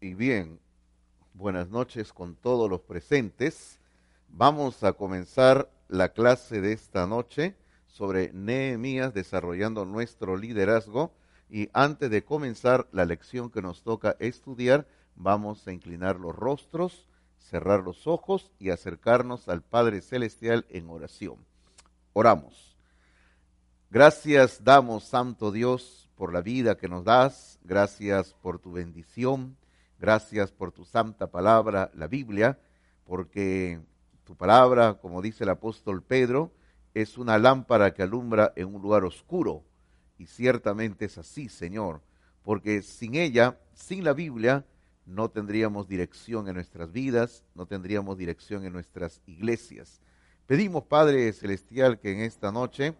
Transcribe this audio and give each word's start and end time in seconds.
Y 0.00 0.14
bien, 0.14 0.60
buenas 1.34 1.70
noches 1.70 2.12
con 2.12 2.36
todos 2.36 2.70
los 2.70 2.82
presentes. 2.82 3.80
Vamos 4.28 4.84
a 4.84 4.92
comenzar 4.92 5.68
la 5.88 6.10
clase 6.10 6.60
de 6.60 6.72
esta 6.72 7.08
noche 7.08 7.56
sobre 7.88 8.32
Nehemías 8.32 9.12
desarrollando 9.12 9.84
nuestro 9.84 10.36
liderazgo. 10.36 11.12
Y 11.50 11.68
antes 11.72 12.10
de 12.10 12.24
comenzar 12.24 12.86
la 12.92 13.06
lección 13.06 13.50
que 13.50 13.60
nos 13.60 13.82
toca 13.82 14.14
estudiar, 14.20 14.86
vamos 15.16 15.66
a 15.66 15.72
inclinar 15.72 16.20
los 16.20 16.36
rostros, 16.36 17.08
cerrar 17.36 17.82
los 17.82 18.06
ojos 18.06 18.52
y 18.60 18.70
acercarnos 18.70 19.48
al 19.48 19.62
Padre 19.62 20.00
Celestial 20.00 20.64
en 20.68 20.90
oración. 20.90 21.44
Oramos. 22.12 22.76
Gracias 23.90 24.62
damos, 24.62 25.02
Santo 25.02 25.50
Dios, 25.50 26.08
por 26.14 26.32
la 26.32 26.40
vida 26.40 26.76
que 26.76 26.88
nos 26.88 27.02
das. 27.02 27.58
Gracias 27.64 28.32
por 28.34 28.60
tu 28.60 28.70
bendición. 28.70 29.56
Gracias 29.98 30.52
por 30.52 30.70
tu 30.70 30.84
santa 30.84 31.26
palabra, 31.26 31.90
la 31.94 32.06
Biblia, 32.06 32.58
porque 33.04 33.80
tu 34.22 34.36
palabra, 34.36 34.94
como 34.94 35.20
dice 35.20 35.42
el 35.42 35.50
apóstol 35.50 36.04
Pedro, 36.04 36.52
es 36.94 37.18
una 37.18 37.36
lámpara 37.36 37.92
que 37.92 38.04
alumbra 38.04 38.52
en 38.54 38.72
un 38.74 38.80
lugar 38.80 39.04
oscuro. 39.04 39.64
Y 40.16 40.26
ciertamente 40.26 41.06
es 41.06 41.18
así, 41.18 41.48
Señor, 41.48 42.00
porque 42.42 42.82
sin 42.82 43.16
ella, 43.16 43.58
sin 43.74 44.04
la 44.04 44.12
Biblia, 44.12 44.64
no 45.04 45.30
tendríamos 45.30 45.88
dirección 45.88 46.46
en 46.46 46.54
nuestras 46.54 46.92
vidas, 46.92 47.44
no 47.54 47.66
tendríamos 47.66 48.16
dirección 48.16 48.64
en 48.64 48.74
nuestras 48.74 49.20
iglesias. 49.26 50.00
Pedimos, 50.46 50.84
Padre 50.84 51.32
Celestial, 51.32 51.98
que 51.98 52.12
en 52.12 52.20
esta 52.20 52.52
noche 52.52 52.94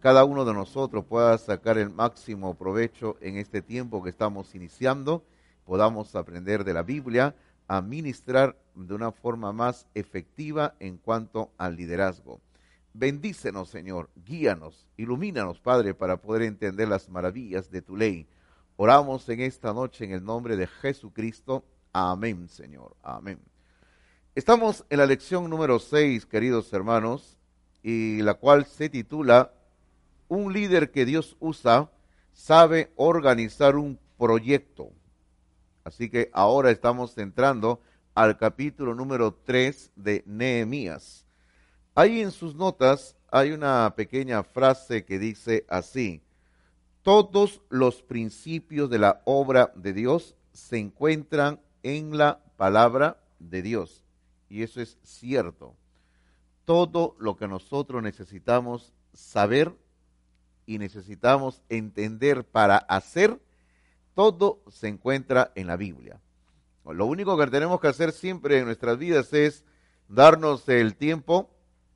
cada 0.00 0.24
uno 0.24 0.44
de 0.44 0.54
nosotros 0.54 1.04
pueda 1.04 1.36
sacar 1.38 1.78
el 1.78 1.90
máximo 1.90 2.54
provecho 2.54 3.16
en 3.20 3.36
este 3.38 3.60
tiempo 3.60 4.02
que 4.02 4.10
estamos 4.10 4.54
iniciando 4.54 5.24
podamos 5.68 6.16
aprender 6.16 6.64
de 6.64 6.72
la 6.72 6.82
Biblia 6.82 7.34
a 7.66 7.82
ministrar 7.82 8.56
de 8.74 8.94
una 8.94 9.12
forma 9.12 9.52
más 9.52 9.86
efectiva 9.94 10.74
en 10.80 10.96
cuanto 10.96 11.52
al 11.58 11.76
liderazgo. 11.76 12.40
Bendícenos, 12.94 13.68
Señor, 13.68 14.08
guíanos, 14.16 14.88
ilumínanos, 14.96 15.60
Padre, 15.60 15.92
para 15.92 16.16
poder 16.16 16.44
entender 16.44 16.88
las 16.88 17.10
maravillas 17.10 17.70
de 17.70 17.82
tu 17.82 17.98
ley. 17.98 18.26
Oramos 18.76 19.28
en 19.28 19.40
esta 19.40 19.74
noche 19.74 20.06
en 20.06 20.12
el 20.12 20.24
nombre 20.24 20.56
de 20.56 20.68
Jesucristo. 20.68 21.62
Amén, 21.92 22.48
Señor. 22.48 22.96
Amén. 23.02 23.38
Estamos 24.34 24.86
en 24.88 25.00
la 25.00 25.06
lección 25.06 25.50
número 25.50 25.78
6, 25.78 26.24
queridos 26.24 26.72
hermanos, 26.72 27.36
y 27.82 28.22
la 28.22 28.32
cual 28.32 28.64
se 28.64 28.88
titula 28.88 29.52
Un 30.28 30.54
líder 30.54 30.90
que 30.90 31.04
Dios 31.04 31.36
usa 31.40 31.90
sabe 32.32 32.90
organizar 32.96 33.76
un 33.76 33.98
proyecto. 34.16 34.92
Así 35.88 36.10
que 36.10 36.28
ahora 36.34 36.70
estamos 36.70 37.16
entrando 37.16 37.80
al 38.14 38.36
capítulo 38.36 38.94
número 38.94 39.32
3 39.32 39.92
de 39.96 40.22
Nehemías. 40.26 41.24
Ahí 41.94 42.20
en 42.20 42.30
sus 42.30 42.54
notas 42.54 43.16
hay 43.30 43.52
una 43.52 43.94
pequeña 43.96 44.42
frase 44.42 45.06
que 45.06 45.18
dice 45.18 45.64
así, 45.66 46.20
todos 47.00 47.62
los 47.70 48.02
principios 48.02 48.90
de 48.90 48.98
la 48.98 49.22
obra 49.24 49.72
de 49.76 49.94
Dios 49.94 50.36
se 50.52 50.76
encuentran 50.76 51.58
en 51.82 52.18
la 52.18 52.44
palabra 52.58 53.22
de 53.38 53.62
Dios. 53.62 54.04
Y 54.50 54.64
eso 54.64 54.82
es 54.82 54.98
cierto. 55.02 55.74
Todo 56.66 57.16
lo 57.18 57.38
que 57.38 57.48
nosotros 57.48 58.02
necesitamos 58.02 58.92
saber 59.14 59.74
y 60.66 60.76
necesitamos 60.76 61.62
entender 61.70 62.44
para 62.44 62.76
hacer 62.76 63.40
todo 64.18 64.64
se 64.68 64.88
encuentra 64.88 65.52
en 65.54 65.68
la 65.68 65.76
Biblia. 65.76 66.20
Lo 66.84 67.06
único 67.06 67.38
que 67.38 67.46
tenemos 67.46 67.80
que 67.80 67.86
hacer 67.86 68.10
siempre 68.10 68.58
en 68.58 68.64
nuestras 68.64 68.98
vidas 68.98 69.32
es 69.32 69.64
darnos 70.08 70.68
el 70.68 70.96
tiempo, 70.96 71.48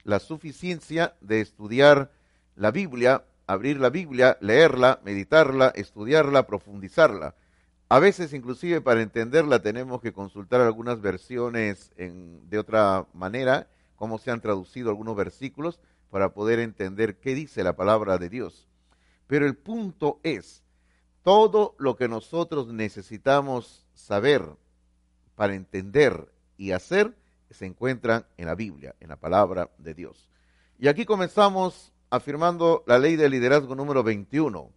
la 0.04 0.20
suficiencia 0.20 1.16
de 1.20 1.40
estudiar 1.40 2.12
la 2.54 2.70
Biblia, 2.70 3.24
abrir 3.48 3.80
la 3.80 3.90
Biblia, 3.90 4.38
leerla, 4.40 5.00
meditarla, 5.02 5.72
estudiarla, 5.74 6.46
profundizarla. 6.46 7.34
A 7.88 7.98
veces 7.98 8.32
inclusive 8.32 8.80
para 8.80 9.02
entenderla 9.02 9.60
tenemos 9.60 10.00
que 10.00 10.12
consultar 10.12 10.60
algunas 10.60 11.00
versiones 11.00 11.90
de 11.96 12.56
otra 12.56 13.04
manera, 13.14 13.66
cómo 13.96 14.18
se 14.18 14.30
han 14.30 14.40
traducido 14.40 14.90
algunos 14.90 15.16
versículos, 15.16 15.80
para 16.08 16.32
poder 16.34 16.60
entender 16.60 17.16
qué 17.16 17.34
dice 17.34 17.64
la 17.64 17.74
palabra 17.74 18.16
de 18.16 18.28
Dios. 18.28 18.68
Pero 19.26 19.44
el 19.44 19.56
punto 19.56 20.20
es, 20.22 20.61
todo 21.22 21.74
lo 21.78 21.96
que 21.96 22.08
nosotros 22.08 22.68
necesitamos 22.68 23.86
saber 23.94 24.42
para 25.34 25.54
entender 25.54 26.28
y 26.56 26.72
hacer 26.72 27.14
se 27.52 27.66
encuentra 27.66 28.26
en 28.36 28.46
la 28.46 28.54
Biblia, 28.54 28.94
en 29.00 29.08
la 29.08 29.16
palabra 29.16 29.70
de 29.78 29.94
Dios. 29.94 30.28
Y 30.78 30.88
aquí 30.88 31.04
comenzamos 31.04 31.92
afirmando 32.10 32.82
la 32.86 32.98
ley 32.98 33.16
de 33.16 33.28
liderazgo 33.28 33.74
número 33.74 34.02
21. 34.02 34.70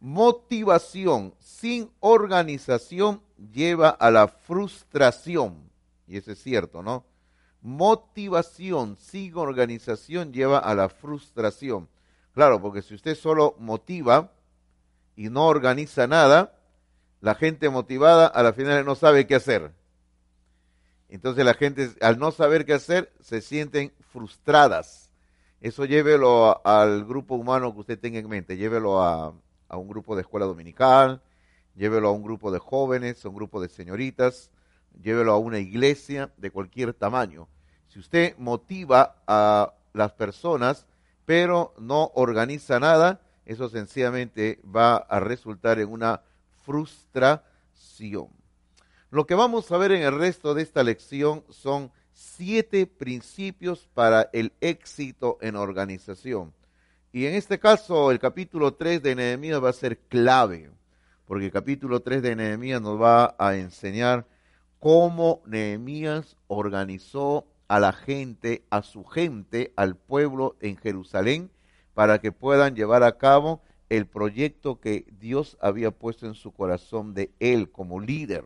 Motivación 0.00 1.34
sin 1.40 1.90
organización 2.00 3.22
lleva 3.52 3.88
a 3.88 4.10
la 4.10 4.28
frustración. 4.28 5.70
Y 6.06 6.18
eso 6.18 6.32
es 6.32 6.42
cierto, 6.42 6.82
¿no? 6.82 7.04
Motivación 7.62 8.96
sin 8.98 9.36
organización 9.36 10.32
lleva 10.32 10.58
a 10.58 10.74
la 10.74 10.88
frustración. 10.88 11.88
Claro, 12.32 12.60
porque 12.60 12.82
si 12.82 12.94
usted 12.94 13.14
solo 13.16 13.54
motiva, 13.58 14.30
y 15.16 15.30
no 15.30 15.46
organiza 15.46 16.06
nada, 16.06 16.58
la 17.20 17.34
gente 17.34 17.68
motivada 17.68 18.26
a 18.26 18.42
la 18.42 18.52
final 18.52 18.84
no 18.84 18.94
sabe 18.94 19.26
qué 19.26 19.34
hacer. 19.34 19.72
Entonces 21.08 21.44
la 21.44 21.54
gente 21.54 21.90
al 22.00 22.18
no 22.18 22.32
saber 22.32 22.64
qué 22.64 22.74
hacer 22.74 23.12
se 23.20 23.40
sienten 23.40 23.92
frustradas. 24.12 25.10
Eso 25.60 25.84
llévelo 25.84 26.60
al 26.66 27.04
grupo 27.04 27.36
humano 27.36 27.72
que 27.72 27.80
usted 27.80 27.98
tenga 27.98 28.18
en 28.18 28.28
mente, 28.28 28.56
llévelo 28.56 29.02
a, 29.02 29.34
a 29.68 29.76
un 29.76 29.88
grupo 29.88 30.14
de 30.14 30.22
escuela 30.22 30.46
dominical, 30.46 31.22
llévelo 31.74 32.08
a 32.08 32.12
un 32.12 32.22
grupo 32.22 32.50
de 32.50 32.58
jóvenes, 32.58 33.24
a 33.24 33.28
un 33.28 33.36
grupo 33.36 33.60
de 33.60 33.68
señoritas, 33.68 34.50
llévelo 35.02 35.32
a 35.32 35.38
una 35.38 35.58
iglesia 35.58 36.30
de 36.36 36.50
cualquier 36.50 36.94
tamaño. 36.94 37.48
Si 37.88 37.98
usted 37.98 38.36
motiva 38.38 39.16
a 39.26 39.72
las 39.92 40.12
personas, 40.12 40.86
pero 41.24 41.74
no 41.78 42.10
organiza 42.14 42.78
nada, 42.80 43.20
eso 43.46 43.68
sencillamente 43.68 44.60
va 44.64 44.96
a 44.96 45.20
resultar 45.20 45.78
en 45.78 45.90
una 45.90 46.22
frustración. 46.64 48.28
Lo 49.10 49.26
que 49.26 49.34
vamos 49.34 49.70
a 49.70 49.78
ver 49.78 49.92
en 49.92 50.02
el 50.02 50.18
resto 50.18 50.54
de 50.54 50.62
esta 50.62 50.82
lección 50.82 51.44
son 51.48 51.92
siete 52.12 52.86
principios 52.86 53.88
para 53.94 54.30
el 54.32 54.52
éxito 54.60 55.38
en 55.40 55.56
organización. 55.56 56.52
Y 57.12 57.26
en 57.26 57.34
este 57.34 57.58
caso, 57.60 58.10
el 58.10 58.18
capítulo 58.18 58.74
3 58.74 59.02
de 59.02 59.14
Nehemías 59.14 59.62
va 59.62 59.70
a 59.70 59.74
ser 59.74 59.98
clave, 59.98 60.70
porque 61.26 61.46
el 61.46 61.52
capítulo 61.52 62.00
3 62.00 62.22
de 62.22 62.34
Nehemías 62.34 62.82
nos 62.82 63.00
va 63.00 63.36
a 63.38 63.54
enseñar 63.54 64.26
cómo 64.80 65.42
Nehemías 65.46 66.36
organizó 66.48 67.46
a 67.68 67.78
la 67.78 67.92
gente, 67.92 68.64
a 68.70 68.82
su 68.82 69.04
gente, 69.04 69.72
al 69.76 69.96
pueblo 69.96 70.56
en 70.60 70.76
Jerusalén, 70.76 71.50
para 71.94 72.20
que 72.20 72.32
puedan 72.32 72.74
llevar 72.74 73.02
a 73.02 73.16
cabo 73.16 73.62
el 73.88 74.06
proyecto 74.06 74.80
que 74.80 75.06
Dios 75.18 75.56
había 75.60 75.90
puesto 75.90 76.26
en 76.26 76.34
su 76.34 76.52
corazón 76.52 77.14
de 77.14 77.30
él 77.38 77.70
como 77.70 78.00
líder. 78.00 78.44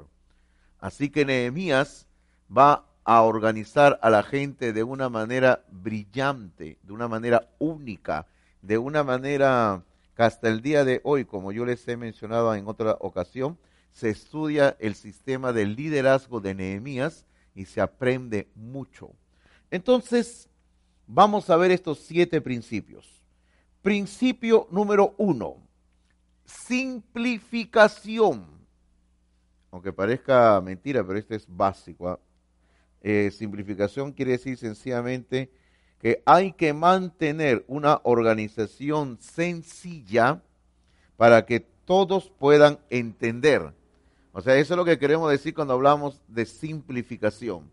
Así 0.78 1.10
que 1.10 1.24
Nehemías 1.24 2.06
va 2.54 2.84
a 3.04 3.22
organizar 3.22 3.98
a 4.02 4.10
la 4.10 4.22
gente 4.22 4.72
de 4.72 4.82
una 4.82 5.08
manera 5.08 5.64
brillante, 5.70 6.78
de 6.82 6.92
una 6.92 7.08
manera 7.08 7.48
única, 7.58 8.26
de 8.60 8.76
una 8.78 9.02
manera 9.02 9.82
que 10.14 10.22
hasta 10.22 10.48
el 10.48 10.60
día 10.60 10.84
de 10.84 11.00
hoy, 11.04 11.24
como 11.24 11.52
yo 11.52 11.64
les 11.64 11.86
he 11.88 11.96
mencionado 11.96 12.54
en 12.54 12.68
otra 12.68 12.96
ocasión, 13.00 13.58
se 13.92 14.10
estudia 14.10 14.76
el 14.78 14.94
sistema 14.94 15.52
del 15.52 15.74
liderazgo 15.74 16.40
de 16.40 16.54
Nehemías 16.54 17.24
y 17.54 17.64
se 17.64 17.80
aprende 17.80 18.48
mucho. 18.54 19.10
Entonces, 19.70 20.48
vamos 21.06 21.50
a 21.50 21.56
ver 21.56 21.70
estos 21.70 21.98
siete 22.00 22.40
principios. 22.40 23.18
Principio 23.82 24.69
número 24.70 25.14
uno, 25.19 25.56
simplificación 26.44 28.58
aunque 29.70 29.92
parezca 29.92 30.60
mentira, 30.60 31.04
pero 31.04 31.19
esto 31.19 31.34
es 31.34 31.46
básico. 31.46 32.08
¿ah? 32.08 32.19
Eh, 33.02 33.30
simplificación 33.30 34.12
quiere 34.12 34.32
decir 34.32 34.56
sencillamente 34.56 35.50
que 36.00 36.22
hay 36.25 36.52
que 36.52 36.72
mantener 36.72 37.64
una 37.69 38.00
organización 38.04 39.19
sencilla 39.20 40.42
para 41.16 41.44
que 41.44 41.60
todos 41.60 42.31
puedan 42.38 42.78
entender. 42.88 43.72
O 44.32 44.40
sea, 44.40 44.56
eso 44.56 44.74
es 44.74 44.78
lo 44.78 44.84
que 44.84 44.98
queremos 44.98 45.31
decir 45.31 45.54
cuando 45.54 45.74
hablamos 45.74 46.22
de 46.28 46.46
simplificación, 46.46 47.69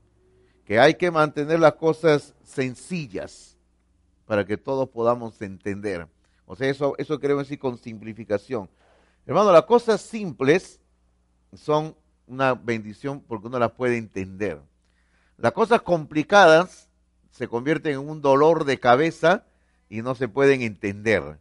que 0.65 0.79
hay 0.79 0.95
que 0.95 1.11
mantener 1.11 1.59
las 1.59 1.73
cosas 1.73 2.33
sencillas 2.43 3.54
para 4.25 4.45
que 4.45 4.57
todos 4.57 4.89
podamos 4.89 5.41
entender. 5.41 6.07
O 6.45 6.55
sea, 6.55 6.69
eso, 6.69 6.95
eso 6.97 7.19
queremos 7.19 7.43
decir 7.43 7.59
con 7.59 7.77
simplificación. 7.77 8.69
Hermano, 9.25 9.51
las 9.51 9.63
cosas 9.63 10.01
simples 10.01 10.79
son 11.53 11.95
una 12.27 12.53
bendición 12.53 13.21
porque 13.21 13.47
uno 13.47 13.59
las 13.59 13.71
puede 13.71 13.97
entender. 13.97 14.61
Las 15.37 15.53
cosas 15.53 15.81
complicadas 15.81 16.89
se 17.31 17.47
convierten 17.47 17.93
en 17.93 18.09
un 18.09 18.21
dolor 18.21 18.65
de 18.65 18.79
cabeza 18.79 19.45
y 19.89 20.01
no 20.01 20.15
se 20.15 20.27
pueden 20.27 20.61
entender. 20.61 21.39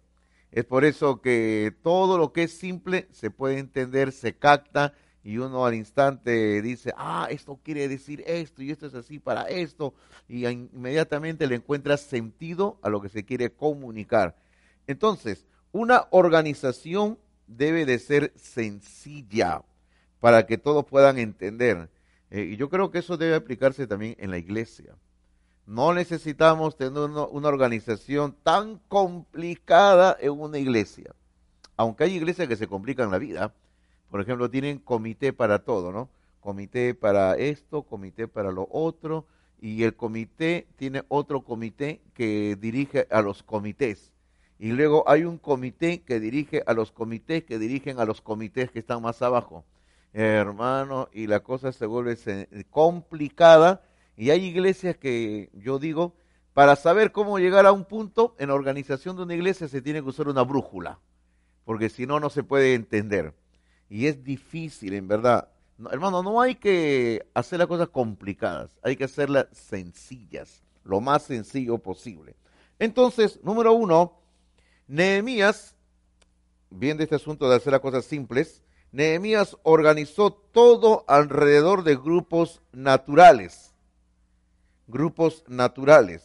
Es 0.51 0.65
por 0.65 0.85
eso 0.85 1.21
que 1.21 1.77
todo 1.83 2.19
lo 2.19 2.33
que 2.33 2.45
es 2.45 2.57
simple 2.57 3.09
se 3.11 3.31
puede 3.31 3.59
entender, 3.59 4.13
se 4.13 4.37
capta 4.37 4.95
y 5.25 5.39
uno 5.39 5.65
al 5.65 5.75
instante 5.75 6.61
dice, 6.61 6.93
ah, 6.97 7.27
esto 7.31 7.59
quiere 7.63 7.89
decir 7.89 8.23
esto 8.27 8.63
y 8.63 8.71
esto 8.71 8.87
es 8.87 8.95
así 8.95 9.19
para 9.19 9.49
esto 9.49 9.95
y 10.29 10.47
inmediatamente 10.47 11.47
le 11.47 11.57
encuentra 11.57 11.97
sentido 11.97 12.79
a 12.83 12.91
lo 12.91 13.01
que 13.01 13.09
se 13.09 13.25
quiere 13.25 13.51
comunicar. 13.51 14.37
Entonces, 14.87 15.47
una 15.73 16.07
organización 16.11 17.19
debe 17.47 17.87
de 17.87 17.99
ser 17.99 18.33
sencilla 18.37 19.63
para 20.21 20.47
que 20.47 20.59
todos 20.59 20.85
puedan 20.85 21.19
entender. 21.19 21.89
Eh, 22.31 22.51
y 22.53 22.57
yo 22.57 22.69
creo 22.69 22.91
que 22.91 22.99
eso 22.99 23.17
debe 23.17 23.35
aplicarse 23.35 23.87
también 23.87 24.17
en 24.19 24.31
la 24.31 24.39
iglesia. 24.39 24.95
No 25.67 25.95
necesitamos 25.95 26.77
tener 26.77 26.99
una, 26.99 27.49
organización 27.49 28.37
tan 28.43 28.79
complicada 28.89 30.17
en 30.21 30.33
una 30.33 30.59
iglesia. 30.59 31.15
Aunque 31.77 32.05
hay 32.05 32.15
iglesias 32.15 32.47
que 32.49 32.57
se 32.57 32.69
complican 32.69 33.11
la 33.11 33.19
vida. 33.19 33.55
Por 34.15 34.21
ejemplo, 34.21 34.49
tienen 34.49 34.79
comité 34.79 35.33
para 35.33 35.65
todo, 35.65 35.91
¿no? 35.91 36.09
Comité 36.39 36.95
para 36.95 37.37
esto, 37.37 37.83
comité 37.83 38.29
para 38.29 38.53
lo 38.53 38.69
otro. 38.71 39.27
Y 39.61 39.83
el 39.83 39.97
comité 39.97 40.69
tiene 40.77 41.03
otro 41.09 41.41
comité 41.41 42.01
que 42.15 42.55
dirige 42.55 43.09
a 43.11 43.23
los 43.23 43.43
comités. 43.43 44.13
Y 44.57 44.71
luego 44.71 45.03
hay 45.09 45.25
un 45.25 45.37
comité 45.37 46.03
que 46.03 46.21
dirige 46.21 46.63
a 46.65 46.75
los 46.75 46.93
comités 46.93 47.43
que 47.43 47.59
dirigen 47.59 47.99
a 47.99 48.05
los 48.05 48.21
comités 48.21 48.71
que 48.71 48.79
están 48.79 49.03
más 49.03 49.21
abajo 49.21 49.65
hermano, 50.13 51.09
y 51.13 51.27
la 51.27 51.41
cosa 51.41 51.73
se 51.73 51.85
vuelve 51.85 52.17
complicada. 52.71 53.83
Y 54.17 54.31
hay 54.31 54.45
iglesias 54.45 54.97
que 54.97 55.51
yo 55.55 55.81
digo, 55.81 56.15
para 56.53 56.77
saber 56.77 57.11
cómo 57.11 57.41
llegar 57.41 57.67
a 57.67 57.73
un 57.73 57.85
punto 57.85 58.37
en 58.39 58.51
la 58.51 58.55
organización 58.55 59.17
de 59.17 59.25
una 59.25 59.35
iglesia 59.35 59.67
se 59.67 59.83
tiene 59.83 60.03
que 60.03 60.09
usar 60.09 60.29
una 60.29 60.43
brújula, 60.43 61.01
porque 61.65 61.89
si 61.89 62.07
no, 62.07 62.21
no 62.21 62.31
se 62.31 62.45
puede 62.45 62.75
entender. 62.75 63.35
Y 63.89 64.07
es 64.07 64.23
difícil, 64.25 64.95
en 64.95 65.09
verdad. 65.09 65.49
hermano, 65.91 66.23
no 66.23 66.41
hay 66.41 66.55
que 66.55 67.27
hacer 67.35 67.59
las 67.59 67.69
cosas 67.69 67.89
complicadas, 67.89 68.79
hay 68.83 68.97
que 68.97 69.05
hacerlas 69.05 69.47
sencillas, 69.53 70.63
lo 70.85 71.01
más 71.01 71.25
sencillo 71.25 71.79
posible. 71.79 72.37
Entonces, 72.79 73.41
número 73.43 73.73
uno, 73.73 74.19
Nehemías, 74.87 75.75
viendo 76.71 77.03
este 77.03 77.17
asunto 77.17 77.49
de 77.49 77.57
hacer 77.57 77.73
las 77.73 77.81
cosas 77.81 78.05
simples, 78.05 78.63
Nehemías 78.93 79.57
organizó 79.65 80.33
todo 80.33 81.05
alrededor 81.09 81.83
de 81.83 81.97
grupos 81.97 82.63
naturales. 82.73 83.73
Grupos 84.87 85.43
naturales. 85.49 86.23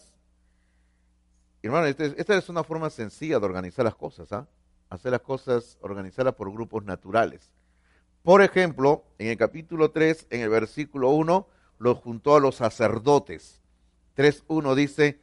Hermano, 1.64 1.88
este 1.88 2.14
esta 2.18 2.38
es 2.38 2.48
una 2.48 2.64
forma 2.64 2.90
sencilla 2.90 3.40
de 3.40 3.46
organizar 3.46 3.86
las 3.86 3.96
cosas, 3.96 4.32
¿ah? 4.32 4.48
Hacer 4.90 5.12
las 5.12 5.22
cosas, 5.22 5.78
organizarlas 5.82 6.36
por 6.36 6.52
grupos 6.52 6.84
naturales. 6.84 7.52
Por 8.24 8.42
ejemplo, 8.42 9.06
en 9.18 9.28
el 9.28 9.38
capítulo 9.38 9.92
3, 9.92 10.28
en 10.30 10.42
el 10.42 10.50
versículo 10.50 11.10
1, 11.12 11.48
lo 11.78 11.96
juntó 11.96 12.36
a 12.36 12.40
los 12.40 12.56
sacerdotes. 12.56 13.62
3.1 14.16 14.76
dice, 14.76 15.20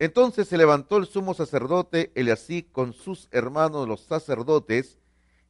entonces 0.00 0.48
se 0.48 0.56
levantó 0.56 0.96
el 0.96 1.06
sumo 1.06 1.34
sacerdote 1.34 2.10
Eliasí 2.14 2.62
con 2.62 2.94
sus 2.94 3.28
hermanos 3.32 3.86
los 3.86 4.00
sacerdotes 4.00 4.98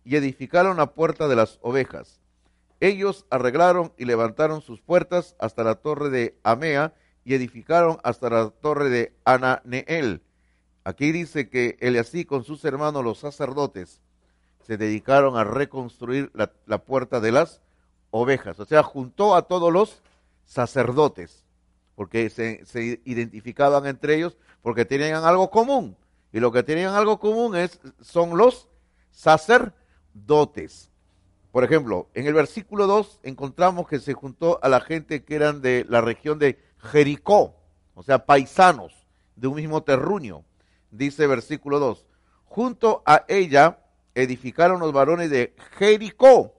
y 0.04 0.16
edificaron 0.16 0.76
la 0.76 0.92
puerta 0.92 1.28
de 1.28 1.36
las 1.36 1.60
ovejas. 1.62 2.20
Ellos 2.80 3.26
arreglaron 3.30 3.92
y 3.96 4.06
levantaron 4.06 4.60
sus 4.60 4.80
puertas 4.80 5.36
hasta 5.38 5.62
la 5.62 5.76
torre 5.76 6.10
de 6.10 6.36
Amea 6.42 6.94
y 7.24 7.34
edificaron 7.34 7.98
hasta 8.02 8.28
la 8.28 8.50
torre 8.50 8.90
de 8.90 9.14
Ananeel. 9.24 10.22
Aquí 10.90 11.12
dice 11.12 11.48
que 11.48 11.78
así 12.00 12.24
con 12.24 12.44
sus 12.44 12.64
hermanos 12.64 13.04
los 13.04 13.18
sacerdotes 13.18 14.00
se 14.66 14.76
dedicaron 14.76 15.36
a 15.36 15.44
reconstruir 15.44 16.30
la, 16.34 16.78
puerta 16.78 17.20
de 17.20 17.32
las 17.32 17.60
ovejas. 18.10 18.58
O 18.60 18.64
sea, 18.64 18.82
juntó 18.82 19.34
a 19.34 19.42
todos 19.42 19.72
los 19.72 20.02
sacerdotes, 20.44 21.44
porque 21.94 22.28
se, 22.30 23.00
identificaban 23.04 23.86
entre 23.86 24.16
ellos, 24.16 24.36
porque 24.62 24.84
tenían 24.84 25.24
algo 25.24 25.50
común. 25.50 25.96
Y 26.32 26.40
lo 26.40 26.52
que 26.52 26.62
tenían 26.62 26.94
algo 26.94 27.18
común 27.18 27.56
es, 27.56 27.80
son 28.00 28.36
los 28.36 28.68
sacerdotes 29.10 29.80
dotes. 30.12 30.90
Por 31.52 31.64
ejemplo, 31.64 32.08
en 32.14 32.26
el 32.26 32.34
versículo 32.34 32.86
2 32.86 33.20
encontramos 33.22 33.88
que 33.88 33.98
se 33.98 34.14
juntó 34.14 34.58
a 34.62 34.68
la 34.68 34.80
gente 34.80 35.24
que 35.24 35.34
eran 35.34 35.60
de 35.60 35.84
la 35.88 36.00
región 36.00 36.38
de 36.38 36.58
Jericó, 36.78 37.56
o 37.94 38.02
sea, 38.02 38.24
paisanos 38.24 39.06
de 39.36 39.48
un 39.48 39.56
mismo 39.56 39.82
terruño. 39.82 40.44
Dice 40.90 41.26
versículo 41.26 41.78
2, 41.78 42.06
junto 42.44 43.02
a 43.06 43.24
ella 43.28 43.78
edificaron 44.14 44.80
los 44.80 44.92
varones 44.92 45.30
de 45.30 45.54
Jericó. 45.78 46.54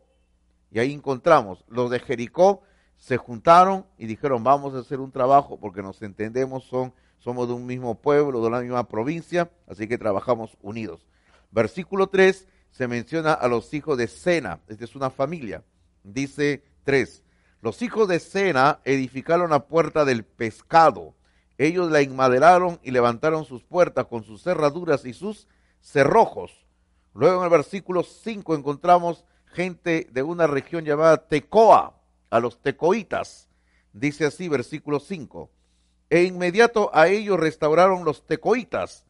Y 0.72 0.80
ahí 0.80 0.94
encontramos, 0.94 1.66
los 1.68 1.92
de 1.92 2.00
Jericó 2.00 2.62
se 2.98 3.18
juntaron 3.18 3.86
y 3.98 4.06
dijeron, 4.06 4.44
vamos 4.44 4.74
a 4.74 4.80
hacer 4.80 5.00
un 5.00 5.12
trabajo 5.12 5.60
porque 5.60 5.82
nos 5.82 6.02
entendemos, 6.02 6.64
son, 6.66 6.94
somos 7.20 7.48
de 7.48 7.54
un 7.56 7.66
mismo 7.66 7.96
pueblo, 7.96 8.44
de 8.44 8.50
la 8.50 8.62
misma 8.62 8.88
provincia, 8.88 9.50
así 9.68 9.88
que 9.88 9.98
trabajamos 9.98 10.58
unidos. 10.62 11.08
Versículo 11.50 12.08
3, 12.08 12.48
se 12.72 12.88
menciona 12.88 13.34
a 13.34 13.48
los 13.48 13.74
hijos 13.74 13.98
de 13.98 14.08
Sena, 14.08 14.62
esta 14.68 14.86
es 14.86 14.96
una 14.96 15.10
familia. 15.10 15.64
Dice 16.04 16.64
3, 16.84 17.24
los 17.62 17.82
hijos 17.82 18.08
de 18.08 18.20
Sena 18.20 18.80
edificaron 18.86 19.50
la 19.50 19.68
puerta 19.68 20.06
del 20.06 20.24
pescado. 20.24 21.14
Ellos 21.62 21.92
la 21.92 22.02
inmaderaron 22.02 22.80
y 22.82 22.90
levantaron 22.90 23.46
sus 23.46 23.62
puertas 23.62 24.08
con 24.08 24.24
sus 24.24 24.42
cerraduras 24.42 25.06
y 25.06 25.14
sus 25.14 25.48
cerrojos. 25.80 26.66
Luego 27.14 27.38
en 27.38 27.44
el 27.44 27.52
versículo 27.52 28.02
5 28.02 28.56
encontramos 28.56 29.26
gente 29.46 30.08
de 30.12 30.24
una 30.24 30.48
región 30.48 30.86
llamada 30.86 31.28
Tecoa, 31.28 32.02
a 32.32 32.40
los 32.40 32.60
tecoitas. 32.64 33.48
Dice 33.94 34.26
así, 34.26 34.50
versículo 34.50 35.00
5. 35.00 35.52
E 36.10 36.24
inmediato 36.24 36.90
a 36.96 37.10
ellos 37.10 37.40
restauraron 37.40 38.06
los 38.06 38.26
tecoitas, 38.26 39.06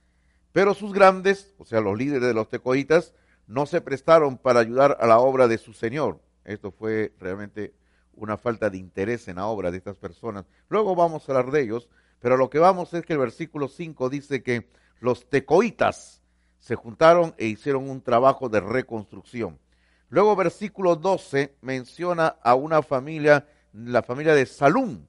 pero 0.51 0.73
sus 0.73 0.91
grandes, 0.91 1.55
o 1.57 1.63
sea, 1.63 1.79
los 1.79 1.97
líderes 1.97 2.27
de 2.27 2.33
los 2.33 2.49
tecoitas, 2.49 3.13
no 3.47 3.65
se 3.65 3.79
prestaron 3.79 4.37
para 4.37 4.59
ayudar 4.59 4.97
a 4.99 5.07
la 5.07 5.19
obra 5.19 5.47
de 5.47 5.57
su 5.57 5.71
Señor. 5.71 6.19
Esto 6.43 6.71
fue 6.71 7.13
realmente 7.17 7.73
una 8.13 8.35
falta 8.35 8.69
de 8.69 8.77
interés 8.77 9.29
en 9.29 9.37
la 9.37 9.45
obra 9.45 9.71
de 9.71 9.77
estas 9.77 9.95
personas. 9.95 10.43
Luego 10.67 10.97
vamos 10.97 11.29
a 11.29 11.31
hablar 11.31 11.53
de 11.53 11.61
ellos, 11.61 11.87
pero 12.21 12.37
lo 12.37 12.49
que 12.49 12.59
vamos 12.59 12.93
es 12.93 13.05
que 13.05 13.13
el 13.13 13.19
versículo 13.19 13.67
5 13.67 14.09
dice 14.09 14.43
que 14.43 14.69
los 14.99 15.27
tecoitas 15.29 16.21
se 16.59 16.75
juntaron 16.75 17.33
e 17.37 17.47
hicieron 17.47 17.89
un 17.89 18.01
trabajo 18.01 18.47
de 18.47 18.61
reconstrucción. 18.61 19.59
Luego 20.09 20.35
versículo 20.35 20.95
12 20.95 21.55
menciona 21.61 22.27
a 22.43 22.53
una 22.55 22.83
familia, 22.83 23.47
la 23.73 24.03
familia 24.03 24.35
de 24.35 24.45
Salún. 24.45 25.07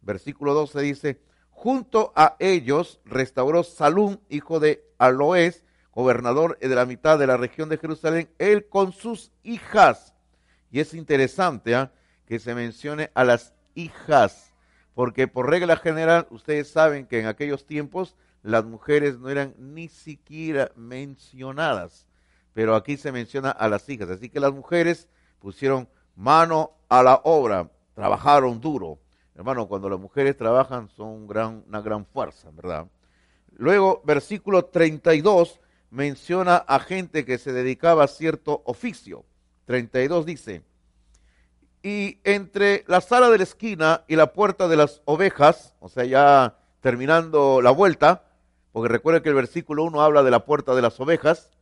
Versículo 0.00 0.54
12 0.54 0.80
dice, 0.80 1.20
junto 1.50 2.12
a 2.16 2.36
ellos 2.38 3.00
restauró 3.04 3.62
Salún, 3.62 4.20
hijo 4.30 4.58
de 4.58 4.84
Aloés, 4.98 5.64
gobernador 5.92 6.58
de 6.58 6.68
la 6.68 6.86
mitad 6.86 7.18
de 7.18 7.26
la 7.26 7.36
región 7.36 7.68
de 7.68 7.78
Jerusalén, 7.78 8.30
él 8.38 8.68
con 8.68 8.92
sus 8.92 9.32
hijas. 9.42 10.14
Y 10.70 10.80
es 10.80 10.94
interesante 10.94 11.74
¿ah? 11.74 11.92
que 12.26 12.38
se 12.38 12.54
mencione 12.54 13.10
a 13.14 13.24
las 13.24 13.52
hijas, 13.74 14.54
porque 14.96 15.28
por 15.28 15.50
regla 15.50 15.76
general 15.76 16.26
ustedes 16.30 16.70
saben 16.70 17.04
que 17.06 17.20
en 17.20 17.26
aquellos 17.26 17.66
tiempos 17.66 18.16
las 18.42 18.64
mujeres 18.64 19.18
no 19.18 19.28
eran 19.28 19.54
ni 19.58 19.88
siquiera 19.88 20.72
mencionadas, 20.74 22.06
pero 22.54 22.74
aquí 22.74 22.96
se 22.96 23.12
menciona 23.12 23.50
a 23.50 23.68
las 23.68 23.86
hijas. 23.90 24.08
Así 24.08 24.30
que 24.30 24.40
las 24.40 24.54
mujeres 24.54 25.06
pusieron 25.38 25.86
mano 26.14 26.70
a 26.88 27.02
la 27.02 27.20
obra, 27.24 27.70
trabajaron 27.92 28.58
duro. 28.58 28.98
Hermano, 29.34 29.68
cuando 29.68 29.90
las 29.90 30.00
mujeres 30.00 30.34
trabajan 30.34 30.88
son 30.88 31.28
una 31.28 31.82
gran 31.82 32.06
fuerza, 32.06 32.48
¿verdad? 32.52 32.86
Luego, 33.50 34.00
versículo 34.02 34.64
32, 34.64 35.60
menciona 35.90 36.56
a 36.56 36.78
gente 36.78 37.26
que 37.26 37.36
se 37.36 37.52
dedicaba 37.52 38.04
a 38.04 38.08
cierto 38.08 38.62
oficio. 38.64 39.26
32 39.66 40.24
dice, 40.24 40.62
Y 41.86 42.18
entre 42.24 42.82
la 42.88 43.00
sala 43.00 43.30
de 43.30 43.38
la 43.38 43.44
esquina 43.44 44.02
y 44.08 44.16
la 44.16 44.32
puerta 44.32 44.66
de 44.66 44.74
las 44.74 45.02
ovejas, 45.04 45.76
o 45.78 45.88
sea, 45.88 46.04
ya 46.04 46.58
terminando 46.80 47.62
la 47.62 47.70
vuelta, 47.70 48.24
porque 48.72 48.88
recuerden 48.88 49.22
que 49.22 49.28
el 49.28 49.36
versículo 49.36 49.84
1 49.84 50.02
habla 50.02 50.24
de 50.24 50.32
la 50.32 50.44
puerta 50.44 50.74
de 50.74 50.82
las 50.82 50.98
ovejas, 50.98 51.52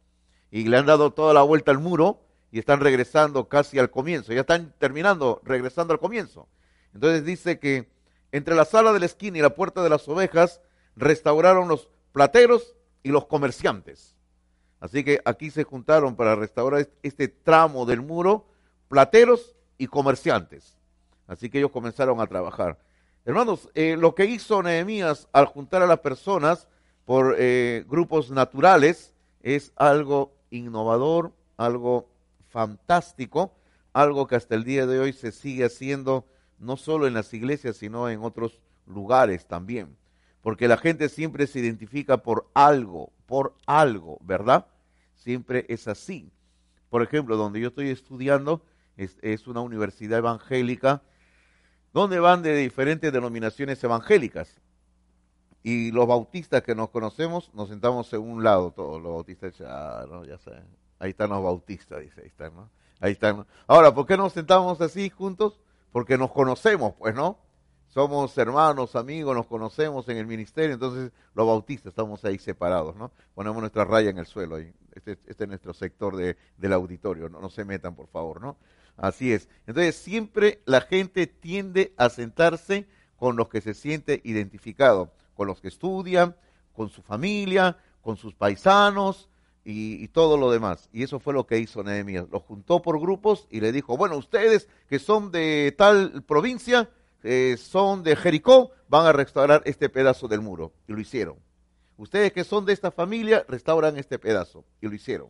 y 0.51 0.65
le 0.65 0.79
han 0.79 0.87
dado 0.87 1.13
toda 1.13 1.35
la 1.35 1.43
vuelta 1.43 1.73
al 1.73 1.79
muro, 1.79 2.23
y 2.51 2.59
están 2.59 2.81
regresando 2.81 3.51
casi 3.51 3.79
al 3.79 3.91
comienzo, 3.91 4.33
ya 4.33 4.41
están 4.41 4.73
terminando, 4.79 5.43
regresando 5.45 5.93
al 5.93 6.01
comienzo. 6.01 6.49
Entonces 6.95 7.27
dice 7.27 7.59
que 7.59 7.91
entre 8.33 8.55
la 8.55 8.65
sala 8.65 8.95
de 8.95 9.01
la 9.01 9.07
esquina 9.07 9.37
y 9.37 9.43
la 9.43 9.55
puerta 9.55 9.83
de 9.83 9.91
las 9.91 10.09
ovejas 10.09 10.63
restauraron 10.97 11.69
los 11.69 11.91
plateros 12.13 12.77
y 13.03 13.11
los 13.11 13.27
comerciantes. 13.27 14.17
Así 14.81 15.05
que 15.05 15.21
aquí 15.27 15.51
se 15.51 15.65
juntaron 15.65 16.17
para 16.17 16.35
restaurar 16.35 16.89
este 17.03 17.29
tramo 17.29 17.85
del 17.85 18.01
muro, 18.01 18.47
plateros 18.89 19.55
y 19.79 19.87
comerciantes. 19.87 20.77
Así 21.27 21.49
que 21.51 21.59
ellos 21.59 21.71
comenzaron 21.71 22.21
a 22.21 22.27
trabajar. 22.27 22.79
Hermanos, 23.25 23.71
eh, 23.75 23.97
lo 23.99 24.15
que 24.15 24.27
hizo 24.27 24.63
Nehemías 24.63 25.29
al 25.33 25.47
juntar 25.47 25.83
a 25.83 25.87
las 25.87 26.01
personas 26.01 26.69
por 27.05 27.37
eh, 27.39 27.85
grupos 27.89 28.31
naturales 28.31 29.15
es 29.41 29.73
algo 29.77 30.35
innovador, 30.51 31.33
algo 31.57 32.09
fantástico, 32.49 33.55
algo 33.93 34.27
que 34.27 34.37
hasta 34.37 34.55
el 34.55 34.65
día 34.65 34.87
de 34.87 34.99
hoy 34.99 35.13
se 35.13 35.33
sigue 35.33 35.65
haciendo 35.65 36.27
no 36.59 36.77
solo 36.77 37.07
en 37.07 37.15
las 37.15 37.33
iglesias, 37.33 37.77
sino 37.77 38.09
en 38.09 38.23
otros 38.23 38.61
lugares 38.87 39.47
también. 39.47 39.97
Porque 40.41 40.69
la 40.69 40.77
gente 40.77 41.09
siempre 41.09 41.47
se 41.47 41.61
identifica 41.61 42.19
por 42.19 42.49
algo, 42.53 43.13
por 43.27 43.55
algo, 43.67 44.19
¿verdad? 44.23 44.67
Siempre 45.15 45.65
es 45.69 45.89
así. 45.89 46.31
Por 46.91 47.03
ejemplo, 47.03 47.37
donde 47.37 47.61
yo 47.61 47.69
estoy 47.69 47.89
estudiando 47.89 48.63
es, 48.97 49.19
es 49.23 49.47
una 49.47 49.61
universidad 49.61 50.19
evangélica 50.19 51.03
donde 51.93 52.19
van 52.19 52.43
de 52.43 52.57
diferentes 52.57 53.13
denominaciones 53.13 53.83
evangélicas. 53.83 54.61
Y 55.63 55.93
los 55.93 56.07
bautistas 56.07 56.63
que 56.63 56.75
nos 56.75 56.91
conocemos 56.91 57.51
nos 57.55 57.69
sentamos 57.69 58.13
en 58.13 58.21
un 58.21 58.45
lado, 58.45 58.73
todos 58.73 59.01
los 59.01 59.13
bautistas, 59.13 59.55
ah, 59.63 60.05
no, 60.09 60.25
ya 60.25 60.39
saben, 60.39 60.65
Ahí 60.99 61.11
están 61.11 61.31
los 61.31 61.43
bautistas, 61.43 62.01
dice, 62.01 62.21
ahí 62.23 62.29
están, 62.29 62.55
¿no? 62.55 62.71
Ahí 63.01 63.13
están. 63.13 63.47
Ahora, 63.67 63.95
¿por 63.95 64.07
qué 64.07 64.17
nos 64.17 64.33
sentamos 64.33 64.81
así 64.81 65.11
juntos? 65.11 65.61
Porque 65.93 66.17
nos 66.17 66.33
conocemos, 66.33 66.95
pues, 66.95 67.15
¿no? 67.15 67.39
Somos 67.89 68.37
hermanos, 68.39 68.97
amigos, 68.97 69.37
nos 69.37 69.47
conocemos 69.47 70.09
en 70.09 70.17
el 70.17 70.27
ministerio, 70.27 70.75
entonces 70.75 71.13
los 71.35 71.47
bautistas 71.47 71.91
estamos 71.91 72.25
ahí 72.25 72.39
separados, 72.39 72.97
¿no? 72.97 73.13
Ponemos 73.35 73.61
nuestra 73.61 73.85
raya 73.85 74.11
en 74.11 74.19
el 74.19 74.27
suelo 74.27 74.57
ahí. 74.57 74.73
Este, 74.95 75.13
este 75.27 75.45
es 75.45 75.49
nuestro 75.49 75.73
sector 75.75 76.17
de, 76.17 76.37
del 76.57 76.73
auditorio, 76.73 77.29
¿no? 77.29 77.41
no 77.41 77.51
se 77.51 77.65
metan, 77.65 77.95
por 77.95 78.09
favor, 78.09 78.41
¿no? 78.41 78.57
Así 78.97 79.33
es. 79.33 79.49
Entonces, 79.67 79.97
siempre 79.97 80.61
la 80.67 80.81
gente 80.81 81.27
tiende 81.27 81.93
a 81.97 82.09
sentarse 82.09 82.87
con 83.17 83.37
los 83.37 83.49
que 83.49 83.61
se 83.61 83.75
siente 83.75 84.21
identificado, 84.25 85.13
con 85.35 85.47
los 85.49 85.61
que 85.61 85.69
estudian, 85.69 86.37
con 86.73 86.89
su 86.89 87.03
familia, 87.03 87.77
con 88.03 88.17
sus 88.17 88.35
paisanos, 88.35 89.29
y, 89.65 90.09
todo 90.09 90.37
lo 90.37 90.51
demás. 90.51 90.89
Y 90.93 91.03
eso 91.03 91.19
fue 91.19 91.33
lo 91.33 91.47
que 91.47 91.59
hizo 91.59 91.83
Nehemías. 91.83 92.29
Lo 92.31 92.41
juntó 92.41 92.83
por 92.83 93.01
grupos 93.01 93.47
y 93.51 93.61
le 93.61 93.73
dijo, 93.73 93.97
bueno, 93.97 94.17
ustedes 94.17 94.69
que 94.89 94.99
son 94.99 95.33
de 95.33 95.75
tal 95.77 96.23
provincia, 96.23 96.91
eh, 97.23 97.57
son 97.59 98.03
de 98.03 98.17
Jericó, 98.17 98.73
van 98.89 99.07
a 99.07 99.13
restaurar 99.13 99.63
este 99.65 99.89
pedazo 99.89 100.29
del 100.29 100.43
muro. 100.43 100.73
Y 100.87 100.93
lo 100.93 101.01
hicieron. 101.01 101.37
Ustedes 101.97 102.33
que 102.33 102.45
son 102.45 102.67
de 102.67 102.73
esta 102.73 102.91
familia, 102.91 103.45
restauran 103.49 103.97
este 103.97 104.19
pedazo. 104.19 104.65
Y 104.81 104.89
lo 104.89 104.95
hicieron. 104.95 105.29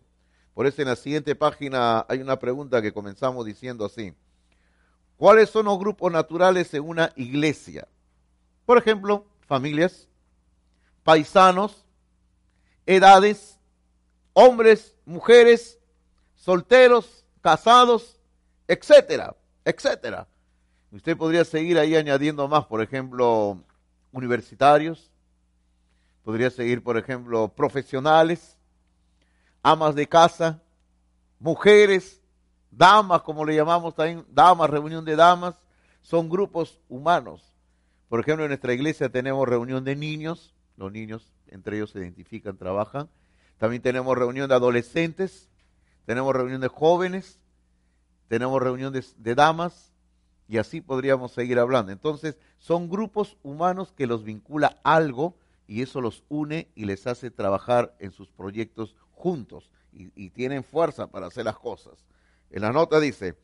Por 0.54 0.66
eso 0.66 0.80
en 0.82 0.88
la 0.88 0.96
siguiente 0.96 1.34
página 1.34 2.06
hay 2.08 2.20
una 2.20 2.38
pregunta 2.38 2.80
que 2.80 2.92
comenzamos 2.92 3.44
diciendo 3.44 3.84
así. 3.84 4.14
¿Cuáles 5.16 5.50
son 5.50 5.66
los 5.66 5.78
grupos 5.78 6.12
naturales 6.12 6.72
en 6.74 6.84
una 6.84 7.12
iglesia? 7.16 7.88
Por 8.64 8.78
ejemplo, 8.78 9.26
familias, 9.46 10.08
paisanos, 11.02 11.84
edades, 12.86 13.58
hombres, 14.32 14.94
mujeres, 15.04 15.78
solteros, 16.34 17.24
casados, 17.40 18.20
etcétera, 18.68 19.36
etcétera. 19.64 20.28
Usted 20.90 21.16
podría 21.16 21.44
seguir 21.44 21.78
ahí 21.78 21.96
añadiendo 21.96 22.46
más, 22.46 22.64
por 22.66 22.80
ejemplo, 22.80 23.60
universitarios, 24.12 25.10
podría 26.22 26.50
seguir, 26.50 26.82
por 26.82 26.96
ejemplo, 26.96 27.48
profesionales, 27.48 28.56
amas 29.64 29.94
de 29.94 30.06
casa, 30.06 30.62
mujeres, 31.40 32.20
damas, 32.70 33.22
como 33.22 33.44
le 33.44 33.56
llamamos 33.56 33.94
también, 33.94 34.24
damas, 34.30 34.68
reunión 34.70 35.04
de 35.04 35.16
damas, 35.16 35.56
son 36.02 36.28
grupos 36.28 36.78
humanos. 36.88 37.56
Por 38.08 38.20
ejemplo, 38.20 38.44
en 38.44 38.50
nuestra 38.50 38.74
iglesia 38.74 39.08
tenemos 39.08 39.48
reunión 39.48 39.82
de 39.82 39.96
niños, 39.96 40.54
los 40.76 40.92
niños 40.92 41.32
entre 41.48 41.76
ellos 41.76 41.90
se 41.90 42.00
identifican, 42.00 42.58
trabajan, 42.58 43.08
también 43.56 43.80
tenemos 43.80 44.16
reunión 44.18 44.48
de 44.48 44.54
adolescentes, 44.54 45.48
tenemos 46.04 46.36
reunión 46.36 46.60
de 46.60 46.68
jóvenes, 46.68 47.40
tenemos 48.28 48.60
reunión 48.60 48.92
de, 48.92 49.34
damas, 49.34 49.92
y 50.46 50.58
así 50.58 50.82
podríamos 50.82 51.32
seguir 51.32 51.58
hablando. 51.58 51.90
Entonces, 51.90 52.36
son 52.58 52.90
grupos 52.90 53.38
humanos 53.42 53.92
que 53.96 54.06
los 54.06 54.24
vincula 54.24 54.78
algo 54.84 55.36
y 55.66 55.80
eso 55.80 56.02
los 56.02 56.22
une 56.28 56.68
y 56.74 56.84
les 56.84 57.06
hace 57.06 57.30
trabajar 57.30 57.94
en 57.98 58.12
sus 58.12 58.28
proyectos 58.28 58.94
juntos 59.14 59.70
y, 59.92 60.30
tienen 60.30 60.64
fuerza 60.64 61.06
para 61.06 61.26
hacer 61.26 61.44
las 61.44 61.56
cosas. 61.56 61.94
En 62.50 62.62
la 62.62 62.72
nota 62.72 62.98
dice, 63.00 63.36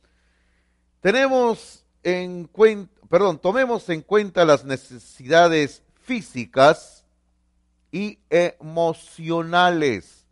tenemos 1.01 1.85
en 2.03 2.47
cuenta, 2.47 2.93
perdón, 3.09 3.39
tomemos 3.39 3.89
en 3.89 4.03
cuenta 4.03 4.45
las 4.45 4.65
necesidades 4.65 5.83
físicas 6.03 7.05
y 7.93 8.19
emocionales. 8.31 10.27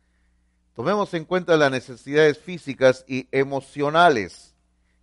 Tomemos 0.74 1.14
en 1.14 1.24
cuenta 1.24 1.56
las 1.56 1.70
necesidades 1.70 2.38
físicas 2.38 3.04
y 3.08 3.26
emocionales. 3.32 4.54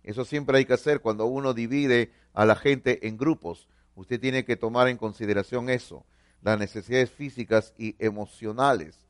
Eso 0.02 0.24
siempre 0.24 0.58
hay 0.58 0.64
que 0.64 0.74
hacer 0.74 1.00
cuando 1.00 1.26
uno 1.26 1.52
divide 1.52 2.12
a 2.32 2.46
la 2.46 2.56
gente 2.56 3.08
en 3.08 3.18
grupos. 3.18 3.68
Usted 3.94 4.20
tiene 4.20 4.44
que 4.44 4.56
tomar 4.56 4.88
en 4.88 4.98
consideración 4.98 5.68
eso, 5.68 6.04
las 6.42 6.58
necesidades 6.58 7.10
físicas 7.10 7.74
y 7.76 7.96
emocionales. 7.98 9.05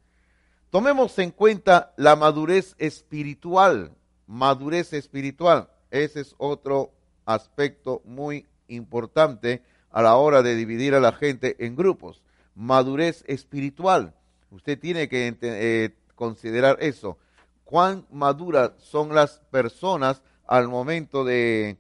Tomemos 0.70 1.18
en 1.18 1.30
cuenta 1.30 1.92
la 1.96 2.16
madurez 2.16 2.75
espiritual. 2.78 3.92
Madurez 4.26 4.92
espiritual. 4.92 5.68
Ese 5.90 6.20
es 6.20 6.35
otro 6.38 6.92
aspecto 7.25 8.02
muy 8.04 8.46
importante 8.68 9.62
a 9.90 10.02
la 10.02 10.16
hora 10.16 10.42
de 10.42 10.54
dividir 10.54 10.94
a 10.94 11.00
la 11.00 11.12
gente 11.12 11.56
en 11.64 11.76
grupos 11.76 12.23
madurez 12.56 13.23
espiritual. 13.28 14.14
Usted 14.50 14.80
tiene 14.80 15.08
que 15.08 15.37
eh, 15.40 15.94
considerar 16.16 16.78
eso. 16.80 17.18
Cuán 17.64 18.06
maduras 18.11 18.73
son 18.78 19.14
las 19.14 19.40
personas 19.50 20.23
al 20.46 20.68
momento 20.68 21.25
de, 21.25 21.76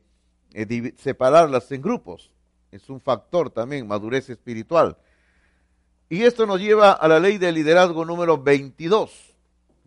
eh, 0.52 0.94
separarlas 0.98 1.72
en 1.72 1.82
grupos. 1.82 2.30
Es 2.70 2.90
un 2.90 3.00
factor 3.00 3.50
también, 3.50 3.88
madurez 3.88 4.28
espiritual. 4.28 4.96
Y 6.08 6.22
esto 6.22 6.46
nos 6.46 6.60
lleva 6.60 6.92
a 6.92 7.08
la 7.08 7.18
ley 7.18 7.38
de 7.38 7.50
liderazgo 7.50 8.04
número 8.04 8.40
22, 8.40 9.34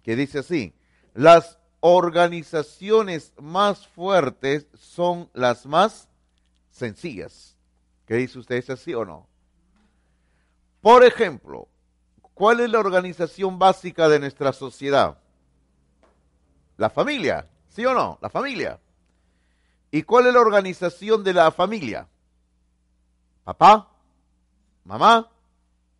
que 0.03 0.15
dice 0.15 0.39
así, 0.39 0.73
las 1.13 1.59
organizaciones 1.79 3.33
más 3.38 3.88
fuertes 3.88 4.67
son 4.73 5.29
las 5.33 5.65
más 5.65 6.09
sencillas. 6.71 7.55
¿Qué 8.05 8.15
dice 8.15 8.39
usted? 8.39 8.55
¿Es 8.55 8.69
así 8.69 8.93
o 8.93 9.05
no? 9.05 9.27
Por 10.81 11.05
ejemplo, 11.05 11.67
¿cuál 12.33 12.59
es 12.59 12.69
la 12.69 12.79
organización 12.79 13.59
básica 13.59 14.09
de 14.09 14.19
nuestra 14.19 14.51
sociedad? 14.51 15.17
La 16.77 16.89
familia, 16.89 17.47
¿sí 17.69 17.85
o 17.85 17.93
no? 17.93 18.17
La 18.21 18.29
familia. 18.29 18.79
¿Y 19.91 20.03
cuál 20.03 20.27
es 20.27 20.33
la 20.33 20.41
organización 20.41 21.23
de 21.23 21.33
la 21.33 21.51
familia? 21.51 22.07
Papá, 23.43 23.89
mamá, 24.85 25.29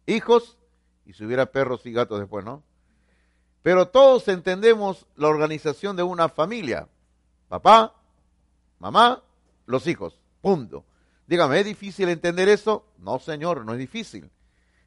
hijos, 0.10 0.58
y 1.06 1.14
si 1.14 1.26
hubiera 1.26 1.52
perros 1.52 1.86
y 1.86 1.92
gatos 1.92 2.20
después, 2.20 2.46
¿no? 2.46 2.64
Pero 3.62 3.88
todos 3.88 4.28
entendemos 4.28 5.06
la 5.16 5.28
organización 5.28 5.96
de 5.96 6.04
una 6.04 6.30
familia. 6.30 6.88
Papá, 7.48 7.96
mamá, 8.80 9.22
los 9.66 9.86
hijos. 9.88 10.20
Punto. 10.42 10.86
Dígame, 11.28 11.60
¿es 11.60 11.66
difícil 11.66 12.10
entender 12.10 12.50
eso? 12.50 12.86
No, 12.98 13.20
señor, 13.20 13.66
no 13.66 13.74
es 13.74 13.80
difícil. 13.80 14.30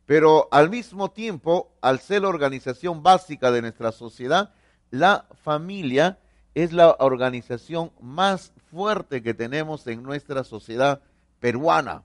Pero 0.07 0.49
al 0.51 0.71
mismo 0.71 1.11
tiempo, 1.11 1.73
al 1.81 2.01
ser 2.01 2.23
la 2.23 2.29
organización 2.29 3.03
básica 3.03 3.51
de 3.51 3.63
nuestra 3.63 3.93
sociedad, 3.93 4.53
la 4.91 5.27
familia 5.43 6.19
es 6.55 6.73
la 6.73 6.97
organización 6.99 7.93
más 8.01 8.53
fuerte 8.71 9.23
que 9.23 9.35
tenemos 9.35 9.87
en 9.87 10.03
nuestra 10.03 10.45
sociedad 10.45 11.01
peruana. 11.41 12.03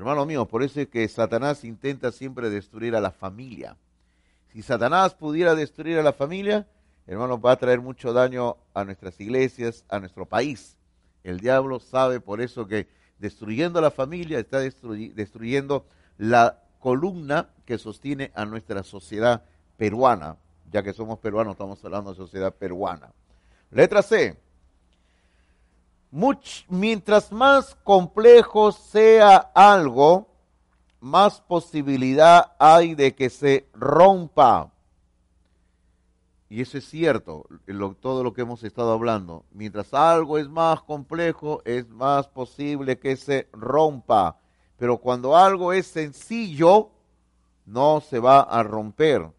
Hermano 0.00 0.24
mío, 0.24 0.48
por 0.48 0.62
eso 0.62 0.80
es 0.80 0.88
que 0.88 1.06
Satanás 1.08 1.62
intenta 1.62 2.10
siempre 2.10 2.48
destruir 2.48 2.96
a 2.96 3.02
la 3.02 3.10
familia. 3.10 3.76
Si 4.50 4.62
Satanás 4.62 5.14
pudiera 5.14 5.54
destruir 5.54 5.98
a 5.98 6.02
la 6.02 6.14
familia, 6.14 6.66
hermano, 7.06 7.38
va 7.38 7.52
a 7.52 7.58
traer 7.58 7.82
mucho 7.82 8.14
daño 8.14 8.56
a 8.72 8.82
nuestras 8.84 9.20
iglesias, 9.20 9.84
a 9.90 10.00
nuestro 10.00 10.24
país. 10.24 10.78
El 11.22 11.38
diablo 11.38 11.80
sabe 11.80 12.18
por 12.18 12.40
eso 12.40 12.66
que 12.66 12.88
destruyendo 13.18 13.78
la 13.82 13.90
familia 13.90 14.38
está 14.38 14.60
destruyendo 14.60 15.84
la 16.16 16.62
columna 16.78 17.50
que 17.66 17.76
sostiene 17.76 18.32
a 18.34 18.46
nuestra 18.46 18.82
sociedad 18.82 19.44
peruana. 19.76 20.38
Ya 20.72 20.82
que 20.82 20.94
somos 20.94 21.18
peruanos, 21.18 21.52
estamos 21.52 21.84
hablando 21.84 22.12
de 22.12 22.16
sociedad 22.16 22.54
peruana. 22.54 23.12
Letra 23.70 24.00
C. 24.00 24.34
mientras 26.68 27.32
más 27.32 27.74
complejo 27.84 28.72
sea 28.72 29.36
algo, 29.54 30.28
más 31.00 31.40
posibilidad 31.40 32.52
hay 32.58 32.94
de 32.94 33.14
que 33.14 33.30
se 33.30 33.68
rompa. 33.72 34.72
Y 36.48 36.60
eso 36.60 36.78
es 36.78 36.84
cierto, 36.88 37.46
todo 38.00 38.24
lo 38.24 38.32
que 38.32 38.42
hemos 38.42 38.64
estado 38.64 38.92
hablando. 38.92 39.44
Mientras 39.52 39.94
algo 39.94 40.36
es 40.36 40.48
más 40.48 40.82
complejo, 40.82 41.62
es 41.64 41.88
más 41.88 42.26
posible 42.26 42.98
que 42.98 43.16
se 43.16 43.48
rompa. 43.52 44.40
Pero 44.76 44.98
cuando 44.98 45.36
algo 45.36 45.72
es 45.72 45.86
sencillo, 45.86 46.90
no 47.66 48.00
se 48.00 48.18
va 48.18 48.40
a 48.40 48.64
romper. 48.64 49.30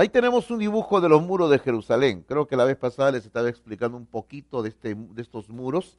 Ahí 0.00 0.08
tenemos 0.08 0.50
un 0.50 0.58
dibujo 0.58 1.02
de 1.02 1.10
los 1.10 1.20
muros 1.20 1.50
de 1.50 1.58
Jerusalén. 1.58 2.24
Creo 2.26 2.48
que 2.48 2.56
la 2.56 2.64
vez 2.64 2.78
pasada 2.78 3.12
les 3.12 3.26
estaba 3.26 3.50
explicando 3.50 3.98
un 3.98 4.06
poquito 4.06 4.62
de, 4.62 4.70
este, 4.70 4.94
de 4.94 5.20
estos 5.20 5.50
muros. 5.50 5.98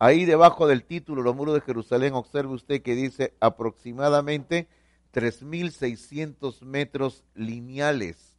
Ahí 0.00 0.24
debajo 0.24 0.66
del 0.66 0.82
título, 0.82 1.22
los 1.22 1.36
muros 1.36 1.54
de 1.54 1.60
Jerusalén, 1.60 2.14
observe 2.14 2.52
usted 2.54 2.82
que 2.82 2.96
dice 2.96 3.34
aproximadamente 3.38 4.66
3.600 5.14 6.62
metros 6.62 7.22
lineales. 7.36 8.34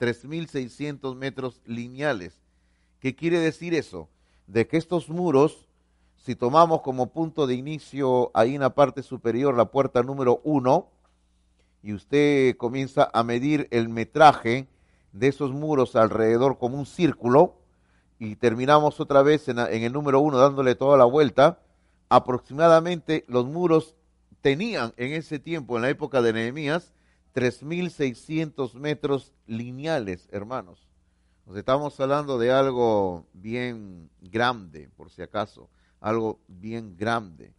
3.600 0.00 1.14
metros 1.14 1.62
lineales. 1.64 2.42
¿Qué 2.98 3.14
quiere 3.14 3.38
decir 3.38 3.72
eso? 3.74 4.08
De 4.48 4.66
que 4.66 4.78
estos 4.78 5.08
muros, 5.08 5.68
si 6.16 6.34
tomamos 6.34 6.80
como 6.80 7.12
punto 7.12 7.46
de 7.46 7.54
inicio 7.54 8.32
ahí 8.34 8.56
en 8.56 8.62
la 8.62 8.74
parte 8.74 9.04
superior 9.04 9.56
la 9.56 9.66
puerta 9.66 10.02
número 10.02 10.40
1, 10.42 10.90
y 11.82 11.92
usted 11.94 12.56
comienza 12.56 13.10
a 13.12 13.22
medir 13.22 13.68
el 13.70 13.88
metraje 13.88 14.68
de 15.12 15.28
esos 15.28 15.52
muros 15.52 15.96
alrededor 15.96 16.58
como 16.58 16.78
un 16.78 16.86
círculo, 16.86 17.56
y 18.18 18.36
terminamos 18.36 19.00
otra 19.00 19.22
vez 19.22 19.48
en, 19.48 19.58
el 19.58 19.92
número 19.92 20.20
uno 20.20 20.36
dándole 20.36 20.74
toda 20.74 20.98
la 20.98 21.06
vuelta, 21.06 21.58
aproximadamente 22.10 23.24
los 23.28 23.46
muros 23.46 23.96
tenían 24.42 24.92
en 24.98 25.14
ese 25.14 25.38
tiempo, 25.38 25.76
en 25.76 25.82
la 25.82 25.88
época 25.88 26.20
de 26.20 26.34
Nehemías, 26.34 26.92
3.600 27.34 28.74
metros 28.74 29.32
lineales, 29.46 30.28
hermanos. 30.32 30.86
Nos 31.46 31.56
estamos 31.56 31.98
hablando 31.98 32.38
de 32.38 32.52
algo 32.52 33.26
bien 33.32 34.10
grande, 34.20 34.90
por 34.96 35.10
si 35.10 35.22
acaso, 35.22 35.70
algo 36.00 36.40
bien 36.46 36.96
grande. 36.96 37.54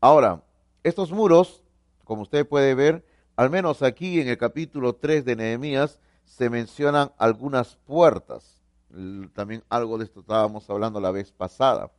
Ahora, 0.00 0.42
estos 0.82 1.12
muros, 1.12 1.62
como 2.04 2.22
usted 2.22 2.46
puede 2.46 2.74
ver, 2.74 3.04
al 3.42 3.50
menos 3.50 3.82
aquí 3.82 4.20
en 4.20 4.28
el 4.28 4.38
capítulo 4.38 4.94
3 4.94 5.24
de 5.24 5.36
Nehemías, 5.36 5.98
se 6.24 6.48
mencionan 6.48 7.12
algunas 7.18 7.76
puertas 7.76 8.62
también 9.34 9.62
algo 9.68 9.98
de 9.98 10.04
esto 10.04 10.20
estábamos 10.20 10.68
hablando 10.68 11.00
la 11.00 11.10
vez 11.10 11.32
pasada. 11.32 11.90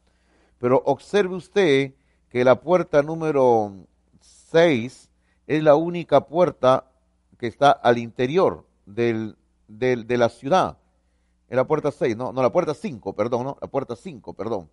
Pero 0.60 0.82
observe 0.86 1.36
usted 1.36 1.94
que 2.30 2.44
la 2.44 2.62
puerta 2.62 3.02
número 3.02 3.74
6 4.22 5.10
es 5.48 5.64
la 5.64 5.76
única 5.76 6.28
puerta 6.28 6.86
que 7.38 7.48
está 7.48 7.72
al 7.72 7.98
interior 7.98 8.66
del, 8.86 9.36
de 9.68 10.18
la 10.18 10.30
ciudad. 10.30 10.78
Es 11.50 11.58
la 11.58 11.66
puerta 11.66 11.92
6, 11.92 12.16
no, 12.16 12.32
no, 12.32 12.42
la 12.42 12.52
puerta 12.52 12.74
5, 12.74 13.14
perdón, 13.14 13.44
no, 13.44 13.58
la 13.62 13.68
puerta 13.68 13.96
5, 13.96 14.34
perdón. 14.34 14.70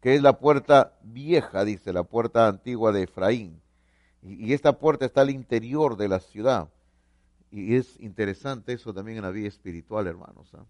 Que 0.00 0.14
es 0.14 0.22
la 0.22 0.38
puerta 0.38 0.94
vieja, 1.02 1.64
dice, 1.64 1.92
la 1.92 2.02
puerta 2.02 2.48
antigua 2.48 2.92
de 2.92 3.04
Efraín. 3.04 3.60
Y, 4.24 4.52
esta 4.52 4.78
puerta 4.78 5.04
está 5.04 5.20
al 5.20 5.30
interior 5.30 5.96
de 5.96 6.08
la 6.08 6.20
ciudad. 6.20 6.68
Y 7.50 7.76
es 7.76 8.00
interesante 8.00 8.72
eso 8.72 8.92
también 8.92 9.18
en 9.18 9.24
la 9.24 9.30
vida 9.30 9.48
espiritual, 9.48 10.06
hermanos. 10.06 10.50
¿ah? 10.54 10.64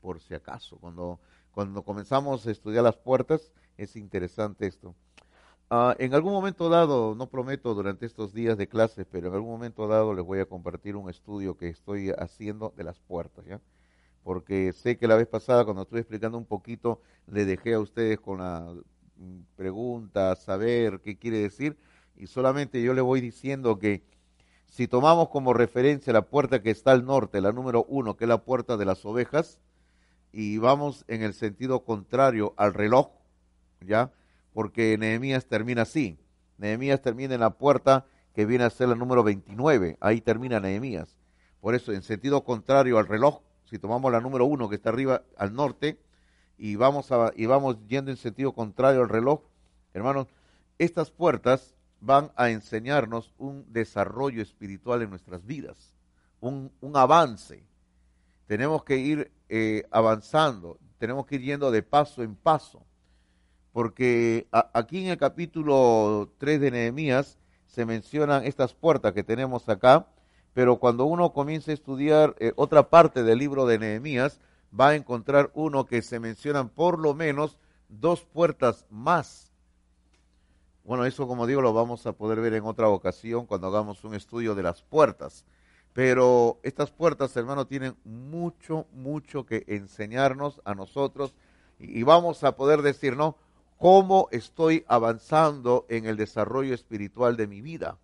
por 0.00 0.20
si 0.20 0.34
acaso. 0.34 0.78
Cuando, 0.78 1.20
cuando 1.52 1.82
comenzamos 1.82 2.46
a 2.46 2.50
estudiar 2.50 2.84
las 2.84 2.96
puertas, 2.96 3.52
es 3.76 3.96
interesante 3.96 4.66
esto. 4.66 4.94
Ah, 5.70 5.94
en 5.98 6.14
algún 6.14 6.32
momento 6.32 6.68
dado, 6.70 7.14
no 7.14 7.28
prometo 7.28 7.74
durante 7.74 8.06
estos 8.06 8.32
días 8.32 8.56
de 8.56 8.68
clase, 8.68 9.04
pero 9.04 9.28
en 9.28 9.34
algún 9.34 9.50
momento 9.50 9.86
dado 9.86 10.14
les 10.14 10.24
voy 10.24 10.40
a 10.40 10.46
compartir 10.46 10.96
un 10.96 11.10
estudio 11.10 11.56
que 11.56 11.68
estoy 11.68 12.10
haciendo 12.10 12.72
de 12.76 12.84
las 12.84 12.98
puertas, 13.00 13.44
¿ya? 13.44 13.60
Porque 14.24 14.72
sé 14.72 14.96
que 14.96 15.06
la 15.06 15.16
vez 15.16 15.26
pasada, 15.26 15.64
cuando 15.64 15.82
estuve 15.82 16.00
explicando 16.00 16.38
un 16.38 16.46
poquito, 16.46 17.00
le 17.26 17.44
dejé 17.44 17.74
a 17.74 17.80
ustedes 17.80 18.18
con 18.18 18.38
la 18.38 18.74
mm, 19.16 19.40
pregunta, 19.56 20.34
saber 20.36 21.00
qué 21.00 21.18
quiere 21.18 21.38
decir, 21.38 21.76
y 22.18 22.26
solamente 22.26 22.82
yo 22.82 22.94
le 22.94 23.00
voy 23.00 23.20
diciendo 23.20 23.78
que 23.78 24.02
si 24.66 24.88
tomamos 24.88 25.28
como 25.28 25.54
referencia 25.54 26.12
la 26.12 26.22
puerta 26.22 26.60
que 26.60 26.70
está 26.70 26.90
al 26.90 27.06
norte, 27.06 27.40
la 27.40 27.52
número 27.52 27.86
uno, 27.88 28.16
que 28.16 28.24
es 28.24 28.28
la 28.28 28.42
puerta 28.44 28.76
de 28.76 28.84
las 28.84 29.04
ovejas, 29.04 29.58
y 30.32 30.58
vamos 30.58 31.04
en 31.08 31.22
el 31.22 31.32
sentido 31.32 31.84
contrario 31.84 32.54
al 32.56 32.74
reloj, 32.74 33.10
¿ya? 33.80 34.12
Porque 34.52 34.98
Nehemías 34.98 35.46
termina 35.46 35.82
así. 35.82 36.18
Nehemías 36.58 37.00
termina 37.00 37.34
en 37.34 37.40
la 37.40 37.50
puerta 37.50 38.04
que 38.34 38.44
viene 38.44 38.64
a 38.64 38.70
ser 38.70 38.88
la 38.88 38.94
número 38.94 39.22
29. 39.22 39.96
Ahí 40.00 40.20
termina 40.20 40.60
Nehemías. 40.60 41.16
Por 41.60 41.74
eso, 41.74 41.92
en 41.92 42.02
sentido 42.02 42.44
contrario 42.44 42.98
al 42.98 43.06
reloj, 43.06 43.40
si 43.64 43.78
tomamos 43.78 44.10
la 44.12 44.20
número 44.20 44.44
1 44.44 44.68
que 44.68 44.74
está 44.74 44.90
arriba 44.90 45.22
al 45.36 45.54
norte 45.54 46.00
y 46.58 46.76
vamos, 46.76 47.12
a, 47.12 47.32
y 47.36 47.46
vamos 47.46 47.78
yendo 47.86 48.10
en 48.10 48.16
sentido 48.16 48.52
contrario 48.52 49.02
al 49.02 49.08
reloj, 49.08 49.42
hermanos, 49.94 50.26
estas 50.78 51.10
puertas 51.10 51.77
van 52.00 52.30
a 52.36 52.50
enseñarnos 52.50 53.32
un 53.38 53.64
desarrollo 53.72 54.42
espiritual 54.42 55.02
en 55.02 55.10
nuestras 55.10 55.44
vidas, 55.44 55.94
un, 56.40 56.70
un 56.80 56.96
avance. 56.96 57.62
Tenemos 58.46 58.84
que 58.84 58.96
ir 58.96 59.30
eh, 59.48 59.84
avanzando, 59.90 60.78
tenemos 60.98 61.26
que 61.26 61.36
ir 61.36 61.42
yendo 61.42 61.70
de 61.70 61.82
paso 61.82 62.22
en 62.22 62.34
paso, 62.34 62.84
porque 63.72 64.46
aquí 64.50 65.04
en 65.04 65.10
el 65.10 65.18
capítulo 65.18 66.32
3 66.38 66.60
de 66.60 66.70
Nehemías 66.70 67.38
se 67.66 67.84
mencionan 67.84 68.44
estas 68.44 68.72
puertas 68.72 69.12
que 69.12 69.22
tenemos 69.22 69.68
acá, 69.68 70.06
pero 70.54 70.78
cuando 70.78 71.04
uno 71.04 71.32
comienza 71.32 71.70
a 71.70 71.74
estudiar 71.74 72.34
eh, 72.38 72.52
otra 72.56 72.88
parte 72.90 73.22
del 73.22 73.38
libro 73.38 73.66
de 73.66 73.78
Nehemías, 73.78 74.40
va 74.78 74.88
a 74.88 74.94
encontrar 74.96 75.50
uno 75.54 75.86
que 75.86 76.02
se 76.02 76.18
mencionan 76.18 76.68
por 76.68 76.98
lo 76.98 77.14
menos 77.14 77.58
dos 77.88 78.24
puertas 78.24 78.86
más. 78.90 79.47
Bueno, 80.88 81.04
eso 81.04 81.28
como 81.28 81.46
digo 81.46 81.60
lo 81.60 81.74
vamos 81.74 82.06
a 82.06 82.14
poder 82.14 82.40
ver 82.40 82.54
en 82.54 82.64
otra 82.64 82.88
ocasión 82.88 83.44
cuando 83.44 83.66
hagamos 83.66 84.04
un 84.04 84.14
estudio 84.14 84.54
de 84.54 84.62
las 84.62 84.80
puertas. 84.80 85.44
Pero 85.92 86.60
estas 86.62 86.90
puertas, 86.90 87.36
hermano, 87.36 87.66
tienen 87.66 87.94
mucho, 88.04 88.86
mucho 88.94 89.44
que 89.44 89.64
enseñarnos 89.66 90.62
a 90.64 90.74
nosotros 90.74 91.34
y 91.78 92.04
vamos 92.04 92.42
a 92.42 92.56
poder 92.56 92.80
decir, 92.80 93.18
¿no? 93.18 93.36
¿Cómo 93.76 94.28
estoy 94.30 94.86
avanzando 94.88 95.84
en 95.90 96.06
el 96.06 96.16
desarrollo 96.16 96.72
espiritual 96.72 97.36
de 97.36 97.48
mi 97.48 97.60
vida? 97.60 97.98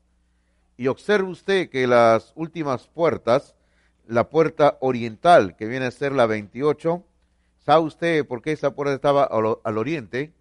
Y 0.76 0.88
observe 0.88 1.30
usted 1.30 1.70
que 1.70 1.86
las 1.86 2.34
últimas 2.36 2.86
puertas, 2.88 3.54
la 4.06 4.28
puerta 4.28 4.76
oriental, 4.82 5.56
que 5.56 5.68
viene 5.68 5.86
a 5.86 5.90
ser 5.90 6.12
la 6.12 6.26
28, 6.26 7.02
¿sabe 7.60 7.82
usted 7.82 8.26
por 8.26 8.42
qué 8.42 8.52
esa 8.52 8.74
puerta 8.74 8.92
estaba 8.92 9.24
al, 9.24 9.56
al 9.64 9.78
oriente? 9.78 10.34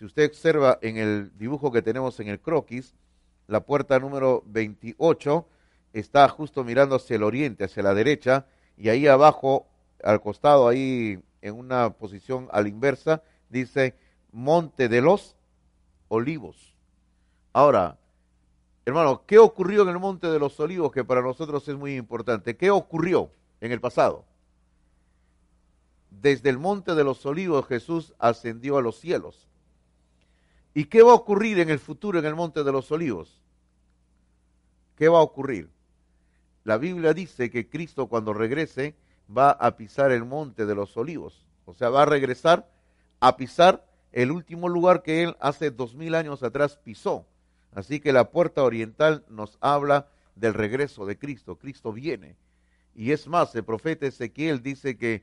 Si 0.00 0.06
usted 0.06 0.30
observa 0.30 0.78
en 0.80 0.96
el 0.96 1.30
dibujo 1.36 1.70
que 1.70 1.82
tenemos 1.82 2.18
en 2.20 2.28
el 2.28 2.40
croquis, 2.40 2.94
la 3.48 3.60
puerta 3.66 3.98
número 3.98 4.42
28 4.46 5.46
está 5.92 6.26
justo 6.30 6.64
mirando 6.64 6.96
hacia 6.96 7.16
el 7.16 7.22
oriente, 7.22 7.64
hacia 7.64 7.82
la 7.82 7.92
derecha, 7.92 8.46
y 8.78 8.88
ahí 8.88 9.06
abajo, 9.06 9.66
al 10.02 10.22
costado, 10.22 10.68
ahí 10.68 11.22
en 11.42 11.54
una 11.54 11.90
posición 11.90 12.48
a 12.50 12.62
la 12.62 12.68
inversa, 12.70 13.22
dice 13.50 13.94
Monte 14.32 14.88
de 14.88 15.02
los 15.02 15.36
Olivos. 16.08 16.74
Ahora, 17.52 17.98
hermano, 18.86 19.24
¿qué 19.26 19.36
ocurrió 19.36 19.82
en 19.82 19.90
el 19.90 19.98
Monte 19.98 20.28
de 20.28 20.38
los 20.38 20.58
Olivos 20.60 20.92
que 20.92 21.04
para 21.04 21.20
nosotros 21.20 21.68
es 21.68 21.76
muy 21.76 21.96
importante? 21.96 22.56
¿Qué 22.56 22.70
ocurrió 22.70 23.30
en 23.60 23.70
el 23.70 23.82
pasado? 23.82 24.24
Desde 26.08 26.48
el 26.48 26.56
Monte 26.56 26.94
de 26.94 27.04
los 27.04 27.26
Olivos 27.26 27.66
Jesús 27.66 28.14
ascendió 28.18 28.78
a 28.78 28.82
los 28.82 28.98
cielos. 28.98 29.49
¿Y 30.74 30.84
qué 30.84 31.02
va 31.02 31.12
a 31.12 31.16
ocurrir 31.16 31.58
en 31.58 31.70
el 31.70 31.78
futuro 31.78 32.18
en 32.18 32.24
el 32.24 32.34
Monte 32.34 32.62
de 32.62 32.72
los 32.72 32.90
Olivos? 32.90 33.40
¿Qué 34.96 35.08
va 35.08 35.18
a 35.18 35.22
ocurrir? 35.22 35.70
la 36.64 36.78
Biblia 36.78 37.14
dice 37.14 37.50
que 37.50 37.68
Cristo 37.68 38.06
cuando 38.08 38.32
regrese 38.32 38.94
va 39.34 39.50
a 39.50 39.76
pisar 39.76 40.12
el 40.12 40.24
monte 40.24 40.66
de 40.66 40.74
los 40.74 40.96
olivos. 40.96 41.46
O 41.64 41.74
sea, 41.74 41.90
va 41.90 42.02
a 42.02 42.06
regresar 42.06 42.70
a 43.20 43.36
pisar 43.36 43.86
el 44.12 44.30
último 44.30 44.68
lugar 44.68 45.02
que 45.02 45.22
él 45.22 45.36
hace 45.40 45.70
dos 45.70 45.94
mil 45.94 46.14
años 46.14 46.42
atrás 46.42 46.76
pisó. 46.76 47.26
Así 47.72 48.00
que 48.00 48.12
la 48.12 48.30
puerta 48.30 48.62
oriental 48.62 49.24
nos 49.28 49.56
habla 49.60 50.08
del 50.34 50.54
regreso 50.54 51.06
de 51.06 51.18
Cristo. 51.18 51.56
Cristo 51.56 51.92
viene. 51.92 52.36
Y 52.94 53.12
es 53.12 53.28
más, 53.28 53.54
el 53.54 53.64
profeta 53.64 54.06
Ezequiel 54.06 54.62
dice 54.62 54.96
que 54.96 55.22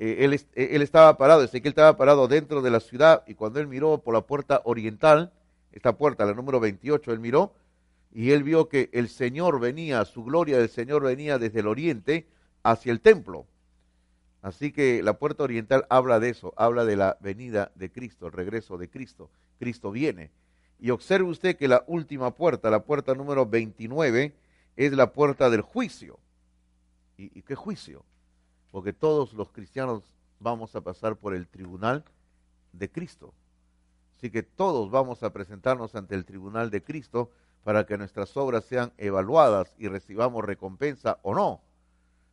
eh, 0.00 0.24
él, 0.24 0.34
eh, 0.34 0.68
él, 0.72 0.82
estaba 0.82 1.16
parado, 1.16 1.42
él 1.42 1.50
estaba 1.52 1.96
parado 1.96 2.26
dentro 2.26 2.62
de 2.62 2.70
la 2.70 2.80
ciudad 2.80 3.22
y 3.28 3.34
cuando 3.34 3.60
él 3.60 3.68
miró 3.68 3.98
por 3.98 4.14
la 4.14 4.22
puerta 4.22 4.62
oriental, 4.64 5.32
esta 5.70 5.96
puerta, 5.96 6.24
la 6.24 6.34
número 6.34 6.58
28, 6.58 7.12
él 7.12 7.20
miró 7.20 7.54
y 8.12 8.32
él 8.32 8.42
vio 8.42 8.68
que 8.68 8.90
el 8.92 9.08
Señor 9.08 9.60
venía, 9.60 10.04
su 10.04 10.24
gloria 10.24 10.58
del 10.58 10.68
Señor 10.68 11.04
venía 11.04 11.38
desde 11.38 11.60
el 11.60 11.68
oriente 11.68 12.26
hacia 12.62 12.90
el 12.90 13.00
templo. 13.00 13.46
Así 14.42 14.72
que 14.72 15.02
la 15.02 15.18
puerta 15.18 15.44
oriental 15.44 15.86
habla 15.90 16.18
de 16.18 16.30
eso, 16.30 16.54
habla 16.56 16.84
de 16.84 16.96
la 16.96 17.18
venida 17.20 17.70
de 17.74 17.92
Cristo, 17.92 18.26
el 18.26 18.32
regreso 18.32 18.78
de 18.78 18.88
Cristo. 18.88 19.30
Cristo 19.58 19.90
viene. 19.92 20.30
Y 20.78 20.90
observe 20.90 21.28
usted 21.28 21.56
que 21.56 21.68
la 21.68 21.84
última 21.86 22.34
puerta, 22.34 22.70
la 22.70 22.84
puerta 22.84 23.14
número 23.14 23.44
29, 23.44 24.34
es 24.76 24.92
la 24.92 25.12
puerta 25.12 25.50
del 25.50 25.60
juicio. 25.60 26.18
¿Y, 27.18 27.42
qué 27.42 27.54
juicio? 27.54 28.02
Porque 28.70 28.92
todos 28.92 29.32
los 29.32 29.50
cristianos 29.50 30.02
vamos 30.38 30.74
a 30.74 30.80
pasar 30.80 31.16
por 31.16 31.34
el 31.34 31.48
tribunal 31.48 32.04
de 32.72 32.90
Cristo. 32.90 33.34
Así 34.16 34.30
que 34.30 34.42
todos 34.42 34.90
vamos 34.90 35.22
a 35.22 35.32
presentarnos 35.32 35.94
ante 35.94 36.14
el 36.14 36.24
tribunal 36.24 36.70
de 36.70 36.82
Cristo 36.82 37.30
para 37.64 37.86
que 37.86 37.98
nuestras 37.98 38.36
obras 38.36 38.64
sean 38.64 38.92
evaluadas 38.98 39.74
y 39.78 39.88
recibamos 39.88 40.44
recompensa 40.44 41.18
o 41.22 41.34
no. 41.34 41.60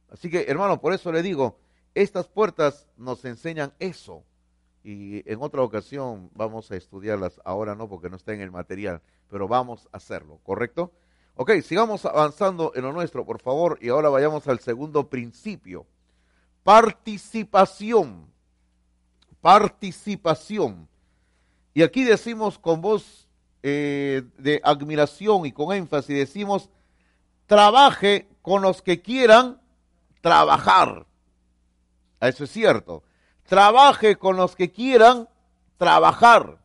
Así 0.10 0.30
que, 0.30 0.46
hermano, 0.48 0.80
por 0.80 0.94
eso 0.94 1.12
le 1.12 1.22
digo, 1.22 1.58
estas 1.94 2.28
puertas 2.28 2.88
nos 2.98 3.26
enseñan 3.26 3.74
eso. 3.80 4.24
Y 4.84 5.30
en 5.30 5.42
otra 5.42 5.62
ocasión 5.64 6.30
vamos 6.34 6.72
a 6.72 6.78
estudiarlas, 6.78 7.42
ahora 7.44 7.76
no 7.76 7.90
porque 7.90 8.10
no 8.10 8.16
está 8.16 8.34
en 8.34 8.42
el 8.42 8.52
material, 8.52 9.02
pero 9.30 9.48
vamos 9.48 9.90
a 9.92 9.98
hacerlo, 9.98 10.40
¿correcto? 10.44 10.94
Ok, 11.36 11.52
sigamos 11.62 12.06
avanzando 12.06 12.72
en 12.74 12.84
lo 12.84 12.94
nuestro, 12.94 13.26
por 13.26 13.42
favor, 13.42 13.78
y 13.82 13.90
ahora 13.90 14.10
vayamos 14.10 14.48
al 14.48 14.60
segundo 14.60 15.10
principio. 15.10 15.86
Participación. 16.68 18.30
Participación. 19.40 20.90
Y 21.74 21.82
aquí 21.82 22.04
decimos 22.04 22.60
con 22.60 22.82
voz 22.82 23.26
eh, 23.64 24.24
de 24.38 24.60
admiración 24.62 25.46
y 25.46 25.54
con 25.54 25.74
énfasis, 25.74 26.14
decimos, 26.14 26.70
trabaje 27.46 28.28
con 28.42 28.64
los 28.64 28.82
que 28.82 29.02
quieran 29.02 29.62
trabajar. 30.20 31.06
Eso 32.20 32.44
es 32.44 32.52
cierto. 32.52 33.02
Trabaje 33.48 34.18
con 34.18 34.36
los 34.36 34.54
que 34.54 34.70
quieran 34.70 35.30
trabajar. 35.78 36.58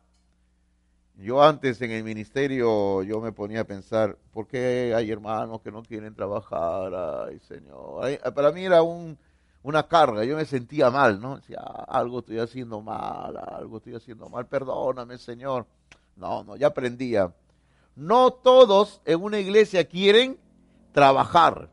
Yo 1.15 1.41
antes 1.41 1.81
en 1.81 1.91
el 1.91 2.03
ministerio 2.03 3.03
yo 3.03 3.21
me 3.21 3.31
ponía 3.31 3.61
a 3.61 3.63
pensar, 3.63 4.17
¿por 4.33 4.47
qué 4.47 4.93
hay 4.93 5.09
hermanos 5.09 5.61
que 5.61 5.71
no 5.71 5.81
quieren 5.81 6.13
trabajar? 6.13 6.93
Ay, 7.29 7.39
Señor. 7.39 8.19
para 8.33 8.51
mí 8.51 8.65
era 8.65 8.81
un, 8.81 9.17
una 9.63 9.87
carga, 9.87 10.25
yo 10.25 10.35
me 10.35 10.45
sentía 10.45 10.91
mal, 10.91 11.21
¿no? 11.21 11.37
Decía, 11.37 11.59
algo 11.87 12.19
estoy 12.19 12.39
haciendo 12.39 12.81
mal, 12.81 13.37
algo 13.37 13.77
estoy 13.77 13.95
haciendo 13.95 14.29
mal, 14.29 14.45
perdóname, 14.45 15.17
Señor. 15.17 15.65
No, 16.17 16.43
no, 16.43 16.55
ya 16.57 16.67
aprendía. 16.67 17.33
No 17.95 18.31
todos 18.31 19.01
en 19.05 19.23
una 19.23 19.39
iglesia 19.39 19.87
quieren 19.87 20.37
trabajar. 20.91 21.69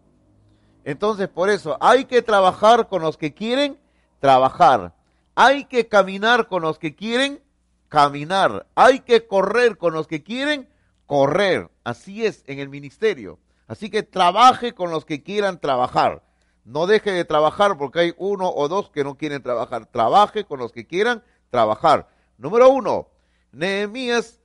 Entonces, 0.84 1.28
por 1.28 1.50
eso, 1.50 1.76
hay 1.80 2.04
que 2.04 2.22
trabajar 2.22 2.88
con 2.88 3.02
los 3.02 3.16
que 3.16 3.34
quieren 3.34 3.78
trabajar. 4.20 4.94
Hay 5.34 5.64
que 5.64 5.88
caminar 5.88 6.48
con 6.48 6.62
los 6.62 6.78
que 6.78 6.94
quieren 6.94 7.42
caminar. 7.88 8.66
Hay 8.74 9.00
que 9.00 9.26
correr 9.26 9.76
con 9.78 9.94
los 9.94 10.06
que 10.06 10.22
quieren 10.22 10.68
correr. 11.06 11.70
Así 11.84 12.24
es 12.24 12.44
en 12.46 12.60
el 12.60 12.68
ministerio. 12.68 13.38
Así 13.66 13.90
que 13.90 14.02
trabaje 14.02 14.74
con 14.74 14.90
los 14.90 15.04
que 15.04 15.22
quieran 15.22 15.60
trabajar. 15.60 16.22
No 16.70 16.86
deje 16.86 17.10
de 17.10 17.24
trabajar 17.24 17.76
porque 17.76 17.98
hay 17.98 18.14
uno 18.16 18.48
o 18.48 18.68
dos 18.68 18.90
que 18.90 19.02
no 19.02 19.16
quieren 19.16 19.42
trabajar. 19.42 19.86
Trabaje 19.86 20.44
con 20.44 20.60
los 20.60 20.70
que 20.70 20.86
quieran 20.86 21.24
trabajar. 21.50 22.08
Número 22.38 22.70
uno, 22.70 23.08
Nehemías 23.50 24.38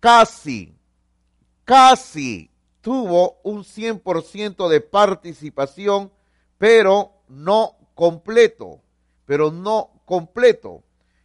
casi, 0.00 0.76
casi 1.64 2.50
tuvo 2.80 3.38
un 3.44 3.62
100% 3.62 4.68
de 4.68 4.80
participación, 4.80 6.10
pero 6.58 7.12
no 7.28 7.76
completo, 7.94 8.80
pero 9.24 9.52
no 9.52 9.92
completo. 10.04 10.82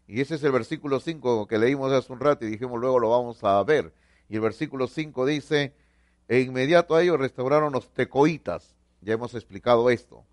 Y 0.07 0.21
ese 0.21 0.35
es 0.35 0.43
el 0.43 0.51
versículo 0.51 0.99
5 0.99 1.47
que 1.47 1.57
leímos 1.57 1.91
hace 1.91 2.13
un 2.13 2.19
rato 2.19 2.45
y 2.45 2.51
dijimos 2.51 2.79
luego 2.79 2.99
lo 2.99 3.09
vamos 3.09 3.43
a 3.43 3.63
ver. 3.63 3.91
Y 4.29 4.35
el 4.35 4.41
versículo 4.41 4.85
5 4.85 5.25
dice, 5.25 5.73
e 6.27 6.41
inmediato 6.41 6.93
a 6.93 7.01
ellos 7.01 7.19
restauraron 7.19 7.73
los 7.73 7.91
tecoitas. 7.91 8.75
Ya 9.01 9.13
hemos 9.13 9.33
explicado 9.33 9.89
esto. 9.89 10.23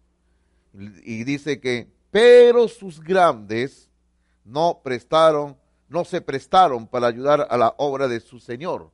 Y 1.02 1.24
dice 1.24 1.60
que, 1.60 1.90
pero 2.10 2.68
sus 2.68 3.00
grandes 3.00 3.88
no 4.44 4.80
prestaron, 4.82 5.56
no 5.88 6.04
se 6.04 6.20
prestaron 6.20 6.86
para 6.86 7.06
ayudar 7.06 7.46
a 7.50 7.56
la 7.56 7.74
obra 7.78 8.08
de 8.08 8.20
su 8.20 8.38
Señor. 8.38 8.90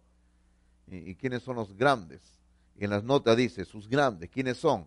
¿Y, 0.86 1.14
quiénes 1.14 1.42
son 1.42 1.56
los 1.56 1.76
grandes? 1.76 2.20
En 2.78 2.90
las 2.90 3.04
notas 3.04 3.36
dice, 3.36 3.64
sus 3.64 3.88
grandes, 3.88 4.30
¿quiénes 4.30 4.58
son? 4.58 4.86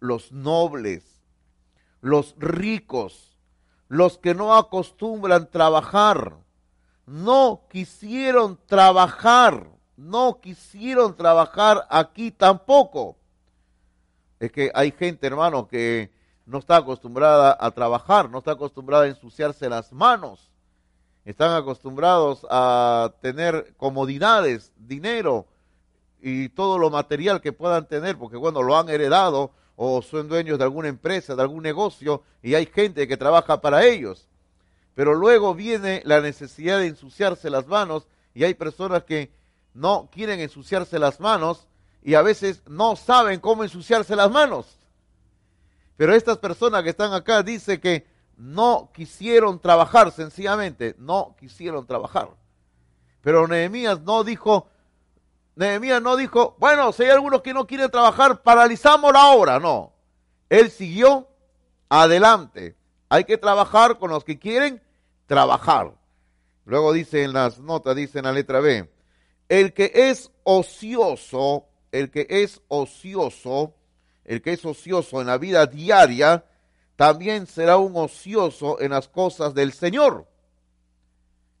Los 0.00 0.32
nobles, 0.32 1.04
los 2.00 2.34
ricos, 2.38 3.38
los 3.88 4.18
que 4.18 4.34
no 4.34 4.54
acostumbran 4.54 5.50
trabajar, 5.50 6.36
no 7.06 7.66
quisieron 7.70 8.58
trabajar, 8.66 9.68
no 9.96 10.40
quisieron 10.40 11.16
trabajar 11.16 11.86
aquí 11.90 12.30
tampoco. 12.30 13.16
Es 14.42 14.50
que 14.50 14.72
hay 14.74 14.90
gente, 14.90 15.24
hermano, 15.24 15.68
que 15.68 16.10
no 16.46 16.58
está 16.58 16.78
acostumbrada 16.78 17.56
a 17.60 17.70
trabajar, 17.70 18.28
no 18.28 18.38
está 18.38 18.50
acostumbrada 18.50 19.04
a 19.04 19.06
ensuciarse 19.06 19.68
las 19.68 19.92
manos. 19.92 20.50
Están 21.24 21.54
acostumbrados 21.54 22.44
a 22.50 23.14
tener 23.20 23.72
comodidades, 23.76 24.72
dinero 24.76 25.46
y 26.20 26.48
todo 26.48 26.76
lo 26.76 26.90
material 26.90 27.40
que 27.40 27.52
puedan 27.52 27.86
tener, 27.86 28.18
porque 28.18 28.36
bueno, 28.36 28.64
lo 28.64 28.76
han 28.76 28.88
heredado 28.88 29.52
o 29.76 30.02
son 30.02 30.26
dueños 30.26 30.58
de 30.58 30.64
alguna 30.64 30.88
empresa, 30.88 31.36
de 31.36 31.42
algún 31.42 31.62
negocio, 31.62 32.24
y 32.42 32.56
hay 32.56 32.66
gente 32.66 33.06
que 33.06 33.16
trabaja 33.16 33.60
para 33.60 33.84
ellos. 33.84 34.26
Pero 34.96 35.14
luego 35.14 35.54
viene 35.54 36.02
la 36.04 36.20
necesidad 36.20 36.80
de 36.80 36.88
ensuciarse 36.88 37.48
las 37.48 37.68
manos 37.68 38.08
y 38.34 38.42
hay 38.42 38.54
personas 38.54 39.04
que 39.04 39.30
no 39.72 40.10
quieren 40.12 40.40
ensuciarse 40.40 40.98
las 40.98 41.20
manos 41.20 41.68
y 42.02 42.14
a 42.14 42.22
veces 42.22 42.62
no 42.66 42.96
saben 42.96 43.40
cómo 43.40 43.62
ensuciarse 43.62 44.16
las 44.16 44.30
manos. 44.30 44.78
Pero 45.96 46.14
estas 46.14 46.38
personas 46.38 46.82
que 46.82 46.90
están 46.90 47.12
acá 47.12 47.42
dicen 47.42 47.80
que 47.80 48.06
no 48.36 48.90
quisieron 48.92 49.60
trabajar, 49.60 50.10
sencillamente, 50.10 50.96
no 50.98 51.36
quisieron 51.38 51.86
trabajar. 51.86 52.28
Pero 53.20 53.46
Nehemías 53.46 54.00
no 54.02 54.24
dijo, 54.24 54.68
Nehemías 55.54 56.02
no 56.02 56.16
dijo, 56.16 56.56
bueno, 56.58 56.92
si 56.92 57.04
hay 57.04 57.10
algunos 57.10 57.42
que 57.42 57.54
no 57.54 57.66
quieren 57.66 57.90
trabajar, 57.90 58.42
paralizamos 58.42 59.12
la 59.12 59.30
obra. 59.30 59.60
No. 59.60 59.92
Él 60.48 60.70
siguió 60.70 61.28
adelante. 61.88 62.76
Hay 63.08 63.24
que 63.24 63.38
trabajar 63.38 63.98
con 63.98 64.10
los 64.10 64.24
que 64.24 64.38
quieren 64.38 64.82
trabajar. 65.26 65.94
Luego 66.64 66.92
dice 66.92 67.22
en 67.22 67.32
las 67.32 67.58
notas, 67.58 67.94
dice 67.94 68.18
en 68.18 68.24
la 68.24 68.32
letra 68.32 68.60
B, 68.60 68.90
el 69.48 69.72
que 69.74 69.92
es 69.94 70.30
ocioso, 70.44 71.66
el 71.92 72.10
que 72.10 72.26
es 72.28 72.60
ocioso, 72.68 73.74
el 74.24 74.42
que 74.42 74.54
es 74.54 74.64
ocioso 74.64 75.20
en 75.20 75.28
la 75.28 75.38
vida 75.38 75.66
diaria, 75.66 76.44
también 76.96 77.46
será 77.46 77.76
un 77.76 77.96
ocioso 77.96 78.80
en 78.80 78.90
las 78.90 79.08
cosas 79.08 79.54
del 79.54 79.72
Señor. 79.72 80.26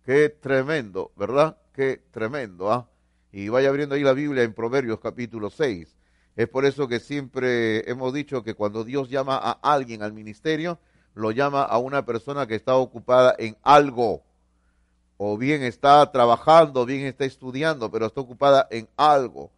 Qué 0.04 0.28
tremendo, 0.30 1.12
¿verdad? 1.16 1.58
Qué 1.72 2.02
tremendo, 2.10 2.72
¿ah? 2.72 2.88
Y 3.30 3.48
vaya 3.48 3.68
abriendo 3.68 3.94
ahí 3.94 4.02
la 4.02 4.12
Biblia 4.12 4.42
en 4.42 4.52
Proverbios 4.52 5.00
capítulo 5.00 5.48
6. 5.48 5.96
Es 6.34 6.48
por 6.48 6.64
eso 6.64 6.88
que 6.88 6.98
siempre 6.98 7.88
hemos 7.90 8.12
dicho 8.12 8.42
que 8.42 8.54
cuando 8.54 8.84
Dios 8.84 9.10
llama 9.10 9.36
a 9.36 9.52
alguien 9.62 10.02
al 10.02 10.12
ministerio, 10.12 10.78
lo 11.14 11.30
llama 11.30 11.62
a 11.62 11.78
una 11.78 12.04
persona 12.04 12.46
que 12.46 12.54
está 12.54 12.76
ocupada 12.76 13.34
en 13.38 13.56
algo. 13.62 14.22
O 15.18 15.36
bien 15.36 15.62
está 15.62 16.10
trabajando, 16.10 16.84
bien 16.84 17.06
está 17.06 17.24
estudiando, 17.24 17.90
pero 17.90 18.06
está 18.06 18.20
ocupada 18.20 18.66
en 18.70 18.88
algo. 18.96 19.50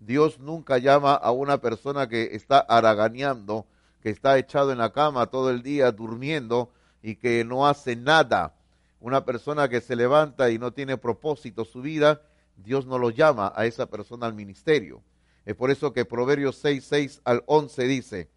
Dios 0.00 0.38
nunca 0.38 0.78
llama 0.78 1.14
a 1.14 1.30
una 1.32 1.60
persona 1.60 2.08
que 2.08 2.36
está 2.36 2.58
haraganeando, 2.58 3.66
que 4.00 4.10
está 4.10 4.38
echado 4.38 4.72
en 4.72 4.78
la 4.78 4.92
cama 4.92 5.26
todo 5.26 5.50
el 5.50 5.62
día 5.62 5.90
durmiendo 5.92 6.70
y 7.02 7.16
que 7.16 7.44
no 7.44 7.66
hace 7.66 7.96
nada. 7.96 8.54
Una 9.00 9.24
persona 9.24 9.68
que 9.68 9.80
se 9.80 9.96
levanta 9.96 10.50
y 10.50 10.58
no 10.58 10.72
tiene 10.72 10.96
propósito 10.96 11.64
su 11.64 11.82
vida, 11.82 12.22
Dios 12.56 12.86
no 12.86 12.98
lo 12.98 13.10
llama 13.10 13.52
a 13.54 13.66
esa 13.66 13.86
persona 13.86 14.26
al 14.26 14.34
ministerio. 14.34 15.02
Es 15.44 15.54
por 15.54 15.70
eso 15.70 15.92
que 15.92 16.04
Proverbios 16.04 16.56
6, 16.56 16.84
6 16.84 17.20
al 17.24 17.42
11 17.46 17.82
dice, 17.84 18.28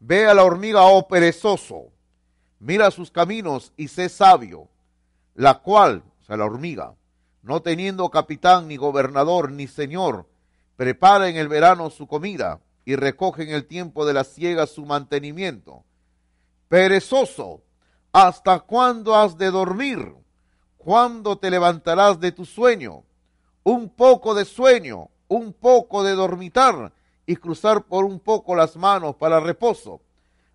Ve 0.00 0.26
a 0.26 0.34
la 0.34 0.44
hormiga, 0.44 0.82
oh 0.82 1.06
perezoso, 1.08 1.92
mira 2.58 2.90
sus 2.90 3.10
caminos 3.10 3.72
y 3.76 3.88
sé 3.88 4.08
sabio, 4.08 4.68
la 5.34 5.60
cual, 5.60 6.02
o 6.20 6.24
sea, 6.24 6.36
la 6.36 6.44
hormiga, 6.44 6.94
no 7.42 7.62
teniendo 7.62 8.10
capitán, 8.10 8.68
ni 8.68 8.76
gobernador, 8.76 9.52
ni 9.52 9.66
señor, 9.66 10.26
prepara 10.76 11.28
en 11.28 11.36
el 11.36 11.48
verano 11.48 11.90
su 11.90 12.06
comida 12.06 12.60
y 12.84 12.96
recoge 12.96 13.44
en 13.44 13.50
el 13.50 13.66
tiempo 13.66 14.04
de 14.04 14.14
la 14.14 14.24
siega 14.24 14.66
su 14.66 14.84
mantenimiento. 14.84 15.84
perezoso, 16.68 17.62
¿hasta 18.12 18.60
cuándo 18.60 19.14
has 19.14 19.38
de 19.38 19.50
dormir? 19.50 20.14
¿Cuándo 20.76 21.38
te 21.38 21.50
levantarás 21.50 22.18
de 22.20 22.32
tu 22.32 22.44
sueño? 22.44 23.04
Un 23.62 23.88
poco 23.88 24.34
de 24.34 24.44
sueño, 24.44 25.08
un 25.28 25.52
poco 25.52 26.02
de 26.02 26.12
dormitar 26.12 26.92
y 27.26 27.36
cruzar 27.36 27.84
por 27.84 28.04
un 28.04 28.20
poco 28.20 28.54
las 28.54 28.76
manos 28.76 29.16
para 29.16 29.40
reposo. 29.40 30.00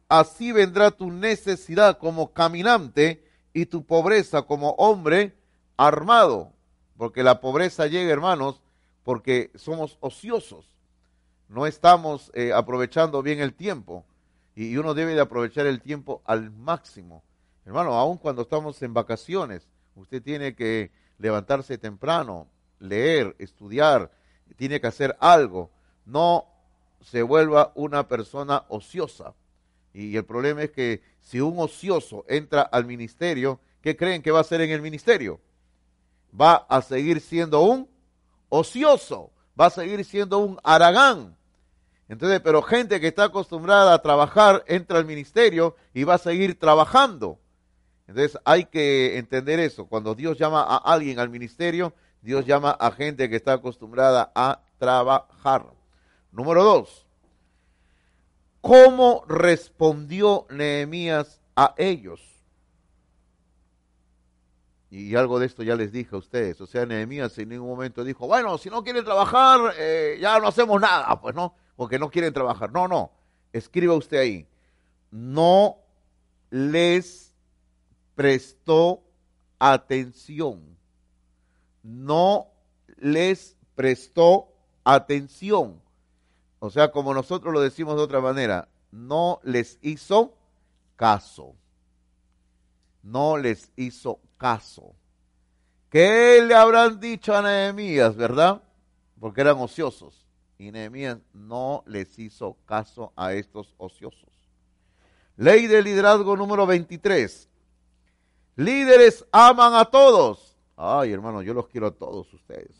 Así 0.07 0.51
vendrá 0.51 0.91
tu 0.91 1.11
necesidad 1.11 1.97
como 1.97 2.33
caminante 2.33 3.23
y 3.53 3.65
tu 3.65 3.85
pobreza 3.85 4.43
como 4.43 4.71
hombre 4.71 5.35
armado. 5.77 6.53
Porque 6.97 7.23
la 7.23 7.39
pobreza 7.39 7.87
llega, 7.87 8.11
hermanos, 8.11 8.61
porque 9.03 9.51
somos 9.55 9.97
ociosos. 10.01 10.65
No 11.47 11.65
estamos 11.65 12.31
eh, 12.35 12.53
aprovechando 12.53 13.21
bien 13.23 13.39
el 13.39 13.53
tiempo. 13.53 14.05
Y 14.55 14.77
uno 14.77 14.93
debe 14.93 15.15
de 15.15 15.21
aprovechar 15.21 15.65
el 15.67 15.81
tiempo 15.81 16.21
al 16.25 16.51
máximo. 16.51 17.23
Hermano, 17.65 17.93
aun 17.93 18.17
cuando 18.17 18.43
estamos 18.43 18.81
en 18.81 18.93
vacaciones, 18.93 19.67
usted 19.95 20.21
tiene 20.21 20.55
que 20.55 20.91
levantarse 21.17 21.77
temprano, 21.77 22.47
leer, 22.79 23.35
estudiar, 23.39 24.11
tiene 24.57 24.81
que 24.81 24.87
hacer 24.87 25.15
algo. 25.19 25.71
No 26.05 26.45
se 27.01 27.21
vuelva 27.21 27.71
una 27.75 28.07
persona 28.07 28.65
ociosa. 28.69 29.33
Y 29.93 30.15
el 30.17 30.25
problema 30.25 30.63
es 30.63 30.71
que 30.71 31.01
si 31.21 31.39
un 31.41 31.59
ocioso 31.59 32.25
entra 32.27 32.61
al 32.61 32.85
ministerio, 32.85 33.59
¿qué 33.81 33.95
creen 33.95 34.21
que 34.21 34.31
va 34.31 34.39
a 34.39 34.41
hacer 34.41 34.61
en 34.61 34.71
el 34.71 34.81
ministerio? 34.81 35.39
Va 36.39 36.55
a 36.55 36.81
seguir 36.81 37.21
siendo 37.21 37.61
un 37.61 37.89
ocioso, 38.49 39.31
va 39.59 39.67
a 39.67 39.71
seguir 39.71 40.03
siendo 40.05 40.39
un 40.39 40.59
aragán. 40.63 41.37
Entonces, 42.07 42.39
pero 42.41 42.61
gente 42.61 42.99
que 42.99 43.07
está 43.07 43.25
acostumbrada 43.25 43.93
a 43.93 44.01
trabajar 44.01 44.63
entra 44.67 44.97
al 44.97 45.05
ministerio 45.05 45.75
y 45.93 46.03
va 46.03 46.15
a 46.15 46.19
seguir 46.19 46.57
trabajando. 46.57 47.39
Entonces 48.07 48.39
hay 48.43 48.65
que 48.65 49.19
entender 49.19 49.59
eso. 49.59 49.85
Cuando 49.85 50.15
Dios 50.15 50.37
llama 50.37 50.63
a 50.63 50.77
alguien 50.77 51.19
al 51.19 51.29
ministerio, 51.29 51.93
Dios 52.21 52.45
llama 52.45 52.71
a 52.71 52.91
gente 52.91 53.29
que 53.29 53.35
está 53.35 53.53
acostumbrada 53.53 54.31
a 54.33 54.61
trabajar. 54.79 55.67
Número 56.31 56.63
dos, 56.63 57.05
¿cómo 58.61 59.23
respondió 59.27 60.47
Nehemías 60.49 61.39
a 61.55 61.75
ellos? 61.77 62.38
Y 64.91 65.15
algo 65.15 65.39
de 65.39 65.45
esto 65.45 65.61
ya 65.61 65.75
les 65.75 65.91
dije 65.91 66.15
a 66.15 66.19
ustedes. 66.19 66.59
O 66.61 66.65
sea, 66.65 66.85
Nehemías 66.85 67.37
en 67.37 67.49
ningún 67.49 67.69
momento 67.69 68.03
dijo, 68.03 68.25
bueno, 68.25 68.57
si 68.57 68.69
no 68.69 68.83
quieren 68.83 69.05
trabajar, 69.05 69.73
eh, 69.77 70.17
ya 70.19 70.39
no 70.39 70.47
hacemos 70.47 70.81
nada, 70.81 71.19
pues 71.21 71.35
no, 71.35 71.53
porque 71.75 71.99
no 71.99 72.09
quieren 72.09 72.33
trabajar. 72.33 72.71
No, 72.71 72.87
no, 72.87 73.11
escriba 73.53 73.93
usted 73.93 74.17
ahí. 74.17 74.47
No 75.11 75.77
les 76.49 77.35
prestó 78.15 79.03
atención. 79.59 80.77
No 81.83 82.47
les 82.97 83.55
prestó 83.75 84.49
atención. 84.83 85.81
O 86.59 86.69
sea, 86.69 86.91
como 86.91 87.13
nosotros 87.13 87.53
lo 87.53 87.61
decimos 87.61 87.95
de 87.95 88.01
otra 88.01 88.21
manera, 88.21 88.67
no 88.91 89.39
les 89.43 89.77
hizo 89.81 90.33
caso. 90.95 91.55
No 93.03 93.37
les 93.37 93.71
hizo 93.75 94.19
caso. 94.39 94.95
¿Qué 95.91 96.43
le 96.43 96.55
habrán 96.55 96.99
dicho 96.99 97.35
a 97.35 97.43
Nehemías, 97.43 98.15
verdad? 98.15 98.63
Porque 99.19 99.41
eran 99.41 99.57
ociosos. 99.57 100.25
Y 100.57 100.71
Nehemías 100.71 101.19
no 101.33 101.83
les 101.85 102.17
hizo 102.17 102.57
caso 102.65 103.13
a 103.15 103.33
estos 103.33 103.75
ociosos. 103.77 104.29
Ley 105.37 105.67
de 105.67 105.83
liderazgo 105.83 106.35
número 106.35 106.65
23. 106.65 107.47
Líderes 108.55 109.25
aman 109.31 109.73
a 109.75 109.85
todos. 109.85 110.57
Ay, 110.75 111.13
hermano, 111.13 111.41
yo 111.41 111.53
los 111.53 111.67
quiero 111.67 111.87
a 111.87 111.91
todos 111.91 112.33
ustedes. 112.33 112.75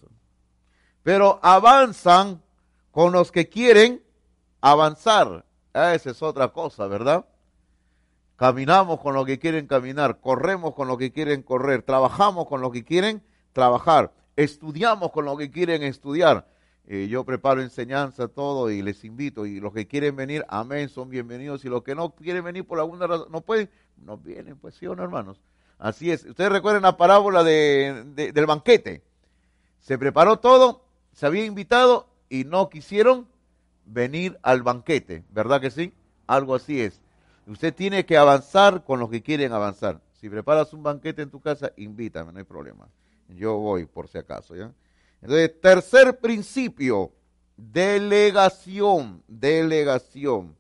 Pero 1.04 1.40
avanzan 1.42 2.42
con 2.92 3.14
los 3.14 3.32
que 3.32 3.48
quieren 3.48 4.04
avanzar. 4.62 5.46
Esa 5.74 6.10
es 6.10 6.22
otra 6.22 6.50
cosa, 6.50 6.88
¿verdad? 6.88 7.26
Caminamos 8.40 9.02
con 9.02 9.16
los 9.16 9.26
que 9.26 9.38
quieren 9.38 9.68
caminar, 9.68 10.22
corremos 10.22 10.74
con 10.74 10.88
los 10.88 10.98
que 10.98 11.12
quieren 11.12 11.44
correr, 11.44 11.82
trabajamos 11.82 12.48
con 12.48 12.62
los 12.62 12.72
que 12.72 12.86
quieren 12.86 13.22
trabajar, 13.52 14.14
estudiamos 14.38 15.12
con 15.12 15.26
los 15.26 15.38
que 15.38 15.52
quieren 15.52 15.84
estudiar. 15.84 16.48
Eh, 16.88 17.10
yo 17.10 17.26
preparo 17.26 17.62
enseñanza, 17.62 18.30
todo, 18.30 18.72
y 18.72 18.82
les 18.82 19.04
invito. 19.04 19.46
Y 19.46 19.60
los 19.60 19.74
que 19.74 19.88
quieren 19.88 20.16
venir, 20.16 20.46
amén, 20.48 20.88
son 20.88 21.10
bienvenidos. 21.10 21.66
Y 21.66 21.68
los 21.68 21.84
que 21.84 21.96
no 21.96 22.12
quieren 22.12 22.46
venir 22.46 22.66
por 22.66 22.80
alguna 22.80 23.08
razón, 23.08 23.28
no 23.30 23.42
pueden, 23.42 23.70
no 23.98 24.16
vienen, 24.16 24.56
pues 24.56 24.76
sí 24.76 24.88
o 24.88 24.96
no, 24.96 25.04
hermanos. 25.04 25.42
Así 25.78 26.10
es. 26.10 26.24
Ustedes 26.24 26.50
recuerdan 26.50 26.84
la 26.84 26.96
parábola 26.96 27.44
de, 27.44 28.06
del 28.16 28.46
banquete. 28.46 29.04
Se 29.82 29.98
preparó 29.98 30.40
todo, 30.40 30.86
se 31.12 31.26
había 31.26 31.44
invitado 31.44 32.08
y 32.30 32.46
no 32.46 32.70
quisieron 32.70 33.28
venir 33.84 34.40
al 34.44 34.64
banquete, 34.64 35.26
¿verdad 35.30 35.60
que 35.60 35.72
sí? 35.72 35.94
Algo 36.26 36.56
así 36.56 36.80
es. 36.80 37.02
Usted 37.50 37.74
tiene 37.74 38.06
que 38.06 38.18
avanzar 38.18 38.84
con 38.84 39.00
los 39.00 39.10
que 39.10 39.22
quieren 39.22 39.52
avanzar. 39.52 40.02
Si 40.14 40.30
preparas 40.30 40.74
un 40.74 40.84
banquete 40.84 41.22
en 41.22 41.30
tu 41.30 41.40
casa, 41.40 41.72
invítame, 41.78 42.32
no 42.32 42.40
hay 42.40 42.46
problema. 42.46 42.88
Yo 43.28 43.58
voy 43.58 43.86
por 43.86 44.08
si 44.08 44.18
acaso. 44.18 44.56
Entonces, 45.22 45.60
tercer 45.60 46.20
principio, 46.20 47.12
delegación, 47.58 49.24
delegación. 49.28 50.56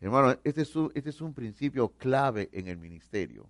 Hermano, 0.00 0.38
este 0.44 0.62
es, 0.62 0.74
un, 0.76 0.90
este 0.94 1.10
es 1.10 1.20
un 1.20 1.34
principio 1.34 1.88
clave 1.98 2.48
en 2.52 2.68
el 2.68 2.78
ministerio. 2.78 3.48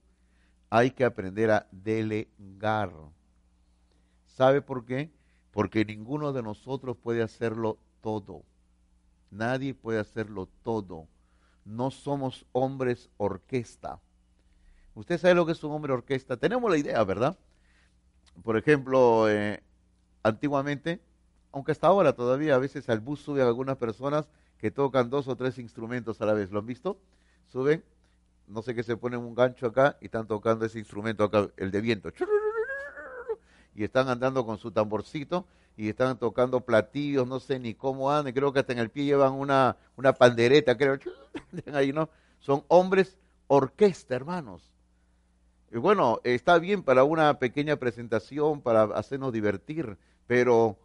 Hay 0.69 0.91
que 0.91 1.05
aprender 1.05 1.51
a 1.51 1.67
delegar. 1.71 2.93
¿Sabe 4.27 4.63
por 4.63 4.85
qué? 4.85 5.11
porque 5.51 5.85
ninguno 5.85 6.33
de 6.33 6.43
nosotros 6.43 6.97
puede 6.97 7.23
hacerlo 7.23 7.79
todo. 8.01 8.43
Nadie 9.31 9.75
puede 9.75 9.99
hacerlo 9.99 10.49
todo. 10.63 11.07
No 11.71 11.93
somos 11.93 12.47
hombres 12.51 13.11
orquesta. 13.17 14.01
Usted 14.97 15.19
sabe 15.19 15.37
lo 15.37 15.47
que 15.47 15.53
es 15.53 15.63
un 15.63 15.71
hombre 15.71 15.93
orquesta. 15.93 16.37
Tenemos 16.37 16.69
la 16.69 16.77
idea, 16.77 17.03
¿verdad? 17.05 17.39
Por 18.43 18.57
ejemplo, 18.57 19.31
eh, 19.31 19.63
antiguamente, 20.25 21.01
aunque 21.53 21.71
hasta 21.71 21.87
ahora 21.87 22.13
todavía 22.13 22.57
a 22.57 22.59
veces 22.59 22.89
al 22.89 22.99
bus 22.99 23.21
suben 23.21 23.47
algunas 23.47 23.77
personas 23.77 24.29
que 24.59 24.73
tocan 24.73 25.11
dos 25.11 25.29
o 25.29 25.37
tres 25.37 25.59
instrumentos 25.59 26.21
a 26.21 26.27
la 26.27 26.33
vez. 26.33 26.51
¿Lo 26.51 26.59
han 26.59 26.67
visto? 26.67 26.99
Suben, 27.47 27.85
no 28.49 28.63
sé 28.63 28.75
qué 28.75 28.83
se 28.83 28.97
ponen 28.97 29.21
un 29.21 29.37
gancho 29.37 29.69
acá 29.69 29.97
y 30.01 30.07
están 30.07 30.27
tocando 30.27 30.65
ese 30.65 30.81
instrumento 30.81 31.23
acá, 31.23 31.51
el 31.57 31.71
de 31.71 31.81
viento 31.81 32.11
y 33.75 33.85
están 33.85 34.09
andando 34.09 34.45
con 34.45 34.59
su 34.59 34.73
tamborcito 34.73 35.47
y 35.81 35.89
están 35.89 36.19
tocando 36.19 36.61
platillos, 36.61 37.27
no 37.27 37.41
sé 37.41 37.59
ni 37.59 37.73
cómo 37.73 38.11
andan, 38.13 38.35
creo 38.35 38.53
que 38.53 38.59
hasta 38.59 38.75
en 38.75 38.81
el 38.81 38.91
pie 38.91 39.07
llevan 39.07 39.33
una, 39.33 39.79
una 39.97 40.13
pandereta, 40.13 40.77
creo, 40.77 40.99
ahí 41.73 41.91
no, 41.91 42.11
son 42.39 42.63
hombres 42.69 43.17
orquesta, 43.47 44.15
hermanos. 44.15 44.71
Bueno, 45.73 46.21
está 46.23 46.59
bien 46.59 46.83
para 46.83 47.05
una 47.05 47.39
pequeña 47.39 47.77
presentación, 47.77 48.61
para 48.61 48.83
hacernos 48.83 49.33
divertir, 49.33 49.97
pero 50.27 50.77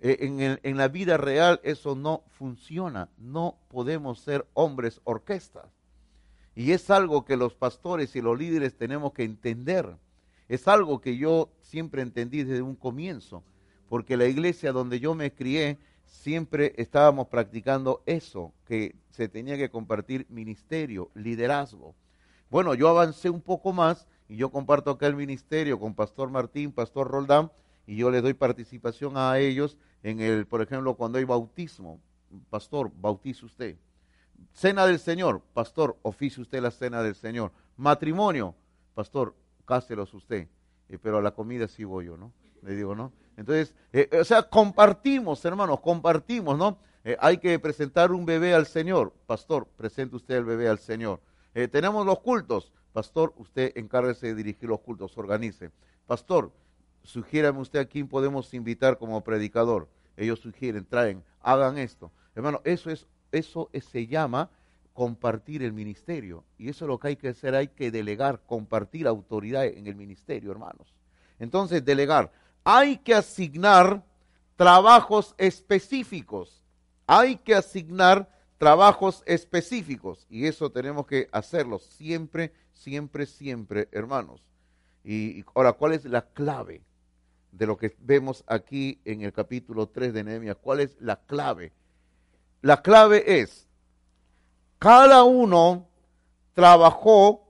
eh, 0.00 0.16
en, 0.20 0.58
en 0.62 0.76
la 0.78 0.88
vida 0.88 1.18
real 1.18 1.60
eso 1.62 1.94
no 1.94 2.22
funciona, 2.30 3.10
no 3.18 3.58
podemos 3.68 4.20
ser 4.20 4.46
hombres 4.54 5.02
orquestas. 5.04 5.66
Y 6.54 6.72
es 6.72 6.88
algo 6.88 7.26
que 7.26 7.36
los 7.36 7.54
pastores 7.54 8.16
y 8.16 8.22
los 8.22 8.38
líderes 8.38 8.74
tenemos 8.74 9.12
que 9.12 9.24
entender. 9.24 9.98
Es 10.48 10.66
algo 10.66 11.02
que 11.02 11.18
yo 11.18 11.50
siempre 11.60 12.00
entendí 12.00 12.42
desde 12.42 12.62
un 12.62 12.74
comienzo, 12.74 13.44
porque 13.90 14.16
la 14.16 14.26
iglesia 14.26 14.70
donde 14.70 15.00
yo 15.00 15.16
me 15.16 15.34
crié 15.34 15.76
siempre 16.04 16.74
estábamos 16.76 17.26
practicando 17.26 18.04
eso, 18.06 18.54
que 18.64 18.94
se 19.10 19.28
tenía 19.28 19.56
que 19.56 19.68
compartir 19.68 20.26
ministerio, 20.30 21.10
liderazgo. 21.14 21.96
Bueno, 22.50 22.74
yo 22.74 22.88
avancé 22.88 23.30
un 23.30 23.40
poco 23.40 23.72
más 23.72 24.06
y 24.28 24.36
yo 24.36 24.52
comparto 24.52 24.92
acá 24.92 25.08
el 25.08 25.16
ministerio 25.16 25.80
con 25.80 25.96
Pastor 25.96 26.30
Martín, 26.30 26.70
Pastor 26.70 27.08
Roldán, 27.08 27.50
y 27.84 27.96
yo 27.96 28.12
le 28.12 28.20
doy 28.20 28.32
participación 28.32 29.16
a 29.16 29.36
ellos 29.40 29.76
en 30.04 30.20
el, 30.20 30.46
por 30.46 30.62
ejemplo, 30.62 30.94
cuando 30.94 31.18
hay 31.18 31.24
bautismo. 31.24 32.00
Pastor, 32.48 32.92
bautice 32.94 33.44
usted. 33.44 33.76
Cena 34.52 34.86
del 34.86 35.00
Señor, 35.00 35.42
pastor, 35.52 35.98
oficie 36.02 36.40
usted 36.40 36.62
la 36.62 36.70
cena 36.70 37.02
del 37.02 37.16
Señor. 37.16 37.50
Matrimonio, 37.76 38.54
pastor, 38.94 39.34
cáselos 39.64 40.14
usted, 40.14 40.46
eh, 40.88 40.98
pero 41.02 41.18
a 41.18 41.22
la 41.22 41.32
comida 41.32 41.66
sí 41.66 41.82
voy 41.82 42.06
yo, 42.06 42.16
¿no? 42.16 42.32
Le 42.62 42.76
digo, 42.76 42.94
¿no? 42.94 43.12
Entonces, 43.40 43.74
eh, 43.94 44.06
o 44.20 44.22
sea, 44.22 44.42
compartimos, 44.42 45.42
hermanos, 45.46 45.80
compartimos, 45.80 46.58
¿no? 46.58 46.76
Eh, 47.04 47.16
hay 47.18 47.38
que 47.38 47.58
presentar 47.58 48.12
un 48.12 48.26
bebé 48.26 48.52
al 48.52 48.66
Señor. 48.66 49.14
Pastor, 49.26 49.66
presente 49.78 50.16
usted 50.16 50.36
el 50.36 50.44
bebé 50.44 50.68
al 50.68 50.78
Señor. 50.78 51.20
tenemos 51.72 52.04
los 52.04 52.20
cultos. 52.20 52.70
Pastor, 52.92 53.32
usted 53.38 53.72
encárguese 53.76 54.26
de 54.26 54.34
dirigir 54.34 54.68
los 54.68 54.80
cultos, 54.80 55.16
organice. 55.16 55.70
Pastor, 56.06 56.52
sugiérame 57.02 57.60
usted 57.60 57.78
a 57.78 57.86
quién 57.86 58.08
podemos 58.08 58.52
invitar 58.52 58.98
como 58.98 59.24
predicador. 59.24 59.88
Ellos 60.18 60.38
sugieren, 60.40 60.84
traen, 60.84 61.24
hagan 61.40 61.78
esto. 61.78 62.12
Hermano, 62.34 62.60
eso 62.64 62.90
es, 62.90 63.06
eso 63.32 63.70
se 63.72 64.06
llama 64.06 64.50
compartir 64.92 65.62
el 65.62 65.72
ministerio. 65.72 66.44
Y 66.58 66.68
eso 66.68 66.84
es 66.84 66.88
lo 66.88 66.98
que 66.98 67.08
hay 67.08 67.16
que 67.16 67.28
hacer, 67.28 67.54
hay 67.54 67.68
que 67.68 67.90
delegar, 67.90 68.42
compartir 68.44 69.06
autoridad 69.06 69.64
en 69.64 69.86
el 69.86 69.94
ministerio, 69.94 70.50
hermanos. 70.50 70.94
Entonces, 71.38 71.82
delegar. 71.82 72.30
Hay 72.64 72.98
que 72.98 73.14
asignar 73.14 74.04
trabajos 74.56 75.34
específicos. 75.38 76.62
Hay 77.06 77.36
que 77.36 77.54
asignar 77.54 78.28
trabajos 78.58 79.22
específicos. 79.24 80.26
Y 80.28 80.46
eso 80.46 80.70
tenemos 80.70 81.06
que 81.06 81.28
hacerlo 81.32 81.78
siempre, 81.78 82.52
siempre, 82.72 83.26
siempre, 83.26 83.88
hermanos. 83.90 84.44
Y, 85.02 85.44
ahora, 85.54 85.72
¿cuál 85.72 85.94
es 85.94 86.04
la 86.04 86.26
clave 86.26 86.82
de 87.52 87.66
lo 87.66 87.76
que 87.76 87.96
vemos 88.00 88.44
aquí 88.46 89.00
en 89.04 89.22
el 89.22 89.32
capítulo 89.32 89.88
3 89.88 90.12
de 90.12 90.24
Nehemia? 90.24 90.54
¿Cuál 90.54 90.80
es 90.80 91.00
la 91.00 91.16
clave? 91.16 91.72
La 92.60 92.82
clave 92.82 93.40
es, 93.40 93.66
cada 94.78 95.24
uno 95.24 95.88
trabajó 96.52 97.48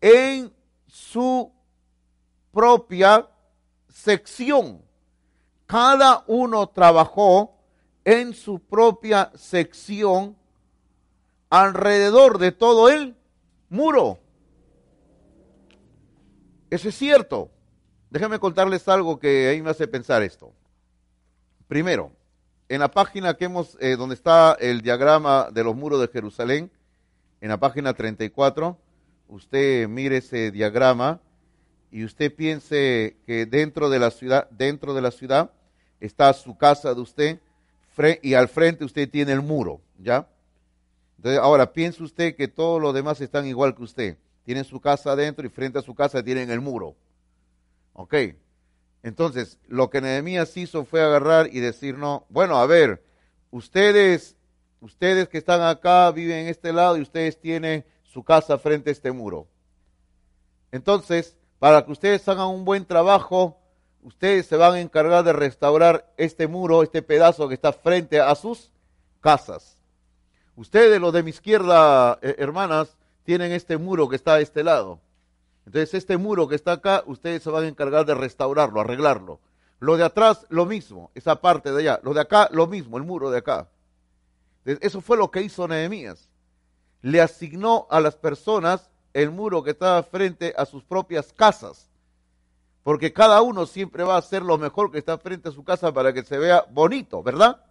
en 0.00 0.52
su 0.88 1.52
propia 2.52 3.28
sección. 3.94 4.82
Cada 5.66 6.24
uno 6.26 6.66
trabajó 6.66 7.56
en 8.04 8.34
su 8.34 8.58
propia 8.58 9.30
sección 9.34 10.36
alrededor 11.48 12.38
de 12.38 12.52
todo 12.52 12.90
el 12.90 13.16
muro. 13.70 14.18
Eso 16.68 16.88
es 16.88 16.96
cierto. 16.96 17.50
Déjenme 18.10 18.38
contarles 18.38 18.86
algo 18.88 19.18
que 19.18 19.48
ahí 19.48 19.62
me 19.62 19.70
hace 19.70 19.86
pensar 19.86 20.22
esto. 20.22 20.52
Primero, 21.68 22.12
en 22.68 22.80
la 22.80 22.90
página 22.90 23.34
que 23.34 23.46
hemos, 23.46 23.78
eh, 23.80 23.96
donde 23.96 24.16
está 24.16 24.54
el 24.60 24.82
diagrama 24.82 25.50
de 25.50 25.64
los 25.64 25.74
muros 25.76 26.00
de 26.00 26.08
Jerusalén, 26.08 26.70
en 27.40 27.48
la 27.48 27.58
página 27.58 27.94
34, 27.94 28.76
usted 29.28 29.88
mire 29.88 30.18
ese 30.18 30.50
diagrama 30.50 31.20
y 31.94 32.02
usted 32.02 32.34
piense 32.34 33.18
que 33.24 33.46
dentro 33.46 33.88
de 33.88 34.00
la 34.00 34.10
ciudad, 34.10 34.50
dentro 34.50 34.94
de 34.94 35.00
la 35.00 35.12
ciudad 35.12 35.52
está 36.00 36.32
su 36.32 36.58
casa 36.58 36.92
de 36.92 37.00
usted 37.00 37.40
y 38.20 38.34
al 38.34 38.48
frente 38.48 38.84
usted 38.84 39.08
tiene 39.08 39.30
el 39.30 39.42
muro, 39.42 39.80
¿ya? 40.00 40.26
Entonces, 41.16 41.40
ahora 41.40 41.72
piense 41.72 42.02
usted 42.02 42.34
que 42.34 42.48
todos 42.48 42.82
los 42.82 42.92
demás 42.94 43.20
están 43.20 43.46
igual 43.46 43.76
que 43.76 43.84
usted. 43.84 44.16
Tienen 44.42 44.64
su 44.64 44.80
casa 44.80 45.12
adentro 45.12 45.46
y 45.46 45.50
frente 45.50 45.78
a 45.78 45.82
su 45.82 45.94
casa 45.94 46.20
tienen 46.20 46.50
el 46.50 46.60
muro. 46.60 46.96
¿Ok? 47.92 48.12
Entonces, 49.04 49.60
lo 49.68 49.88
que 49.88 50.00
Nehemías 50.00 50.56
hizo 50.56 50.84
fue 50.84 51.00
agarrar 51.00 51.48
y 51.52 51.60
decir, 51.60 51.96
no, 51.96 52.26
bueno, 52.28 52.56
a 52.56 52.66
ver, 52.66 53.04
ustedes, 53.52 54.36
ustedes 54.80 55.28
que 55.28 55.38
están 55.38 55.62
acá 55.62 56.10
viven 56.10 56.38
en 56.38 56.48
este 56.48 56.72
lado 56.72 56.96
y 56.96 57.02
ustedes 57.02 57.40
tienen 57.40 57.84
su 58.02 58.24
casa 58.24 58.58
frente 58.58 58.90
a 58.90 58.92
este 58.94 59.12
muro. 59.12 59.46
Entonces, 60.72 61.36
para 61.64 61.82
que 61.82 61.92
ustedes 61.92 62.28
hagan 62.28 62.48
un 62.48 62.66
buen 62.66 62.84
trabajo, 62.84 63.56
ustedes 64.02 64.44
se 64.44 64.54
van 64.54 64.74
a 64.74 64.80
encargar 64.82 65.24
de 65.24 65.32
restaurar 65.32 66.12
este 66.18 66.46
muro, 66.46 66.82
este 66.82 67.00
pedazo 67.00 67.48
que 67.48 67.54
está 67.54 67.72
frente 67.72 68.20
a 68.20 68.34
sus 68.34 68.70
casas. 69.22 69.78
Ustedes, 70.56 71.00
los 71.00 71.14
de 71.14 71.22
mi 71.22 71.30
izquierda, 71.30 72.18
eh, 72.20 72.34
hermanas, 72.36 72.98
tienen 73.22 73.50
este 73.50 73.78
muro 73.78 74.10
que 74.10 74.16
está 74.16 74.34
a 74.34 74.40
este 74.40 74.62
lado. 74.62 75.00
Entonces, 75.64 75.94
este 75.94 76.18
muro 76.18 76.48
que 76.48 76.54
está 76.54 76.72
acá, 76.72 77.02
ustedes 77.06 77.42
se 77.42 77.48
van 77.48 77.64
a 77.64 77.68
encargar 77.68 78.04
de 78.04 78.14
restaurarlo, 78.14 78.82
arreglarlo. 78.82 79.40
Lo 79.80 79.96
de 79.96 80.04
atrás, 80.04 80.44
lo 80.50 80.66
mismo, 80.66 81.12
esa 81.14 81.40
parte 81.40 81.72
de 81.72 81.80
allá. 81.80 82.00
Lo 82.02 82.12
de 82.12 82.20
acá, 82.20 82.50
lo 82.52 82.66
mismo, 82.66 82.98
el 82.98 83.04
muro 83.04 83.30
de 83.30 83.38
acá. 83.38 83.70
Eso 84.66 85.00
fue 85.00 85.16
lo 85.16 85.30
que 85.30 85.40
hizo 85.40 85.66
Nehemías. 85.66 86.28
Le 87.00 87.22
asignó 87.22 87.86
a 87.88 88.00
las 88.00 88.16
personas 88.16 88.90
el 89.14 89.30
muro 89.30 89.62
que 89.62 89.70
estaba 89.70 90.02
frente 90.02 90.52
a 90.56 90.66
sus 90.66 90.84
propias 90.84 91.32
casas 91.32 91.88
porque 92.84 93.14
cada 93.14 93.40
uno 93.40 93.66
siempre 93.66 94.04
va 94.04 94.14
a 94.14 94.18
hacer 94.18 94.42
lo 94.42 94.58
mejor 94.58 94.92
que 94.92 94.98
está 94.98 95.16
frente 95.18 95.48
a 95.48 95.52
su 95.52 95.64
casa 95.64 95.92
para 95.92 96.12
que 96.12 96.22
se 96.22 96.38
vea 96.38 96.66
bonito, 96.70 97.22
¿verdad? 97.22 97.64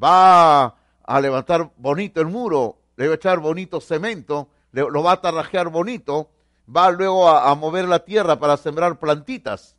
Va 0.00 0.76
a 1.02 1.20
levantar 1.22 1.72
bonito 1.78 2.20
el 2.20 2.26
muro, 2.26 2.76
le 2.96 3.06
va 3.06 3.14
a 3.14 3.16
echar 3.16 3.40
bonito 3.40 3.80
cemento, 3.80 4.48
lo 4.72 5.02
va 5.02 5.12
a 5.12 5.20
tarrajear 5.22 5.70
bonito, 5.70 6.28
va 6.74 6.90
luego 6.90 7.30
a, 7.30 7.54
mover 7.54 7.88
la 7.88 8.04
tierra 8.04 8.38
para 8.38 8.58
sembrar 8.58 9.00
plantitas. 9.00 9.74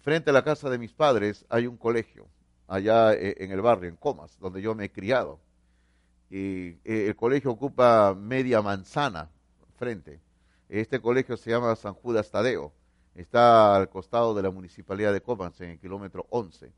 Frente 0.00 0.30
a 0.30 0.32
la 0.32 0.44
casa 0.44 0.70
de 0.70 0.78
mis 0.78 0.92
padres 0.92 1.44
hay 1.48 1.66
un 1.66 1.76
colegio, 1.76 2.28
allá 2.68 3.14
eh, 3.14 3.34
en 3.38 3.50
el 3.50 3.62
barrio, 3.62 3.88
en 3.88 3.96
Comas, 3.96 4.38
donde 4.38 4.62
yo 4.62 4.76
me 4.76 4.84
he 4.84 4.92
criado. 4.92 5.40
Y 6.36 6.80
eh, 6.84 7.06
el 7.06 7.14
colegio 7.14 7.52
ocupa 7.52 8.12
media 8.12 8.60
manzana 8.60 9.30
frente. 9.76 10.20
Este 10.68 11.00
colegio 11.00 11.36
se 11.36 11.50
llama 11.50 11.76
San 11.76 11.94
Judas 11.94 12.28
Tadeo. 12.28 12.72
Está 13.14 13.76
al 13.76 13.88
costado 13.88 14.34
de 14.34 14.42
la 14.42 14.50
municipalidad 14.50 15.12
de 15.12 15.20
Comas, 15.20 15.60
en 15.60 15.70
el 15.70 15.78
kilómetro 15.78 16.26
11. 16.30 16.72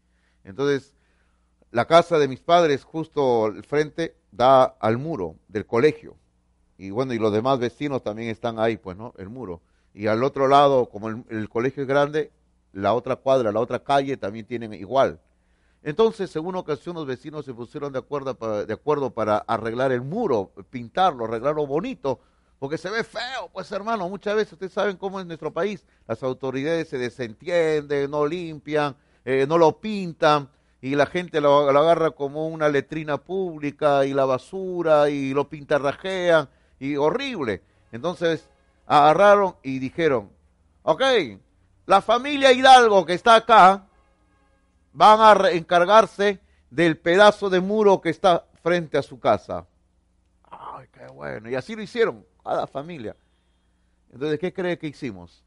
Entonces, 0.44 0.92
la 1.70 1.86
casa 1.86 2.18
de 2.18 2.28
mis 2.28 2.40
padres, 2.40 2.84
justo 2.84 3.46
al 3.46 3.64
frente, 3.64 4.14
da 4.30 4.64
al 4.64 4.98
muro 4.98 5.36
del 5.48 5.64
colegio. 5.64 6.18
Y 6.76 6.90
bueno, 6.90 7.14
y 7.14 7.18
los 7.18 7.32
demás 7.32 7.58
vecinos 7.58 8.02
también 8.02 8.28
están 8.28 8.58
ahí, 8.58 8.76
pues, 8.76 8.98
¿no? 8.98 9.14
El 9.16 9.30
muro. 9.30 9.62
Y 9.94 10.06
al 10.08 10.22
otro 10.22 10.48
lado, 10.48 10.90
como 10.90 11.08
el, 11.08 11.48
colegio 11.48 11.82
es 11.82 11.88
grande, 11.88 12.30
la 12.74 12.92
otra 12.92 13.16
cuadra, 13.16 13.52
la 13.52 13.60
otra 13.60 13.82
calle 13.82 14.18
también 14.18 14.44
tienen 14.44 14.74
igual. 14.74 15.18
Entonces, 15.86 16.34
en 16.34 16.44
una 16.44 16.58
ocasión, 16.58 16.96
los 16.96 17.06
vecinos 17.06 17.44
se 17.44 17.54
pusieron 17.54 17.92
de 17.92 18.00
acuerdo, 18.00 18.34
de 18.66 18.74
acuerdo 18.74 19.10
para 19.10 19.36
arreglar 19.38 19.92
el 19.92 20.02
muro, 20.02 20.50
pintarlo, 20.68 21.26
arreglarlo 21.26 21.64
bonito, 21.64 22.18
porque 22.58 22.76
se 22.76 22.90
ve 22.90 23.04
feo, 23.04 23.48
pues 23.52 23.70
hermano, 23.70 24.08
muchas 24.08 24.34
veces 24.34 24.54
ustedes 24.54 24.72
saben 24.72 24.96
cómo 24.96 25.20
es 25.20 25.26
nuestro 25.26 25.52
país, 25.52 25.86
las 26.08 26.24
autoridades 26.24 26.88
se 26.88 26.98
desentienden, 26.98 28.10
no 28.10 28.26
limpian, 28.26 28.96
eh, 29.24 29.46
no 29.48 29.58
lo 29.58 29.78
pintan, 29.78 30.48
y 30.80 30.96
la 30.96 31.06
gente 31.06 31.40
lo, 31.40 31.70
agarra 31.70 32.10
como 32.10 32.48
una 32.48 32.68
letrina 32.68 33.18
pública 33.18 34.04
y 34.04 34.12
la 34.12 34.24
basura 34.24 35.08
y 35.08 35.32
lo 35.34 35.48
pintarrajean 35.48 36.48
y 36.80 36.96
horrible. 36.96 37.62
Entonces 37.92 38.50
agarraron 38.86 39.54
y 39.62 39.78
dijeron, 39.78 40.30
ok, 40.82 41.02
la 41.86 42.02
familia 42.02 42.50
Hidalgo 42.50 43.06
que 43.06 43.14
está 43.14 43.36
acá 43.36 43.86
van 44.96 45.20
a 45.20 45.50
encargarse 45.50 46.40
del 46.70 46.96
pedazo 46.96 47.50
de 47.50 47.60
muro 47.60 48.00
que 48.00 48.08
está 48.08 48.46
frente 48.62 48.96
a 48.96 49.02
su 49.02 49.20
casa. 49.20 49.66
Ay, 50.50 50.86
qué 50.90 51.06
bueno. 51.08 51.50
Y 51.50 51.54
así 51.54 51.76
lo 51.76 51.82
hicieron 51.82 52.24
a 52.42 52.54
la 52.54 52.66
familia. 52.66 53.14
Entonces, 54.10 54.38
¿qué 54.38 54.54
cree 54.54 54.78
que 54.78 54.86
hicimos? 54.86 55.44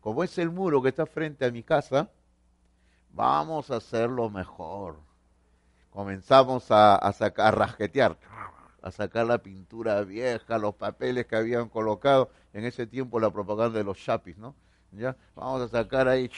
Como 0.00 0.24
es 0.24 0.36
el 0.38 0.50
muro 0.50 0.82
que 0.82 0.88
está 0.88 1.06
frente 1.06 1.44
a 1.44 1.52
mi 1.52 1.62
casa, 1.62 2.10
vamos 3.10 3.70
a 3.70 3.76
hacerlo 3.76 4.28
mejor. 4.28 4.96
Comenzamos 5.90 6.66
a, 6.70 7.12
sacar, 7.12 7.46
a 7.46 7.50
rasquetear, 7.52 8.18
a 8.82 8.90
sacar 8.90 9.24
la 9.26 9.38
pintura 9.38 10.02
vieja, 10.02 10.58
los 10.58 10.74
papeles 10.74 11.26
que 11.26 11.36
habían 11.36 11.68
colocado 11.68 12.28
en 12.52 12.64
ese 12.64 12.88
tiempo 12.88 13.20
la 13.20 13.30
propaganda 13.30 13.78
de 13.78 13.84
los 13.84 13.98
chapis, 13.98 14.36
¿no? 14.36 14.56
¿Ya? 14.96 15.16
Vamos 15.34 15.62
a 15.62 15.68
sacar 15.68 16.08
ahí, 16.08 16.30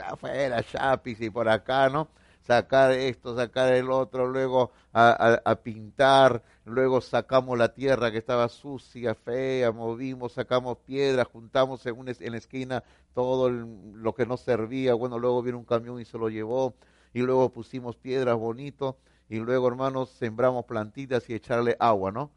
afuera, 0.00 0.62
chapis 0.62 1.20
y 1.20 1.30
por 1.30 1.48
acá, 1.48 1.88
¿no? 1.88 2.08
sacar 2.50 2.92
esto, 2.92 3.36
sacar 3.36 3.72
el 3.74 3.90
otro, 3.90 4.26
luego 4.26 4.72
a, 4.92 5.56
pintar, 5.62 6.42
luego 6.64 7.00
sacamos 7.00 7.56
la 7.56 7.74
tierra 7.74 8.10
que 8.10 8.18
estaba 8.18 8.48
sucia, 8.48 9.14
fea, 9.14 9.70
movimos, 9.72 10.32
sacamos 10.32 10.78
piedras, 10.78 11.28
juntamos 11.28 11.86
en, 11.86 11.96
en 12.08 12.32
la 12.32 12.38
esquina 12.38 12.82
todo 13.14 13.50
lo 13.50 14.14
que 14.14 14.26
no 14.26 14.36
servía, 14.36 14.94
bueno, 14.94 15.18
luego 15.18 15.42
vino 15.42 15.58
un 15.58 15.64
camión 15.64 16.00
y 16.00 16.04
se 16.04 16.18
lo 16.18 16.28
llevó, 16.28 16.74
y 17.12 17.20
luego 17.20 17.50
pusimos 17.50 17.96
piedras 17.96 18.36
bonito, 18.36 18.96
y 19.28 19.38
luego, 19.38 19.68
hermanos, 19.68 20.10
sembramos 20.10 20.64
plantitas 20.64 21.30
y 21.30 21.34
echarle 21.34 21.76
agua, 21.78 22.10
¿no? 22.10 22.32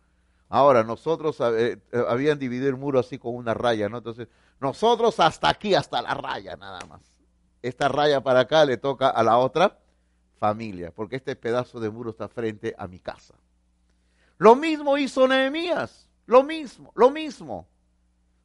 Ahora, 0.54 0.84
nosotros 0.84 1.36
eh, 1.40 1.80
eh, 1.92 2.06
habían 2.08 2.38
dividido 2.38 2.70
el 2.70 2.78
muro 2.78 3.00
así 3.00 3.18
con 3.18 3.34
una 3.34 3.56
raya, 3.56 3.90
¿no? 3.90 3.98
Entonces, 3.98 4.28
nosotros 4.60 5.20
hasta 5.20 5.50
aquí, 5.50 5.74
hasta 5.74 6.00
la 6.00 6.14
raya 6.14 6.56
nada 6.56 6.80
más. 6.86 7.02
Esta 7.64 7.88
raya 7.88 8.22
para 8.22 8.42
acá 8.42 8.64
le 8.64 8.78
toca 8.78 9.10
a 9.10 9.24
la 9.24 9.40
otra 9.40 9.80
familia, 10.38 10.92
porque 10.92 11.16
este 11.16 11.36
pedazo 11.36 11.80
de 11.80 11.90
muro 11.90 12.12
está 12.12 12.28
frente 12.28 12.76
a 12.78 12.88
mi 12.88 13.00
casa. 13.00 13.34
Lo 14.38 14.56
mismo 14.56 14.96
hizo 14.96 15.28
Nehemías, 15.28 16.08
lo 16.28 16.44
mismo, 16.44 16.92
lo 16.94 17.10
mismo. 17.10 17.66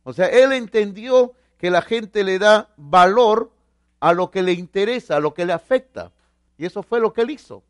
O 0.03 0.15
sea, 0.15 0.29
él 0.29 0.55
entendió 0.55 1.35
que 1.59 1.71
la 1.71 1.83
gente 1.83 2.25
le 2.25 2.39
da 2.39 2.71
valor 2.79 3.53
a 4.01 4.15
lo 4.15 4.31
que 4.31 4.41
le 4.41 4.53
interesa, 4.53 5.17
a 5.19 5.21
lo 5.21 5.35
que 5.35 5.45
le 5.45 5.53
afecta. 5.53 6.11
Y 6.57 6.65
eso 6.65 6.83
fue 6.83 7.01
lo 7.01 7.13
que 7.13 7.21
él 7.21 7.33
hizo. 7.33 7.63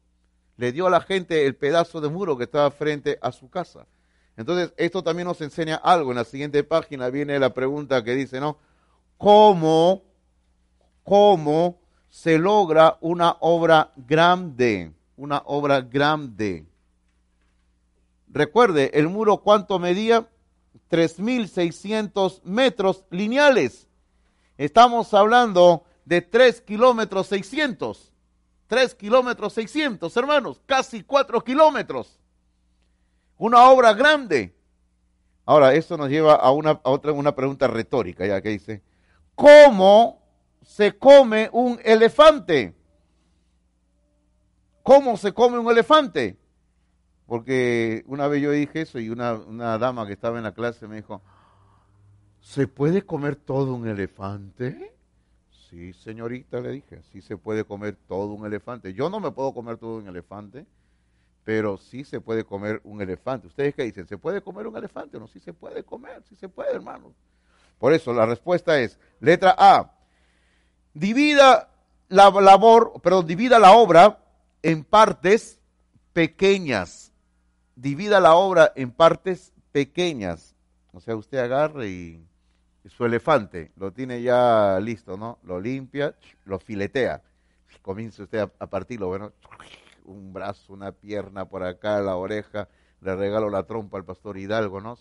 Le 0.57 0.70
dio 0.70 0.86
a 0.86 0.91
la 0.91 1.01
gente 1.01 1.45
el 1.45 1.57
pedazo 1.57 2.01
de 2.01 2.09
muro 2.09 2.39
que 2.39 2.45
estaba 2.45 2.70
frente 2.70 3.18
a 3.20 3.32
su 3.32 3.51
casa. 3.51 3.84
Entonces, 4.39 4.72
esto 4.76 5.03
también 5.03 5.26
nos 5.26 5.41
enseña 5.41 5.74
algo. 5.74 6.12
En 6.12 6.16
la 6.16 6.24
siguiente 6.24 6.62
página 6.62 7.11
viene 7.11 7.41
la 7.41 7.53
pregunta 7.53 8.05
que 8.05 8.14
dice, 8.14 8.39
¿no? 8.39 8.57
¿Cómo, 9.16 10.05
cómo 11.03 11.80
se 12.09 12.39
logra 12.39 12.99
una 13.01 13.36
obra 13.41 13.93
grande. 13.97 14.93
una 15.16 15.43
obra 15.45 15.80
grande. 15.80 16.64
Recuerde, 18.28 18.93
el 18.95 19.09
muro 19.09 19.39
cuánto 19.39 19.80
medía? 19.80 20.28
3.600 20.89 22.41
metros 22.45 23.05
lineales. 23.11 23.89
Estamos 24.57 25.12
hablando 25.14 25.82
de 26.05 26.22
3 26.22 26.61
kilómetros 26.61 27.26
600. 27.26 28.12
3 28.68 28.95
kilómetros 28.95 29.53
600, 29.55 30.16
hermanos, 30.16 30.61
casi 30.64 31.03
4 31.03 31.43
kilómetros. 31.43 32.20
Una 33.39 33.70
obra 33.70 33.95
grande. 33.95 34.55
Ahora, 35.47 35.72
esto 35.72 35.97
nos 35.97 36.11
lleva 36.11 36.34
a 36.34 36.51
una, 36.51 36.80
otra, 36.82 37.12
una 37.12 37.34
pregunta 37.34 37.68
retórica, 37.68 38.26
ya 38.26 38.43
que 38.43 38.51
dice, 38.51 38.82
¿cómo 39.34 40.20
se 40.62 40.99
come 40.99 41.49
un 41.53 41.80
elefante? 41.82 42.74
¿Cómo 44.82 45.16
se 45.16 45.32
come 45.32 45.59
un 45.59 45.70
elefante? 45.70 46.36
Porque 47.26 48.05
una 48.07 48.26
vez 48.26 48.43
yo 48.43 48.51
dije 48.51 48.82
eso 48.82 48.99
y 48.99 49.11
una, 49.11 49.34
una 49.34 49.78
dama 49.78 50.07
que 50.07 50.14
estaba 50.14 50.39
en 50.39 50.45
la 50.45 50.53
clase 50.53 50.89
me 50.89 50.97
dijo, 50.97 51.22
¿se 52.41 52.66
puede 52.66 53.03
comer 53.03 53.36
todo 53.36 53.74
un 53.74 53.86
elefante? 53.86 54.95
Sí, 55.68 55.93
señorita, 55.93 56.61
le 56.61 56.70
dije, 56.70 57.03
sí 57.12 57.20
se 57.20 57.36
puede 57.36 57.64
comer 57.64 57.97
todo 58.09 58.32
un 58.32 58.47
elefante. 58.47 58.95
Yo 58.95 59.11
no 59.11 59.20
me 59.20 59.30
puedo 59.30 59.53
comer 59.53 59.76
todo 59.76 59.99
un 59.99 60.09
elefante, 60.09 60.66
pero 61.49 61.78
sí 61.78 62.05
se 62.05 62.20
puede 62.20 62.44
comer 62.44 62.78
un 62.84 63.01
elefante. 63.01 63.46
¿Ustedes 63.46 63.74
qué 63.74 63.84
dicen? 63.84 64.07
¿Se 64.07 64.18
puede 64.18 64.42
comer 64.42 64.66
un 64.66 64.76
elefante? 64.76 65.18
No, 65.18 65.26
sí 65.26 65.40
se 65.40 65.55
puede 65.55 65.82
comer, 65.82 66.22
sí 66.28 66.36
se 66.36 66.46
puede, 66.46 66.72
hermano. 66.74 67.14
Por 67.78 67.94
eso 67.94 68.12
la 68.12 68.26
respuesta 68.26 68.78
es, 68.78 68.99
letra 69.18 69.55
A, 69.57 69.94
divida 70.92 71.70
la 72.11 72.30
labor, 72.30 73.01
perdón, 73.01 73.26
divida 73.26 73.59
la 73.59 73.72
obra 73.72 74.18
en 74.61 74.84
partes 74.84 75.59
pequeñas. 76.12 77.14
Divida 77.76 78.20
la 78.20 78.34
obra 78.34 78.70
en 78.76 78.90
partes 78.90 79.55
pequeñas. 79.72 80.55
O 80.92 81.01
sea, 81.01 81.16
usted 81.16 81.38
agarre 81.38 81.88
y 81.88 82.26
su 82.90 83.07
elefante, 83.07 83.72
lo 83.76 83.90
tiene 83.90 84.20
ya 84.20 84.78
listo, 84.82 85.16
¿no? 85.16 85.38
Lo 85.44 85.59
limpia, 85.59 86.14
lo 86.44 86.59
filetea. 86.59 87.22
Comienza 87.80 88.22
usted 88.22 88.51
a, 88.59 88.66
partirlo, 88.66 89.09
bueno, 89.09 89.32
un 90.11 90.32
brazo, 90.32 90.72
una 90.72 90.92
pierna 90.92 91.48
por 91.48 91.62
acá, 91.62 92.00
la 92.00 92.16
oreja, 92.16 92.68
le 93.00 93.14
regalo 93.14 93.50
la 93.50 93.64
trompa 93.64 93.98
al 93.98 94.04
pastor 94.04 94.38
Hidalgo, 94.38 94.80
¿no? 94.80 94.96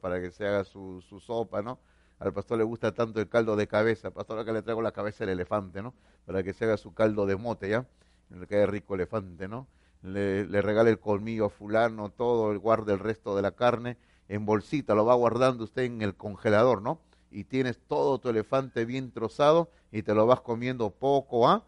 para 0.00 0.20
que 0.20 0.30
se 0.30 0.46
haga 0.46 0.64
su, 0.64 1.02
sopa, 1.20 1.62
¿no? 1.62 1.78
Al 2.18 2.32
pastor 2.32 2.58
le 2.58 2.64
gusta 2.64 2.92
tanto 2.92 3.20
el 3.20 3.28
caldo 3.28 3.56
de 3.56 3.66
cabeza, 3.66 4.10
pastor 4.10 4.38
acá 4.38 4.52
le 4.52 4.62
traigo 4.62 4.80
la 4.82 4.92
cabeza 4.92 5.24
del 5.24 5.34
elefante, 5.34 5.82
¿no? 5.82 5.94
Para 6.26 6.42
que 6.42 6.52
se 6.52 6.64
haga 6.64 6.76
su 6.76 6.94
caldo 6.94 7.26
de 7.26 7.36
mote, 7.36 7.68
¿ya? 7.68 7.86
Le 8.30 8.46
quede 8.46 8.66
rico 8.66 8.94
elefante, 8.94 9.48
¿no? 9.48 9.66
Le, 10.02 10.46
le 10.46 10.62
regale 10.62 10.90
el 10.90 11.00
colmillo 11.00 11.46
a 11.46 11.50
fulano, 11.50 12.10
todo, 12.10 12.52
el 12.52 12.58
guarda 12.58 12.92
el 12.92 13.00
resto 13.00 13.36
de 13.36 13.42
la 13.42 13.52
carne 13.52 13.96
en 14.28 14.46
bolsita, 14.46 14.94
lo 14.94 15.04
va 15.04 15.14
guardando 15.14 15.64
usted 15.64 15.82
en 15.82 16.02
el 16.02 16.14
congelador, 16.14 16.80
¿no? 16.80 17.00
y 17.34 17.44
tienes 17.44 17.80
todo 17.88 18.18
tu 18.18 18.28
elefante 18.28 18.84
bien 18.84 19.10
trozado 19.10 19.68
y 19.90 20.02
te 20.02 20.14
lo 20.14 20.24
vas 20.24 20.40
comiendo 20.40 20.90
poco 20.90 21.48
a 21.48 21.64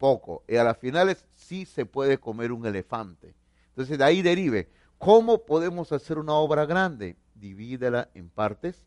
poco. 0.00 0.42
Y 0.48 0.56
a 0.56 0.64
las 0.64 0.78
finales 0.78 1.24
sí 1.36 1.66
se 1.66 1.86
puede 1.86 2.18
comer 2.18 2.50
un 2.50 2.66
elefante. 2.66 3.34
Entonces 3.68 3.98
de 3.98 4.04
ahí 4.04 4.22
derive, 4.22 4.68
¿cómo 4.98 5.44
podemos 5.44 5.92
hacer 5.92 6.18
una 6.18 6.32
obra 6.32 6.66
grande? 6.66 7.16
Divídela 7.34 8.08
en 8.14 8.30
partes 8.30 8.86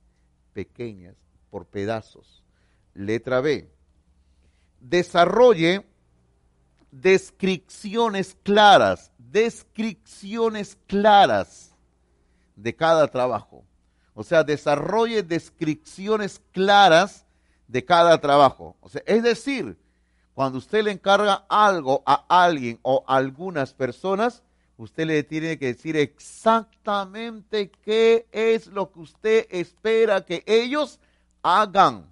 pequeñas, 0.51 1.16
por 1.49 1.68
pedazos. 1.68 2.43
Letra 2.95 3.39
B. 3.39 3.70
Desarrolle 4.82 5.86
descripciones 6.91 8.36
claras, 8.43 9.11
descripciones 9.18 10.78
claras 10.88 11.76
de 12.55 12.76
cada 12.76 13.07
trabajo. 13.07 13.64
O 14.16 14.24
sea, 14.24 14.43
desarrolle 14.43 15.24
descripciones 15.24 16.41
claras 16.51 17.26
de 17.68 17.86
cada 17.86 18.20
trabajo. 18.20 18.76
O 18.82 18.89
sea, 18.89 19.01
es 19.05 19.24
decir, 19.24 19.78
cuando 20.34 20.58
usted 20.58 20.84
le 20.84 20.92
encarga 20.92 21.46
algo 21.48 22.02
a 22.06 22.26
alguien 22.28 22.80
o 22.82 23.04
a 23.08 23.18
algunas 23.18 23.74
personas, 23.74 24.44
usted 24.78 25.06
le 25.06 25.24
tiene 25.24 25.60
que 25.60 25.68
decir 25.68 25.96
exactamente 25.96 27.70
qué 27.70 28.28
es 28.32 28.68
lo 28.68 28.92
que 28.92 29.00
usted 29.00 29.48
espera 29.50 30.26
que 30.26 30.44
ellos 30.48 31.00
hagan. 31.44 32.12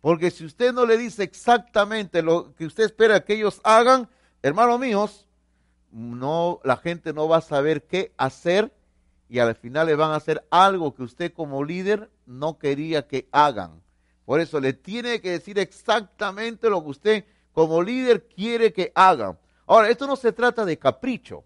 Porque 0.00 0.30
si 0.30 0.44
usted 0.44 0.72
no 0.72 0.84
le 0.84 0.98
dice 0.98 1.22
exactamente 1.22 2.20
lo 2.20 2.54
que 2.56 2.66
usted 2.66 2.84
espera 2.84 3.24
que 3.24 3.34
ellos 3.34 3.60
hagan, 3.64 4.08
hermanos 4.42 4.80
míos, 4.80 5.26
no, 5.90 6.60
la 6.64 6.76
gente 6.76 7.12
no 7.12 7.28
va 7.28 7.38
a 7.38 7.42
saber 7.42 7.84
qué 7.84 8.12
hacer 8.16 8.74
y 9.28 9.38
al 9.38 9.54
final 9.54 9.86
le 9.86 9.94
van 9.94 10.10
a 10.10 10.16
hacer 10.16 10.44
algo 10.50 10.94
que 10.94 11.04
usted 11.04 11.32
como 11.32 11.64
líder 11.64 12.10
no 12.26 12.58
quería 12.58 13.06
que 13.06 13.28
hagan. 13.30 13.80
Por 14.24 14.40
eso 14.40 14.60
le 14.60 14.72
tiene 14.72 15.20
que 15.20 15.32
decir 15.32 15.58
exactamente 15.58 16.70
lo 16.70 16.82
que 16.82 16.90
usted 16.90 17.24
como 17.52 17.82
líder 17.82 18.26
quiere 18.26 18.72
que 18.72 18.92
hagan. 18.94 19.38
Ahora, 19.66 19.88
esto 19.88 20.06
no 20.06 20.16
se 20.16 20.32
trata 20.32 20.64
de 20.64 20.78
capricho, 20.78 21.44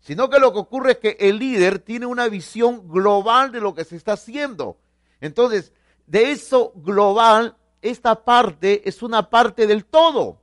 sino 0.00 0.30
que 0.30 0.38
lo 0.38 0.52
que 0.52 0.58
ocurre 0.58 0.92
es 0.92 0.98
que 0.98 1.16
el 1.20 1.38
líder 1.38 1.78
tiene 1.78 2.06
una 2.06 2.28
visión 2.28 2.88
global 2.88 3.52
de 3.52 3.60
lo 3.60 3.74
que 3.74 3.84
se 3.84 3.96
está 3.96 4.12
haciendo. 4.12 4.78
Entonces, 5.20 5.72
de 6.06 6.30
eso 6.30 6.72
global, 6.76 7.56
esta 7.82 8.24
parte 8.24 8.88
es 8.88 9.02
una 9.02 9.30
parte 9.30 9.66
del 9.66 9.84
todo. 9.84 10.40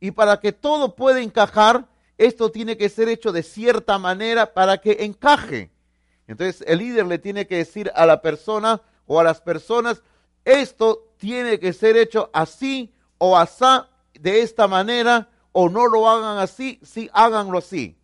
Y 0.00 0.12
para 0.12 0.38
que 0.38 0.52
todo 0.52 0.94
pueda 0.94 1.20
encajar, 1.20 1.88
esto 2.18 2.50
tiene 2.50 2.76
que 2.76 2.88
ser 2.88 3.08
hecho 3.08 3.32
de 3.32 3.42
cierta 3.42 3.98
manera 3.98 4.52
para 4.52 4.78
que 4.78 5.04
encaje. 5.04 5.70
Entonces 6.26 6.62
el 6.66 6.78
líder 6.78 7.06
le 7.06 7.18
tiene 7.18 7.46
que 7.46 7.56
decir 7.56 7.90
a 7.94 8.04
la 8.06 8.20
persona 8.20 8.82
o 9.06 9.18
a 9.18 9.24
las 9.24 9.40
personas, 9.40 10.02
esto 10.48 11.12
tiene 11.18 11.58
que 11.58 11.72
ser 11.72 11.96
hecho 11.96 12.30
así 12.32 12.92
o 13.18 13.36
asá, 13.36 13.88
de 14.14 14.42
esta 14.42 14.66
manera, 14.66 15.28
o 15.52 15.68
no 15.68 15.86
lo 15.86 16.08
hagan 16.08 16.38
así, 16.38 16.80
sí 16.82 17.10
háganlo 17.12 17.58
así. 17.58 17.96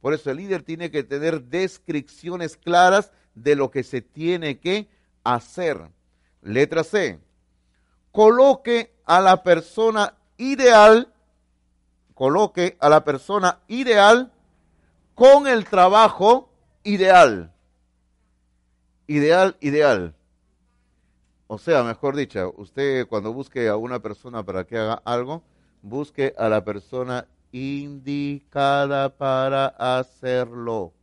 Por 0.00 0.14
eso 0.14 0.30
el 0.30 0.38
líder 0.38 0.62
tiene 0.62 0.90
que 0.90 1.04
tener 1.04 1.42
descripciones 1.42 2.56
claras 2.56 3.12
de 3.34 3.54
lo 3.54 3.70
que 3.70 3.82
se 3.82 4.02
tiene 4.02 4.58
que 4.58 4.88
hacer. 5.24 5.90
Letra 6.42 6.84
C. 6.84 7.20
Coloque 8.10 8.92
a 9.04 9.20
la 9.20 9.42
persona 9.42 10.14
ideal, 10.36 11.12
coloque 12.14 12.76
a 12.80 12.88
la 12.88 13.04
persona 13.04 13.60
ideal 13.68 14.32
con 15.14 15.46
el 15.46 15.64
trabajo 15.64 16.50
ideal 16.82 17.52
ideal, 19.06 19.56
ideal. 19.60 20.14
O 21.54 21.58
sea, 21.58 21.84
mejor 21.84 22.16
dicho, 22.16 22.54
usted 22.56 23.06
cuando 23.06 23.30
busque 23.30 23.68
a 23.68 23.76
una 23.76 24.00
persona 24.00 24.42
para 24.42 24.64
que 24.64 24.78
haga 24.78 24.94
algo, 25.04 25.42
busque 25.82 26.32
a 26.38 26.48
la 26.48 26.64
persona 26.64 27.28
indicada 27.52 29.14
para 29.14 29.66
hacerlo. 29.66 30.94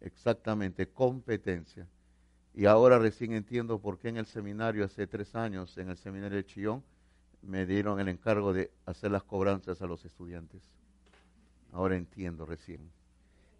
Exactamente, 0.00 0.88
competencia. 0.88 1.86
Y 2.52 2.66
ahora 2.66 2.98
recién 2.98 3.32
entiendo 3.32 3.78
por 3.78 4.00
qué 4.00 4.08
en 4.08 4.16
el 4.16 4.26
seminario, 4.26 4.84
hace 4.84 5.06
tres 5.06 5.36
años, 5.36 5.78
en 5.78 5.90
el 5.90 5.96
seminario 5.96 6.38
de 6.38 6.44
Chillón, 6.44 6.82
me 7.40 7.64
dieron 7.64 8.00
el 8.00 8.08
encargo 8.08 8.52
de 8.52 8.72
hacer 8.86 9.12
las 9.12 9.22
cobranzas 9.22 9.80
a 9.80 9.86
los 9.86 10.04
estudiantes. 10.04 10.62
Ahora 11.70 11.94
entiendo 11.94 12.44
recién. 12.44 12.90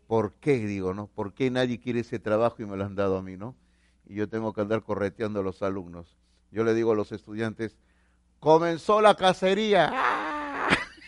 ¿Por 0.09 0.33
qué? 0.41 0.57
Digo, 0.59 0.93
¿no? 0.93 1.07
¿Por 1.07 1.35
qué 1.35 1.53
nadie 1.53 1.79
quiere 1.79 2.01
ese 2.01 2.19
trabajo 2.19 2.61
y 2.65 2.67
me 2.67 2.77
lo 2.77 2.85
han 2.85 2.97
dado 2.97 3.17
a 3.17 3.23
mí, 3.23 3.37
¿no? 3.37 3.55
Y 4.09 4.15
yo 4.15 4.29
tengo 4.29 4.53
que 4.53 4.63
andar 4.63 4.83
correteando 4.83 5.41
a 5.41 5.43
los 5.43 5.63
alumnos. 5.63 6.17
Yo 6.51 6.65
le 6.65 6.75
digo 6.75 6.93
a 6.93 6.97
los 6.97 7.13
estudiantes, 7.13 7.77
comenzó 8.41 9.03
la 9.03 9.15
cacería. 9.15 9.93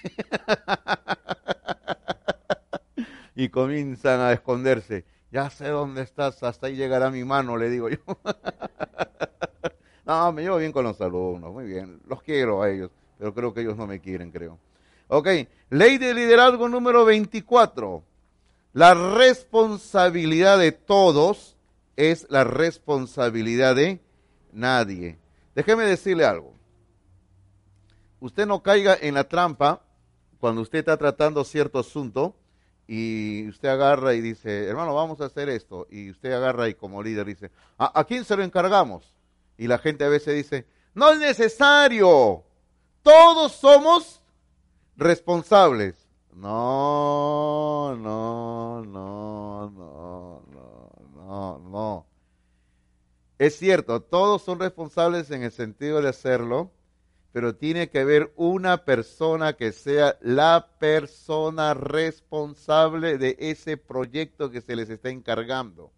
y 3.35 3.49
comienzan 3.49 4.21
a 4.21 4.33
esconderse. 4.33 5.07
Ya 5.33 5.49
sé 5.49 5.69
dónde 5.69 6.03
estás, 6.03 6.43
hasta 6.43 6.67
ahí 6.67 6.77
llegará 6.77 7.11
mi 7.11 7.25
mano, 7.25 7.57
le 7.57 7.71
digo 7.71 7.89
yo. 7.89 7.97
no, 10.05 10.33
me 10.33 10.43
llevo 10.43 10.59
bien 10.59 10.73
con 10.73 10.85
los 10.85 11.01
alumnos, 11.01 11.53
muy 11.53 11.65
bien. 11.65 12.01
Los 12.07 12.23
quiero 12.23 12.63
a 12.63 12.69
ellos, 12.69 12.91
pero 13.19 13.33
creo 13.33 13.55
que 13.55 13.63
ellos 13.63 13.79
no 13.79 13.87
me 13.87 14.01
quieren, 14.01 14.31
creo. 14.31 14.59
Ok, 15.09 15.29
ley 15.71 15.97
de 15.99 16.13
liderazgo 16.13 16.69
número 16.69 17.07
24. 17.07 18.03
La 18.73 18.93
responsabilidad 18.93 20.59
de 20.59 20.73
todos 20.73 21.57
es 22.01 22.27
la 22.31 22.45
responsabilidad 22.45 23.77
de 23.77 24.01
nadie. 24.53 25.19
Déjeme 25.55 25.85
decirle 25.85 26.25
algo. 26.25 26.55
Usted 28.21 28.47
no 28.47 28.63
caiga 28.63 28.97
en 28.99 29.15
la 29.15 29.25
trampa 29.25 29.83
cuando 30.39 30.63
usted 30.63 30.79
está 30.79 30.97
tratando 30.97 31.45
cierto 31.45 31.79
asunto 31.79 32.35
y 32.87 33.47
usted 33.49 33.69
agarra 33.69 34.15
y 34.15 34.23
dice, 34.23 34.67
hermano, 34.67 34.95
vamos 34.95 35.21
a 35.21 35.27
hacer 35.27 35.51
esto. 35.51 35.87
Y 35.91 36.11
usted 36.11 36.33
agarra 36.33 36.69
y 36.69 36.75
como 36.75 37.03
líder 37.03 37.27
dice, 37.27 37.51
¿a, 37.77 38.01
¿a 38.01 38.05
quién 38.05 38.25
se 38.25 38.35
lo 38.35 38.43
encargamos? 38.43 39.15
Y 39.59 39.69
la 39.69 39.79
gente 39.79 40.05
a 40.05 40.09
veces 40.09 40.35
dice, 40.35 40.67
no 40.95 41.11
es 41.13 41.19
necesario. 41.19 42.45
Todos 43.03 43.53
somos 43.53 44.23
responsables. 44.97 45.95
No, 46.35 47.95
no, 47.97 48.83
no, 48.87 49.71
no, 49.71 50.40
no, 51.31 51.59
no. 51.61 52.07
Es 53.39 53.57
cierto, 53.57 54.03
todos 54.03 54.43
son 54.43 54.59
responsables 54.59 55.31
en 55.31 55.45
el 55.45 55.53
sentido 55.53 56.03
de 56.03 56.09
hacerlo, 56.09 56.73
pero 57.33 57.55
tiene 57.55 57.89
que 57.89 58.01
haber 58.01 58.33
una 58.35 58.85
persona 58.85 59.53
que 59.53 59.71
sea 59.71 60.19
la 60.21 60.71
persona 60.81 61.75
responsable 61.75 63.17
de 63.17 63.37
ese 63.39 63.77
proyecto 63.77 64.51
que 64.51 64.61
se 64.61 64.75
les 64.75 64.91
está 64.91 65.11
encargando. 65.11 65.93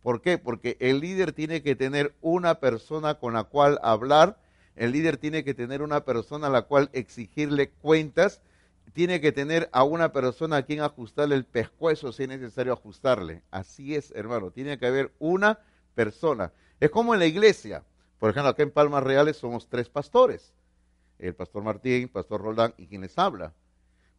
¿Por 0.00 0.22
qué? 0.22 0.38
Porque 0.38 0.76
el 0.78 1.00
líder 1.00 1.32
tiene 1.32 1.62
que 1.62 1.74
tener 1.74 2.14
una 2.20 2.60
persona 2.60 3.14
con 3.16 3.34
la 3.34 3.44
cual 3.44 3.80
hablar, 3.82 4.38
el 4.76 4.92
líder 4.92 5.16
tiene 5.16 5.42
que 5.42 5.54
tener 5.54 5.82
una 5.82 6.04
persona 6.04 6.46
a 6.46 6.50
la 6.50 6.62
cual 6.62 6.88
exigirle 6.92 7.70
cuentas, 7.70 8.40
tiene 8.92 9.20
que 9.20 9.32
tener 9.32 9.68
a 9.72 9.84
una 9.84 10.12
persona 10.12 10.56
a 10.56 10.62
quien 10.62 10.80
ajustarle 10.80 11.34
el 11.34 11.44
pescuezo 11.44 12.12
si 12.12 12.24
es 12.24 12.28
necesario 12.28 12.72
ajustarle. 12.72 13.42
Así 13.50 13.94
es, 13.94 14.10
hermano, 14.12 14.50
tiene 14.50 14.78
que 14.78 14.86
haber 14.86 15.12
una 15.18 15.60
persona. 15.94 16.52
Es 16.80 16.90
como 16.90 17.14
en 17.14 17.20
la 17.20 17.26
iglesia. 17.26 17.84
Por 18.18 18.30
ejemplo, 18.30 18.50
acá 18.50 18.62
en 18.62 18.70
Palmas 18.70 19.02
Reales 19.02 19.36
somos 19.36 19.68
tres 19.68 19.88
pastores. 19.88 20.54
El 21.18 21.34
pastor 21.34 21.62
Martín, 21.62 22.08
pastor 22.08 22.42
Roldán 22.42 22.74
y 22.76 22.86
quien 22.86 23.02
les 23.02 23.18
habla. 23.18 23.54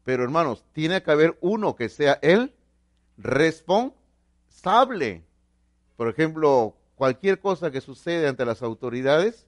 Pero 0.04 0.24
hermanos, 0.24 0.66
tiene 0.74 1.02
que 1.04 1.12
haber 1.12 1.38
uno 1.42 1.76
que 1.76 1.90
sea 1.90 2.20
el 2.22 2.54
responsable. 3.18 5.24
Por 5.96 6.10
ejemplo, 6.10 6.76
cualquier 6.96 7.40
cosa 7.40 7.72
que 7.72 7.82
sucede 7.82 8.28
ante 8.28 8.46
las 8.46 8.62
autoridades 8.62 9.48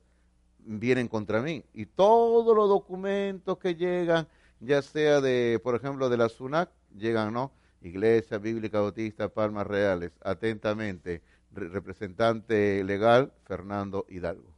vienen 0.59 1.07
contra 1.07 1.41
mí. 1.41 1.63
Y 1.73 1.85
todos 1.85 2.55
los 2.55 2.69
documentos 2.69 3.57
que 3.57 3.75
llegan, 3.75 4.27
ya 4.59 4.81
sea 4.81 5.21
de, 5.21 5.59
por 5.63 5.75
ejemplo, 5.75 6.09
de 6.09 6.17
la 6.17 6.29
SUNAC, 6.29 6.69
llegan, 6.97 7.33
¿no? 7.33 7.51
Iglesia 7.81 8.37
Bíblica 8.39 8.79
Bautista 8.79 9.29
Palmas 9.29 9.67
Reales, 9.67 10.11
atentamente 10.23 11.21
representante 11.51 12.83
legal, 12.83 13.31
Fernando 13.45 14.05
Hidalgo. 14.09 14.49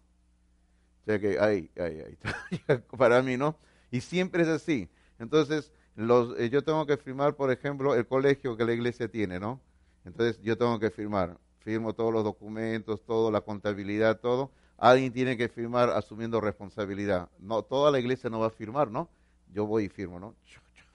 O 1.01 1.05
sea 1.05 1.19
que, 1.19 1.39
ahí, 1.39 1.69
ahí, 1.77 2.01
ahí, 2.01 2.77
para 2.97 3.21
mí, 3.21 3.37
¿no? 3.37 3.57
Y 3.91 4.01
siempre 4.01 4.43
es 4.43 4.49
así. 4.49 4.89
Entonces, 5.19 5.71
los, 5.95 6.37
eh, 6.39 6.49
yo 6.49 6.63
tengo 6.63 6.85
que 6.85 6.97
firmar, 6.97 7.35
por 7.35 7.51
ejemplo, 7.51 7.95
el 7.95 8.05
colegio 8.07 8.57
que 8.57 8.65
la 8.65 8.73
iglesia 8.73 9.07
tiene, 9.07 9.39
¿no? 9.39 9.61
Entonces, 10.05 10.41
yo 10.41 10.57
tengo 10.57 10.79
que 10.79 10.89
firmar. 10.89 11.37
Firmo 11.59 11.93
todos 11.93 12.13
los 12.13 12.23
documentos, 12.23 13.03
todo, 13.05 13.31
la 13.31 13.41
contabilidad, 13.41 14.19
todo. 14.19 14.51
Alguien 14.77 15.11
tiene 15.11 15.37
que 15.37 15.49
firmar 15.49 15.89
asumiendo 15.89 16.39
responsabilidad. 16.39 17.29
No, 17.39 17.63
toda 17.63 17.91
la 17.91 17.99
iglesia 17.99 18.29
no 18.29 18.39
va 18.39 18.47
a 18.47 18.51
firmar, 18.51 18.89
¿no? 18.91 19.09
Yo 19.53 19.65
voy 19.65 19.85
y 19.85 19.89
firmo, 19.89 20.19
¿no? 20.19 20.35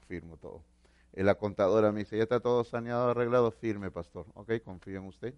Firmo 0.08 0.36
todo. 0.36 0.62
La 1.12 1.34
contadora 1.34 1.92
me 1.92 2.00
dice, 2.00 2.16
ya 2.16 2.22
está 2.22 2.40
todo 2.40 2.64
saneado, 2.64 3.10
arreglado, 3.10 3.50
firme, 3.50 3.90
pastor. 3.90 4.26
Ok, 4.34 4.52
confío 4.64 4.98
en 4.98 5.06
usted 5.06 5.34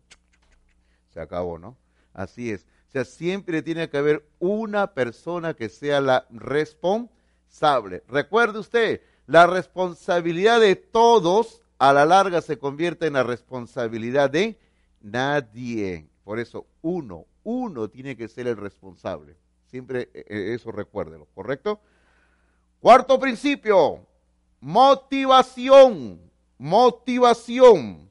se 1.15 1.21
acabó, 1.21 1.59
¿no? 1.59 1.77
Así 2.13 2.51
es. 2.51 2.67
O 2.89 2.91
sea, 2.91 3.05
siempre 3.05 3.63
tiene 3.63 3.89
que 3.89 3.97
haber 3.97 4.27
una 4.41 4.93
persona 4.93 5.55
que 5.55 5.69
sea 5.69 6.01
la 6.01 6.27
responsable. 6.31 8.03
Recuerde 8.09 8.59
usted, 8.59 9.01
la 9.27 9.47
responsabilidad 9.47 10.61
de 10.61 10.77
todos 10.77 11.63
a 11.79 11.93
la 11.93 12.05
larga 12.05 12.41
se 12.41 12.59
convierte 12.59 13.07
en 13.07 13.15
la 13.15 13.23
responsabilidad 13.23 14.31
de 14.31 14.59
nadie. 15.01 16.07
Por 16.25 16.39
eso, 16.39 16.67
uno, 16.83 17.27
uno 17.45 17.89
tiene 17.89 18.17
que 18.17 18.29
ser 18.29 18.47
el 18.49 18.57
responsable. 18.57 19.37
Siempre 19.67 20.11
eh, 20.15 20.25
eh, 20.29 20.55
eso 20.55 20.71
recuérdelo, 20.71 21.27
¿correcto? 21.35 21.81
Cuarto 22.85 23.19
principio, 23.19 24.07
motivación, 24.61 26.21
motivación. 26.59 28.11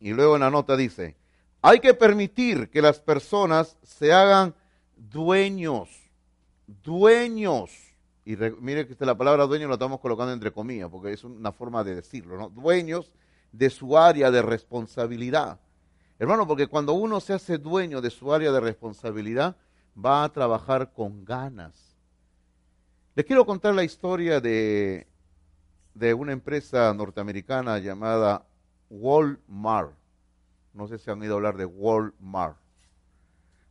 Y 0.00 0.12
luego 0.12 0.34
en 0.34 0.40
la 0.40 0.50
nota 0.50 0.76
dice, 0.76 1.14
hay 1.62 1.78
que 1.78 1.94
permitir 1.94 2.68
que 2.68 2.82
las 2.82 2.98
personas 2.98 3.76
se 3.84 4.12
hagan 4.12 4.56
dueños, 4.96 5.88
dueños. 6.66 7.70
Y 8.24 8.34
mire 8.60 8.88
que 8.88 9.06
la 9.06 9.16
palabra 9.16 9.46
dueño 9.46 9.68
lo 9.68 9.74
estamos 9.74 10.00
colocando 10.00 10.32
entre 10.32 10.50
comillas, 10.50 10.90
porque 10.90 11.12
es 11.12 11.22
una 11.22 11.52
forma 11.52 11.84
de 11.84 11.94
decirlo, 11.94 12.36
¿no? 12.36 12.48
Dueños 12.48 13.12
de 13.52 13.70
su 13.70 13.96
área 13.96 14.32
de 14.32 14.42
responsabilidad. 14.42 15.60
Hermano, 16.18 16.44
porque 16.44 16.66
cuando 16.66 16.94
uno 16.94 17.20
se 17.20 17.34
hace 17.34 17.56
dueño 17.56 18.00
de 18.00 18.10
su 18.10 18.34
área 18.34 18.50
de 18.50 18.58
responsabilidad, 18.58 19.54
va 19.96 20.24
a 20.24 20.32
trabajar 20.32 20.92
con 20.92 21.24
ganas. 21.24 21.87
Les 23.18 23.26
quiero 23.26 23.44
contar 23.44 23.74
la 23.74 23.82
historia 23.82 24.40
de, 24.40 25.04
de 25.92 26.14
una 26.14 26.30
empresa 26.30 26.94
norteamericana 26.94 27.80
llamada 27.80 28.46
Walmart. 28.90 29.90
No 30.72 30.86
sé 30.86 30.98
si 30.98 31.10
han 31.10 31.20
oído 31.20 31.34
hablar 31.34 31.56
de 31.56 31.64
Walmart. 31.64 32.56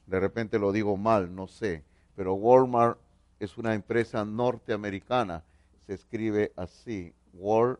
De 0.05 0.19
repente 0.19 0.59
lo 0.59 0.73
digo 0.73 0.97
mal, 0.97 1.33
no 1.33 1.47
sé. 1.47 1.85
Pero 2.13 2.33
Walmart 2.33 2.99
es 3.39 3.57
una 3.57 3.73
empresa 3.73 4.25
norteamericana. 4.25 5.45
Se 5.85 5.93
escribe 5.93 6.51
así, 6.57 7.13
Walmart. 7.31 7.79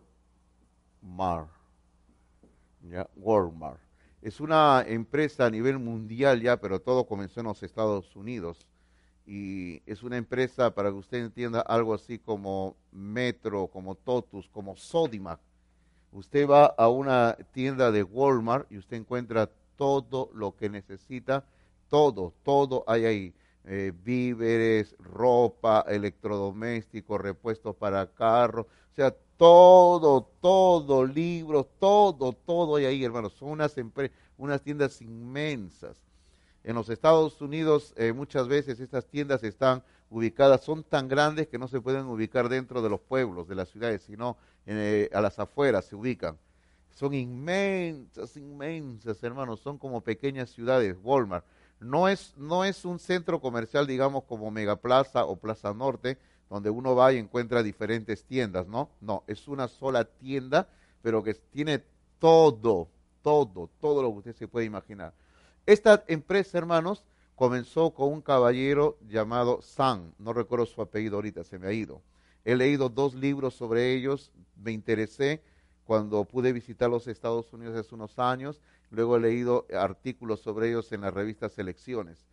¿Ya? 2.90 3.10
Walmart. 3.18 3.82
Es 4.22 4.40
una 4.40 4.86
empresa 4.88 5.48
a 5.48 5.50
nivel 5.50 5.80
mundial 5.80 6.42
ya, 6.42 6.62
pero 6.62 6.80
todo 6.80 7.06
comenzó 7.06 7.42
en 7.42 7.48
los 7.48 7.62
Estados 7.62 8.16
Unidos. 8.16 8.66
Y 9.28 9.82
es 9.86 10.04
una 10.04 10.18
empresa, 10.18 10.74
para 10.74 10.90
que 10.90 10.96
usted 10.96 11.18
entienda, 11.18 11.60
algo 11.62 11.94
así 11.94 12.18
como 12.18 12.78
Metro, 12.92 13.68
como 13.68 13.94
Totus, 13.96 14.48
como 14.48 14.76
Sodimac 14.76 15.40
Usted 16.14 16.48
va 16.48 16.66
a 16.66 16.90
una 16.90 17.38
tienda 17.52 17.92
de 17.92 18.02
Walmart 18.04 18.72
y 18.72 18.78
usted 18.78 18.98
encuentra 18.98 19.50
todo 19.76 20.32
lo 20.34 20.56
que 20.56 20.70
necesita, 20.70 21.44
todo, 21.90 22.34
todo 22.44 22.84
hay 22.88 23.06
ahí. 23.06 23.34
Eh, 23.66 23.92
víveres, 24.04 24.96
ropa, 24.98 25.84
electrodomésticos, 25.88 27.20
repuestos 27.20 27.76
para 27.76 28.08
carros, 28.14 28.66
o 28.66 28.96
sea, 28.96 29.14
todo, 29.36 30.22
todo, 30.42 31.06
libros, 31.06 31.68
todo, 31.78 32.32
todo 32.32 32.78
hay 32.78 32.86
ahí, 32.86 33.04
hermanos. 33.04 33.34
Son 33.34 33.50
unas, 33.50 33.76
unas 34.38 34.62
tiendas 34.62 35.02
inmensas. 35.02 35.98
En 36.68 36.76
los 36.76 36.90
Estados 36.90 37.40
Unidos 37.40 37.94
eh, 37.96 38.12
muchas 38.12 38.50
veces 38.50 38.82
estas 38.82 39.06
tiendas 39.06 39.42
están 39.42 39.84
ubicadas, 40.10 40.66
son 40.66 40.84
tan 40.84 41.08
grandes 41.08 41.48
que 41.48 41.58
no 41.58 41.70
se 41.70 41.80
pueden 41.80 42.08
ubicar 42.08 42.50
dentro 42.50 42.82
de 42.82 42.90
los 42.90 43.00
pueblos, 43.00 43.48
de 43.48 43.56
las 43.56 43.70
ciudades, 43.70 44.02
sino 44.02 44.36
eh, 44.66 45.10
a 45.14 45.22
las 45.22 45.40
afueras 45.40 45.86
se 45.86 45.96
ubican. 45.96 46.38
Son 46.94 47.14
inmensas, 47.14 48.36
inmensas, 48.36 49.24
hermanos, 49.24 49.62
son 49.62 49.78
como 49.78 50.02
pequeñas 50.02 50.50
ciudades, 50.50 50.98
Walmart. 51.02 51.46
No 51.80 52.10
es, 52.10 52.34
no 52.36 52.66
es 52.66 52.84
un 52.84 53.00
centro 53.00 53.40
comercial, 53.40 53.88
digamos, 53.88 54.26
como 54.26 54.52
Megaplaza 54.52 55.24
o 55.24 55.38
Plaza 55.38 55.74
Norte, 55.74 56.18
donde 56.50 56.70
uno 56.70 56.96
va 56.96 57.14
y 57.14 57.18
encuentra 57.18 57.64
diferentes 57.64 58.26
tiendas, 58.26 58.68
¿no? 58.68 58.90
No, 59.00 59.24
es 59.28 59.48
una 59.48 59.70
sola 59.70 60.04
tienda, 60.04 60.68
pero 61.02 61.24
que 61.24 61.34
tiene 61.34 61.82
todo, 62.20 62.90
todo, 63.22 63.70
todo 63.80 64.02
lo 64.02 64.12
que 64.12 64.18
usted 64.18 64.36
se 64.36 64.50
puede 64.50 64.66
imaginar. 64.66 65.14
Esta 65.68 66.06
empresa, 66.08 66.58
hermanos, 66.58 67.04
comenzó 67.36 67.92
con 67.92 68.14
un 68.14 68.22
caballero 68.22 68.98
llamado 69.06 69.62
San, 69.62 70.14
no 70.18 70.32
recuerdo 70.32 70.66
su 70.66 70.82
apellido 70.82 71.18
ahorita, 71.18 71.44
se 71.44 71.60
me 71.60 71.68
ha 71.68 71.74
ido. 71.74 72.02
He 72.46 72.56
leído 72.56 72.88
dos 72.88 73.14
libros 73.14 73.54
sobre 73.56 73.94
ellos, 73.94 74.32
me 74.56 74.72
interesé 74.72 75.44
cuando 75.84 76.24
pude 76.24 76.54
visitar 76.54 76.90
los 76.90 77.06
Estados 77.08 77.52
Unidos 77.52 77.76
hace 77.76 77.94
unos 77.94 78.18
años, 78.18 78.62
luego 78.92 79.18
he 79.18 79.20
leído 79.20 79.68
artículos 79.78 80.40
sobre 80.40 80.70
ellos 80.70 80.90
en 80.94 81.02
la 81.02 81.12
revista 81.12 81.50
Selecciones. 81.50 82.30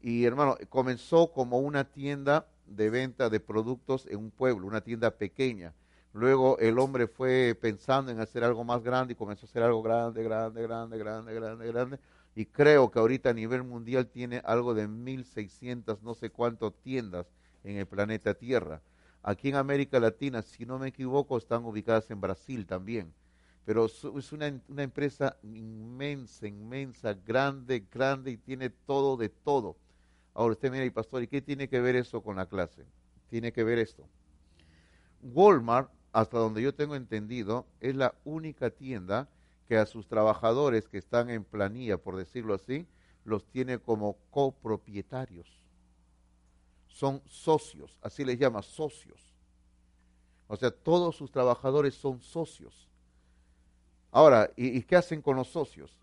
Y 0.00 0.24
hermano, 0.24 0.56
comenzó 0.70 1.30
como 1.30 1.58
una 1.58 1.84
tienda 1.84 2.48
de 2.64 2.88
venta 2.88 3.28
de 3.28 3.38
productos 3.38 4.06
en 4.06 4.16
un 4.16 4.30
pueblo, 4.30 4.66
una 4.66 4.80
tienda 4.80 5.10
pequeña. 5.10 5.74
Luego 6.14 6.56
el 6.58 6.78
hombre 6.78 7.06
fue 7.06 7.54
pensando 7.60 8.10
en 8.10 8.18
hacer 8.18 8.44
algo 8.44 8.64
más 8.64 8.82
grande 8.82 9.12
y 9.12 9.16
comenzó 9.16 9.44
a 9.44 9.48
hacer 9.50 9.62
algo 9.62 9.82
grande, 9.82 10.22
grande, 10.22 10.62
grande, 10.62 10.96
grande, 10.96 11.34
grande, 11.34 11.66
grande 11.66 11.98
y 12.34 12.46
creo 12.46 12.90
que 12.90 12.98
ahorita 12.98 13.30
a 13.30 13.34
nivel 13.34 13.64
mundial 13.64 14.06
tiene 14.06 14.40
algo 14.44 14.74
de 14.74 14.88
1.600, 14.88 16.00
no 16.02 16.14
sé 16.14 16.30
cuántas 16.30 16.72
tiendas 16.82 17.26
en 17.64 17.76
el 17.76 17.86
planeta 17.86 18.34
Tierra. 18.34 18.80
Aquí 19.22 19.48
en 19.48 19.56
América 19.56 19.98
Latina, 19.98 20.42
si 20.42 20.64
no 20.64 20.78
me 20.78 20.88
equivoco, 20.88 21.36
están 21.36 21.64
ubicadas 21.64 22.10
en 22.10 22.20
Brasil 22.20 22.66
también. 22.66 23.12
Pero 23.64 23.84
es 23.84 24.32
una, 24.32 24.46
empresa 24.46 25.36
inmensa, 25.42 26.46
inmensa, 26.46 27.12
grande, 27.12 27.84
grande 27.92 28.30
y 28.30 28.36
tiene 28.38 28.70
todo 28.70 29.16
de 29.18 29.28
todo. 29.28 29.76
Ahora 30.32 30.52
usted 30.52 30.70
mira, 30.70 30.84
y 30.86 30.90
pastor, 30.90 31.22
¿y 31.22 31.26
qué 31.26 31.42
tiene 31.42 31.68
que 31.68 31.80
ver 31.80 31.96
eso 31.96 32.22
con 32.22 32.36
la 32.36 32.46
clase? 32.46 32.86
Tiene 33.28 33.52
que 33.52 33.64
ver 33.64 33.78
esto. 33.78 34.08
Walmart, 35.22 35.90
hasta 36.12 36.38
donde 36.38 36.62
yo 36.62 36.74
tengo 36.74 36.94
entendido, 36.94 37.66
es 37.80 37.94
la 37.94 38.14
única 38.24 38.70
tienda 38.70 39.28
que 39.68 39.76
a 39.76 39.86
sus 39.86 40.08
trabajadores 40.08 40.88
que 40.88 40.98
están 40.98 41.28
en 41.28 41.44
planilla, 41.44 41.98
por 41.98 42.16
decirlo 42.16 42.54
así, 42.54 42.86
los 43.24 43.46
tiene 43.46 43.78
como 43.78 44.16
copropietarios. 44.30 45.46
Son 46.86 47.22
socios, 47.28 47.98
así 48.02 48.24
les 48.24 48.38
llama 48.38 48.62
socios. 48.62 49.20
O 50.46 50.56
sea, 50.56 50.70
todos 50.70 51.16
sus 51.16 51.30
trabajadores 51.30 51.94
son 51.94 52.22
socios. 52.22 52.88
Ahora, 54.10 54.50
¿y, 54.56 54.82
qué 54.82 54.96
hacen 54.96 55.20
con 55.20 55.36
los 55.36 55.48
socios? 55.48 55.98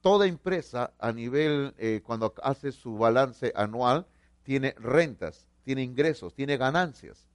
Toda 0.00 0.26
empresa 0.26 0.94
a 0.98 1.12
nivel, 1.12 1.74
eh, 1.76 2.00
cuando 2.02 2.32
hace 2.42 2.72
su 2.72 2.96
balance 2.96 3.52
anual, 3.54 4.06
tiene 4.42 4.74
rentas, 4.78 5.46
tiene 5.62 5.82
ingresos, 5.82 6.34
tiene 6.34 6.56
ganancias. 6.56 7.28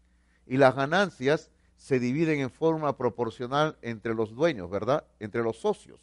Y 0.48 0.58
las 0.58 0.76
ganancias 0.76 1.52
se 1.76 2.00
dividen 2.00 2.40
en 2.40 2.50
forma 2.50 2.98
proporcional 2.98 3.78
entre 3.82 4.14
los 4.14 4.34
dueños, 4.36 4.70
¿verdad? 4.70 5.06
Entre 5.20 5.44
los 5.44 5.58
socios. 5.58 6.00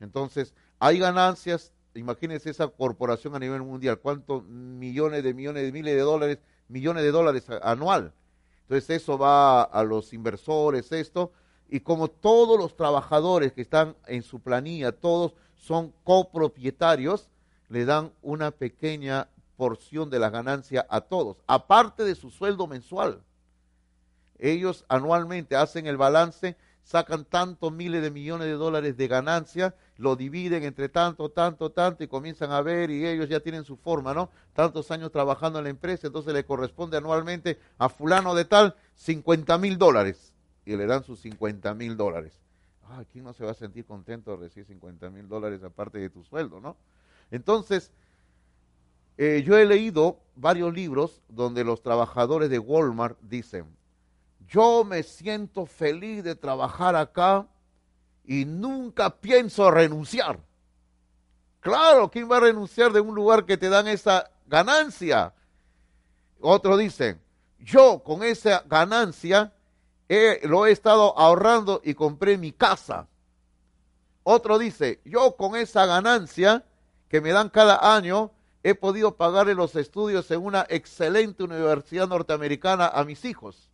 Entonces, 0.00 0.54
hay 0.78 0.98
ganancias, 0.98 1.72
imagínense 1.94 2.50
esa 2.50 2.68
corporación 2.68 3.34
a 3.34 3.38
nivel 3.38 3.62
mundial, 3.62 3.98
cuántos 3.98 4.44
millones 4.44 5.22
de 5.24 5.34
millones 5.34 5.62
de 5.62 5.72
miles 5.72 5.94
de 5.94 6.00
dólares, 6.00 6.38
millones 6.68 7.02
de 7.02 7.10
dólares 7.10 7.46
anual. 7.62 8.12
Entonces, 8.62 9.02
eso 9.02 9.18
va 9.18 9.62
a 9.62 9.84
los 9.84 10.12
inversores, 10.12 10.92
esto, 10.92 11.32
y 11.68 11.80
como 11.80 12.08
todos 12.08 12.58
los 12.58 12.76
trabajadores 12.76 13.52
que 13.52 13.62
están 13.62 13.96
en 14.06 14.22
su 14.22 14.40
planilla, 14.40 14.92
todos 14.92 15.34
son 15.56 15.92
copropietarios, 16.04 17.28
le 17.68 17.84
dan 17.84 18.12
una 18.22 18.50
pequeña 18.50 19.28
porción 19.56 20.10
de 20.10 20.18
la 20.18 20.30
ganancia 20.30 20.86
a 20.88 21.00
todos, 21.00 21.38
aparte 21.46 22.04
de 22.04 22.14
su 22.14 22.30
sueldo 22.30 22.66
mensual. 22.66 23.22
Ellos 24.38 24.84
anualmente 24.88 25.56
hacen 25.56 25.86
el 25.86 25.96
balance, 25.96 26.56
sacan 26.82 27.24
tantos 27.24 27.72
miles 27.72 28.02
de 28.02 28.10
millones 28.10 28.46
de 28.46 28.52
dólares 28.52 28.96
de 28.96 29.08
ganancia, 29.08 29.74
lo 29.96 30.14
dividen 30.14 30.62
entre 30.62 30.88
tanto, 30.88 31.30
tanto, 31.30 31.72
tanto 31.72 32.04
y 32.04 32.08
comienzan 32.08 32.52
a 32.52 32.60
ver 32.60 32.90
y 32.90 33.06
ellos 33.06 33.28
ya 33.28 33.40
tienen 33.40 33.64
su 33.64 33.76
forma, 33.76 34.14
¿no? 34.14 34.30
Tantos 34.52 34.90
años 34.90 35.10
trabajando 35.10 35.58
en 35.58 35.64
la 35.64 35.70
empresa, 35.70 36.06
entonces 36.06 36.32
le 36.32 36.44
corresponde 36.44 36.96
anualmente 36.96 37.58
a 37.78 37.88
fulano 37.88 38.34
de 38.34 38.44
tal 38.44 38.76
50 38.94 39.58
mil 39.58 39.78
dólares 39.78 40.32
y 40.64 40.76
le 40.76 40.86
dan 40.86 41.02
sus 41.02 41.20
50 41.20 41.74
mil 41.74 41.96
dólares. 41.96 42.38
Ah, 42.88 43.02
¿quién 43.10 43.24
no 43.24 43.32
se 43.32 43.44
va 43.44 43.50
a 43.50 43.54
sentir 43.54 43.84
contento 43.84 44.32
de 44.32 44.44
recibir 44.44 44.66
50 44.66 45.10
mil 45.10 45.28
dólares 45.28 45.62
aparte 45.64 45.98
de 45.98 46.08
tu 46.08 46.22
sueldo, 46.22 46.60
no? 46.60 46.76
Entonces, 47.32 47.90
eh, 49.18 49.42
yo 49.44 49.56
he 49.56 49.64
leído 49.64 50.20
varios 50.36 50.72
libros 50.72 51.22
donde 51.28 51.64
los 51.64 51.82
trabajadores 51.82 52.50
de 52.50 52.58
Walmart 52.58 53.18
dicen, 53.22 53.66
yo 54.48 54.84
me 54.84 55.02
siento 55.02 55.66
feliz 55.66 56.22
de 56.22 56.34
trabajar 56.34 56.94
acá 56.96 57.46
y 58.24 58.44
nunca 58.44 59.10
pienso 59.10 59.70
renunciar. 59.70 60.40
Claro, 61.60 62.10
¿quién 62.10 62.30
va 62.30 62.36
a 62.36 62.40
renunciar 62.40 62.92
de 62.92 63.00
un 63.00 63.14
lugar 63.14 63.44
que 63.44 63.56
te 63.56 63.68
dan 63.68 63.88
esa 63.88 64.30
ganancia? 64.46 65.34
Otro 66.40 66.76
dice, 66.76 67.18
yo 67.58 68.02
con 68.04 68.22
esa 68.22 68.62
ganancia 68.66 69.52
lo 70.44 70.66
he 70.66 70.70
estado 70.70 71.18
ahorrando 71.18 71.80
y 71.84 71.94
compré 71.94 72.38
mi 72.38 72.52
casa. 72.52 73.08
Otro 74.22 74.58
dice, 74.58 75.00
yo 75.04 75.36
con 75.36 75.56
esa 75.56 75.86
ganancia 75.86 76.64
que 77.08 77.20
me 77.20 77.30
dan 77.30 77.48
cada 77.48 77.96
año, 77.96 78.32
he 78.62 78.74
podido 78.74 79.16
pagarle 79.16 79.54
los 79.54 79.76
estudios 79.76 80.30
en 80.30 80.44
una 80.44 80.66
excelente 80.68 81.44
universidad 81.44 82.08
norteamericana 82.08 82.88
a 82.88 83.04
mis 83.04 83.24
hijos. 83.24 83.70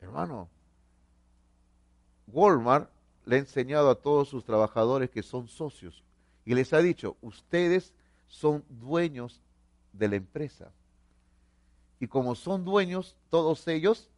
Hermano, 0.00 0.48
Walmart 2.28 2.90
le 3.24 3.36
ha 3.36 3.38
enseñado 3.38 3.90
a 3.90 3.94
todos 3.94 4.28
sus 4.28 4.44
trabajadores 4.44 5.10
que 5.10 5.22
son 5.22 5.48
socios 5.48 6.02
y 6.44 6.54
les 6.54 6.72
ha 6.72 6.78
dicho, 6.78 7.16
ustedes 7.20 7.92
son 8.26 8.64
dueños 8.68 9.42
de 9.92 10.08
la 10.08 10.16
empresa. 10.16 10.70
Y 12.00 12.06
como 12.06 12.34
son 12.34 12.64
dueños, 12.64 13.16
todos 13.28 13.66
ellos 13.68 14.08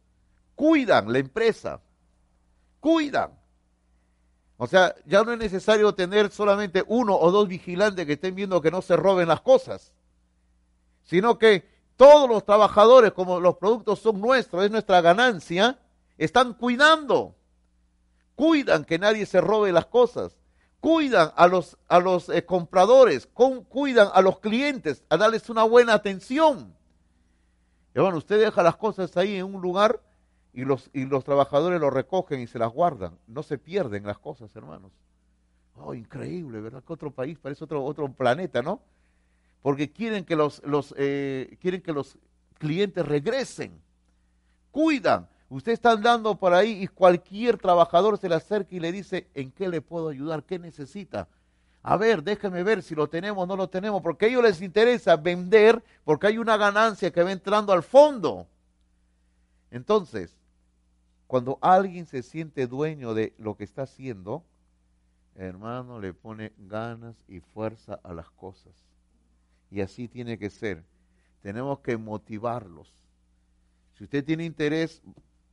cuidan 0.55 1.11
la 1.11 1.19
empresa, 1.19 1.81
cuidan. 2.79 3.31
O 4.57 4.67
sea, 4.67 4.95
ya 5.05 5.23
no 5.23 5.33
es 5.33 5.39
necesario 5.39 5.93
tener 5.95 6.31
solamente 6.31 6.83
uno 6.87 7.17
o 7.17 7.31
dos 7.31 7.47
vigilantes 7.47 8.05
que 8.05 8.13
estén 8.13 8.35
viendo 8.35 8.61
que 8.61 8.69
no 8.69 8.81
se 8.81 8.95
roben 8.95 9.27
las 9.27 9.41
cosas, 9.41 9.91
sino 11.03 11.39
que 11.39 11.67
todos 12.01 12.27
los 12.27 12.43
trabajadores, 12.43 13.11
como 13.11 13.39
los 13.39 13.57
productos 13.57 13.99
son 13.99 14.19
nuestros, 14.19 14.65
es 14.65 14.71
nuestra 14.71 15.01
ganancia, 15.01 15.77
están 16.17 16.55
cuidando. 16.55 17.35
Cuidan 18.33 18.85
que 18.85 18.97
nadie 18.97 19.27
se 19.27 19.39
robe 19.39 19.71
las 19.71 19.85
cosas. 19.85 20.35
Cuidan 20.79 21.31
a 21.35 21.45
los, 21.45 21.77
a 21.87 21.99
los 21.99 22.27
eh, 22.29 22.43
compradores, 22.43 23.27
cuidan 23.27 24.07
a 24.15 24.21
los 24.23 24.39
clientes, 24.39 25.03
a 25.09 25.17
darles 25.17 25.47
una 25.51 25.61
buena 25.61 25.93
atención. 25.93 26.73
Y 27.93 27.99
usted 27.99 28.39
deja 28.39 28.63
las 28.63 28.77
cosas 28.77 29.15
ahí 29.15 29.35
en 29.35 29.53
un 29.53 29.61
lugar 29.61 30.01
y 30.53 30.65
los, 30.65 30.89
y 30.93 31.05
los 31.05 31.23
trabajadores 31.23 31.79
lo 31.79 31.91
recogen 31.91 32.39
y 32.39 32.47
se 32.47 32.57
las 32.57 32.73
guardan. 32.73 33.15
No 33.27 33.43
se 33.43 33.59
pierden 33.59 34.07
las 34.07 34.17
cosas, 34.17 34.55
hermanos. 34.55 34.91
Oh, 35.75 35.93
increíble, 35.93 36.61
¿verdad? 36.61 36.83
Que 36.83 36.93
otro 36.93 37.11
país 37.11 37.37
parece 37.37 37.63
otro, 37.63 37.85
otro 37.85 38.11
planeta, 38.11 38.63
¿no? 38.63 38.81
Porque 39.61 39.91
quieren 39.91 40.25
que 40.25 40.35
los, 40.35 40.61
eh, 40.97 41.57
quieren 41.59 41.81
que 41.81 41.93
los 41.93 42.17
clientes 42.57 43.05
regresen. 43.05 43.79
Cuidan. 44.71 45.27
Usted 45.49 45.73
está 45.73 45.91
andando 45.91 46.35
por 46.35 46.53
ahí 46.53 46.83
y 46.83 46.87
cualquier 46.87 47.57
trabajador 47.57 48.17
se 48.17 48.29
le 48.29 48.35
acerca 48.35 48.73
y 48.73 48.79
le 48.79 48.91
dice, 48.91 49.27
¿en 49.33 49.51
qué 49.51 49.67
le 49.67 49.81
puedo 49.81 50.09
ayudar? 50.09 50.43
¿Qué 50.43 50.57
necesita? 50.57 51.27
A 51.83 51.97
ver, 51.97 52.23
déjeme 52.23 52.63
ver 52.63 52.83
si 52.83 52.95
lo 52.95 53.09
tenemos 53.09 53.43
o 53.43 53.47
no 53.47 53.55
lo 53.55 53.67
tenemos, 53.67 54.01
porque 54.01 54.25
a 54.25 54.29
ellos 54.29 54.43
les 54.43 54.61
interesa 54.61 55.17
vender 55.17 55.83
porque 56.03 56.27
hay 56.27 56.37
una 56.37 56.55
ganancia 56.55 57.11
que 57.11 57.23
va 57.23 57.31
entrando 57.31 57.73
al 57.73 57.83
fondo. 57.83 58.47
Entonces, 59.71 60.37
cuando 61.27 61.57
alguien 61.61 62.05
se 62.05 62.23
siente 62.23 62.67
dueño 62.67 63.13
de 63.13 63.33
lo 63.37 63.55
que 63.55 63.63
está 63.63 63.83
haciendo, 63.83 64.43
hermano, 65.35 65.99
le 65.99 66.13
pone 66.13 66.53
ganas 66.57 67.15
y 67.27 67.39
fuerza 67.39 67.99
a 68.03 68.13
las 68.13 68.29
cosas. 68.29 68.73
Y 69.71 69.79
así 69.79 70.09
tiene 70.09 70.37
que 70.37 70.49
ser. 70.49 70.83
Tenemos 71.41 71.79
que 71.79 71.97
motivarlos. 71.97 72.93
Si 73.93 74.03
usted 74.03 74.23
tiene 74.23 74.43
interés, 74.43 75.01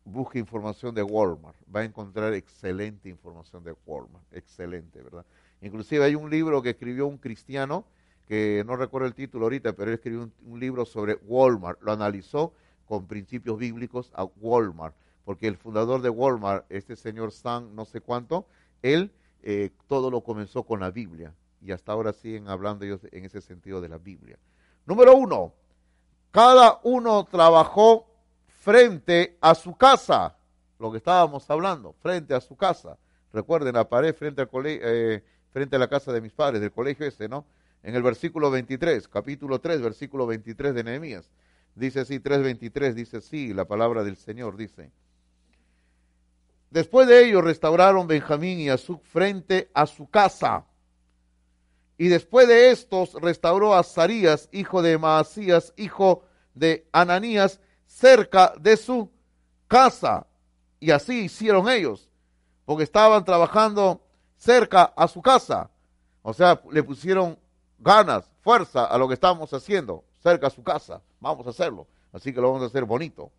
busque 0.04 0.38
información 0.38 0.94
de 0.94 1.02
Walmart. 1.02 1.56
Va 1.74 1.80
a 1.80 1.84
encontrar 1.84 2.34
excelente 2.34 3.08
información 3.08 3.62
de 3.62 3.74
Walmart. 3.86 4.24
Excelente, 4.32 5.00
¿verdad? 5.02 5.24
Inclusive 5.60 6.04
hay 6.04 6.14
un 6.16 6.28
libro 6.28 6.60
que 6.60 6.70
escribió 6.70 7.06
un 7.06 7.18
cristiano, 7.18 7.84
que 8.26 8.62
no 8.66 8.76
recuerdo 8.76 9.06
el 9.06 9.14
título 9.14 9.46
ahorita, 9.46 9.72
pero 9.74 9.90
él 9.90 9.94
escribió 9.94 10.30
un, 10.44 10.60
libro 10.60 10.84
sobre 10.84 11.14
Walmart. 11.22 11.80
Lo 11.82 11.92
analizó 11.92 12.52
con 12.86 13.06
principios 13.06 13.56
bíblicos 13.56 14.10
a 14.14 14.24
Walmart. 14.24 14.96
Porque 15.24 15.46
el 15.46 15.56
fundador 15.56 16.02
de 16.02 16.10
Walmart, 16.10 16.66
este 16.70 16.96
señor 16.96 17.32
Sam, 17.32 17.74
no 17.74 17.84
sé 17.84 18.00
cuánto, 18.00 18.46
él 18.82 19.12
eh, 19.42 19.70
todo 19.86 20.10
lo 20.10 20.22
comenzó 20.22 20.64
con 20.64 20.80
la 20.80 20.90
Biblia 20.90 21.32
y 21.60 21.72
hasta 21.72 21.92
ahora 21.92 22.12
siguen 22.12 22.48
hablando 22.48 22.84
ellos 22.84 23.00
en 23.10 23.24
ese 23.24 23.40
sentido 23.40 23.80
de 23.80 23.88
la 23.88 23.98
Biblia. 23.98 24.38
Número 24.86 25.14
uno, 25.16 25.54
cada 26.30 26.80
uno 26.84 27.24
trabajó 27.24 28.06
frente 28.46 29.36
a 29.40 29.54
su 29.54 29.76
casa, 29.76 30.36
lo 30.78 30.90
que 30.90 30.98
estábamos 30.98 31.48
hablando, 31.50 31.94
frente 32.00 32.34
a 32.34 32.40
su 32.40 32.56
casa. 32.56 32.98
Recuerden, 33.32 33.74
la 33.74 33.88
pared 33.88 34.14
frente, 34.14 34.42
al 34.42 34.48
eh, 34.64 35.24
frente 35.52 35.76
a 35.76 35.78
la 35.78 35.88
casa 35.88 36.12
de 36.12 36.20
mis 36.20 36.32
padres, 36.32 36.60
del 36.60 36.72
colegio 36.72 37.06
ese, 37.06 37.28
¿no? 37.28 37.44
En 37.82 37.94
el 37.94 38.02
versículo 38.02 38.50
23, 38.50 39.08
capítulo 39.08 39.60
3, 39.60 39.80
versículo 39.80 40.26
23 40.26 40.74
de 40.74 40.84
Nehemías. 40.84 41.30
Dice 41.74 42.00
así, 42.00 42.18
3.23, 42.18 42.92
dice 42.92 43.18
así, 43.18 43.54
la 43.54 43.66
palabra 43.66 44.02
del 44.02 44.16
Señor 44.16 44.56
dice. 44.56 44.90
Después 46.70 47.06
de 47.08 47.24
ello 47.24 47.40
restauraron 47.40 48.06
Benjamín 48.06 48.58
y 48.58 48.68
Azuk 48.68 49.02
frente 49.04 49.70
a 49.72 49.86
su 49.86 50.10
casa 50.10 50.66
y 51.98 52.06
después 52.06 52.46
de 52.46 52.70
estos 52.70 53.14
restauró 53.14 53.74
a 53.74 53.82
Sarías, 53.82 54.48
hijo 54.52 54.82
de 54.82 54.96
Maasías, 54.96 55.74
hijo 55.76 56.22
de 56.54 56.88
Ananías, 56.92 57.60
cerca 57.86 58.54
de 58.60 58.76
su 58.76 59.10
casa. 59.66 60.26
Y 60.78 60.92
así 60.92 61.24
hicieron 61.24 61.68
ellos, 61.68 62.08
porque 62.64 62.84
estaban 62.84 63.24
trabajando 63.24 64.00
cerca 64.36 64.84
a 64.84 65.08
su 65.08 65.20
casa. 65.20 65.70
O 66.22 66.32
sea, 66.32 66.62
le 66.70 66.84
pusieron 66.84 67.36
ganas, 67.80 68.30
fuerza 68.42 68.84
a 68.84 68.96
lo 68.96 69.08
que 69.08 69.14
estábamos 69.14 69.52
haciendo, 69.52 70.04
cerca 70.22 70.46
a 70.46 70.50
su 70.50 70.62
casa. 70.62 71.02
Vamos 71.18 71.48
a 71.48 71.50
hacerlo. 71.50 71.88
Así 72.12 72.32
que 72.32 72.40
lo 72.40 72.48
vamos 72.48 72.62
a 72.62 72.66
hacer 72.66 72.84
bonito. 72.84 73.32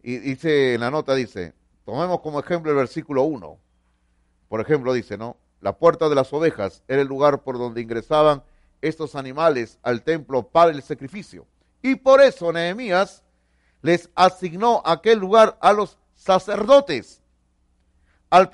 Y 0.00 0.18
dice, 0.18 0.74
en 0.74 0.80
la 0.80 0.92
nota 0.92 1.12
dice, 1.16 1.54
tomemos 1.84 2.20
como 2.20 2.38
ejemplo 2.38 2.70
el 2.70 2.76
versículo 2.76 3.24
1. 3.24 3.58
Por 4.48 4.60
ejemplo, 4.60 4.92
dice, 4.92 5.18
¿no? 5.18 5.36
La 5.66 5.76
puerta 5.76 6.08
de 6.08 6.14
las 6.14 6.32
ovejas 6.32 6.84
era 6.86 7.02
el 7.02 7.08
lugar 7.08 7.42
por 7.42 7.58
donde 7.58 7.80
ingresaban 7.80 8.44
estos 8.80 9.16
animales 9.16 9.80
al 9.82 10.04
templo 10.04 10.44
para 10.44 10.70
el 10.70 10.80
sacrificio. 10.80 11.44
Y 11.82 11.96
por 11.96 12.22
eso 12.22 12.52
Nehemías 12.52 13.24
les 13.82 14.08
asignó 14.14 14.80
aquel 14.84 15.18
lugar 15.18 15.58
a 15.60 15.72
los 15.72 15.98
sacerdotes. 16.14 17.20
Al, 18.30 18.48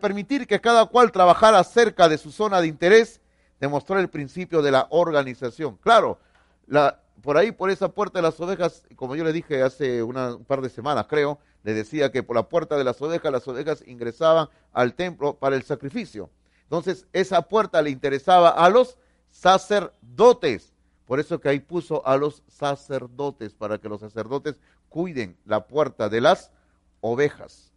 permitir 0.00 0.46
que 0.46 0.60
cada 0.60 0.84
cual 0.84 1.12
trabajara 1.12 1.64
cerca 1.64 2.10
de 2.10 2.18
su 2.18 2.30
zona 2.30 2.60
de 2.60 2.66
interés, 2.66 3.22
demostró 3.58 3.98
el 3.98 4.10
principio 4.10 4.60
de 4.60 4.72
la 4.72 4.86
organización. 4.90 5.78
Claro, 5.78 6.18
la, 6.66 7.00
por 7.22 7.38
ahí, 7.38 7.52
por 7.52 7.70
esa 7.70 7.88
puerta 7.88 8.18
de 8.18 8.22
las 8.24 8.38
ovejas, 8.38 8.82
como 8.96 9.16
yo 9.16 9.24
le 9.24 9.32
dije 9.32 9.62
hace 9.62 10.02
un 10.02 10.44
par 10.46 10.60
de 10.60 10.68
semanas, 10.68 11.06
creo, 11.08 11.38
Le 11.62 11.72
decía 11.72 12.12
que 12.12 12.22
por 12.22 12.36
la 12.36 12.50
puerta 12.50 12.76
de 12.76 12.84
las 12.84 13.00
ovejas, 13.00 13.32
las 13.32 13.48
ovejas 13.48 13.82
ingresaban 13.86 14.50
al 14.74 14.92
templo 14.92 15.38
para 15.38 15.56
el 15.56 15.62
sacrificio. 15.62 16.28
Entonces, 16.70 17.04
esa 17.12 17.42
puerta 17.42 17.82
le 17.82 17.90
interesaba 17.90 18.50
a 18.50 18.70
los 18.70 18.96
sacerdotes. 19.28 20.72
Por 21.04 21.18
eso 21.18 21.40
que 21.40 21.48
ahí 21.48 21.58
puso 21.58 22.06
a 22.06 22.16
los 22.16 22.44
sacerdotes, 22.46 23.54
para 23.54 23.78
que 23.78 23.88
los 23.88 23.98
sacerdotes 23.98 24.60
cuiden 24.88 25.36
la 25.44 25.66
puerta 25.66 26.08
de 26.08 26.20
las 26.20 26.52
ovejas. 27.00 27.72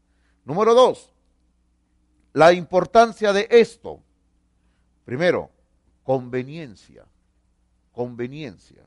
Número 0.46 0.76
dos, 0.76 1.12
la 2.34 2.54
importancia 2.54 3.34
de 3.34 3.48
esto. 3.50 4.00
Primero, 5.06 5.50
conveniencia. 6.04 7.04
Conveniencia. 7.94 8.86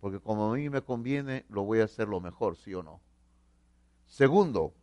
Porque 0.00 0.20
como 0.20 0.52
a 0.52 0.56
mí 0.56 0.68
me 0.68 0.82
conviene, 0.82 1.46
lo 1.48 1.62
voy 1.64 1.80
a 1.80 1.84
hacer 1.84 2.08
lo 2.08 2.20
mejor, 2.20 2.56
sí 2.56 2.74
o 2.74 2.82
no. 2.82 3.00
Segundo, 4.06 4.74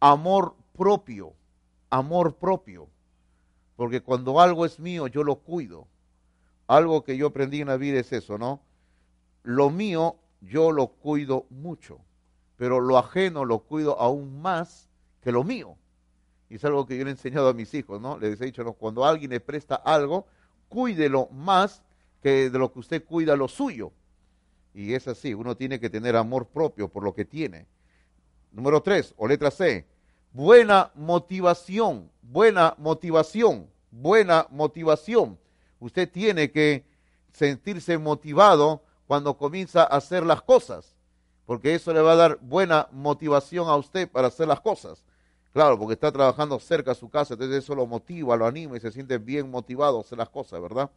amor 0.00 0.56
propio. 0.72 1.32
Amor 1.90 2.34
propio. 2.34 2.88
Porque 3.76 4.00
cuando 4.00 4.40
algo 4.40 4.64
es 4.64 4.80
mío, 4.80 5.06
yo 5.06 5.22
lo 5.22 5.36
cuido. 5.36 5.86
Algo 6.66 7.04
que 7.04 7.16
yo 7.16 7.28
aprendí 7.28 7.60
en 7.60 7.68
la 7.68 7.76
vida 7.76 8.00
es 8.00 8.12
eso, 8.12 8.38
¿no? 8.38 8.60
Lo 9.42 9.70
mío, 9.70 10.16
yo 10.40 10.72
lo 10.72 10.88
cuido 10.88 11.46
mucho. 11.50 12.00
Pero 12.56 12.80
lo 12.80 12.98
ajeno 12.98 13.44
lo 13.44 13.60
cuido 13.60 14.00
aún 14.00 14.40
más 14.40 14.88
que 15.20 15.30
lo 15.30 15.44
mío. 15.44 15.76
Y 16.48 16.56
es 16.56 16.64
algo 16.64 16.86
que 16.86 16.96
yo 16.96 17.04
le 17.04 17.10
he 17.10 17.12
enseñado 17.12 17.48
a 17.48 17.54
mis 17.54 17.74
hijos, 17.74 18.00
¿no? 18.00 18.18
Les 18.18 18.40
he 18.40 18.46
dicho, 18.46 18.64
¿no? 18.64 18.72
cuando 18.72 19.04
alguien 19.04 19.30
le 19.30 19.40
presta 19.40 19.74
algo, 19.74 20.26
cuídelo 20.68 21.28
más 21.32 21.82
que 22.22 22.50
de 22.50 22.58
lo 22.58 22.72
que 22.72 22.78
usted 22.78 23.04
cuida 23.04 23.36
lo 23.36 23.48
suyo. 23.48 23.92
Y 24.72 24.94
es 24.94 25.08
así, 25.08 25.34
uno 25.34 25.56
tiene 25.56 25.80
que 25.80 25.90
tener 25.90 26.16
amor 26.16 26.46
propio 26.46 26.88
por 26.88 27.02
lo 27.02 27.14
que 27.14 27.24
tiene. 27.24 27.66
Número 28.52 28.82
tres, 28.82 29.14
o 29.16 29.26
letra 29.26 29.50
C, 29.50 29.86
buena 30.36 30.90
motivación, 30.94 32.10
buena 32.20 32.74
motivación, 32.76 33.70
buena 33.90 34.46
motivación. 34.50 35.38
Usted 35.80 36.10
tiene 36.12 36.50
que 36.50 36.84
sentirse 37.32 37.96
motivado 37.96 38.82
cuando 39.06 39.38
comienza 39.38 39.80
a 39.82 39.96
hacer 39.96 40.26
las 40.26 40.42
cosas, 40.42 40.94
porque 41.46 41.74
eso 41.74 41.90
le 41.94 42.02
va 42.02 42.12
a 42.12 42.16
dar 42.16 42.38
buena 42.42 42.86
motivación 42.92 43.68
a 43.68 43.76
usted 43.76 44.10
para 44.10 44.28
hacer 44.28 44.46
las 44.46 44.60
cosas. 44.60 45.02
Claro, 45.54 45.78
porque 45.78 45.94
está 45.94 46.12
trabajando 46.12 46.60
cerca 46.60 46.90
de 46.90 47.00
su 47.00 47.08
casa, 47.08 47.32
entonces 47.32 47.64
eso 47.64 47.74
lo 47.74 47.86
motiva, 47.86 48.36
lo 48.36 48.44
anima 48.44 48.76
y 48.76 48.80
se 48.80 48.92
siente 48.92 49.16
bien 49.16 49.50
motivado 49.50 49.96
a 49.96 50.00
hacer 50.02 50.18
las 50.18 50.28
cosas, 50.28 50.60
¿verdad? 50.60 50.90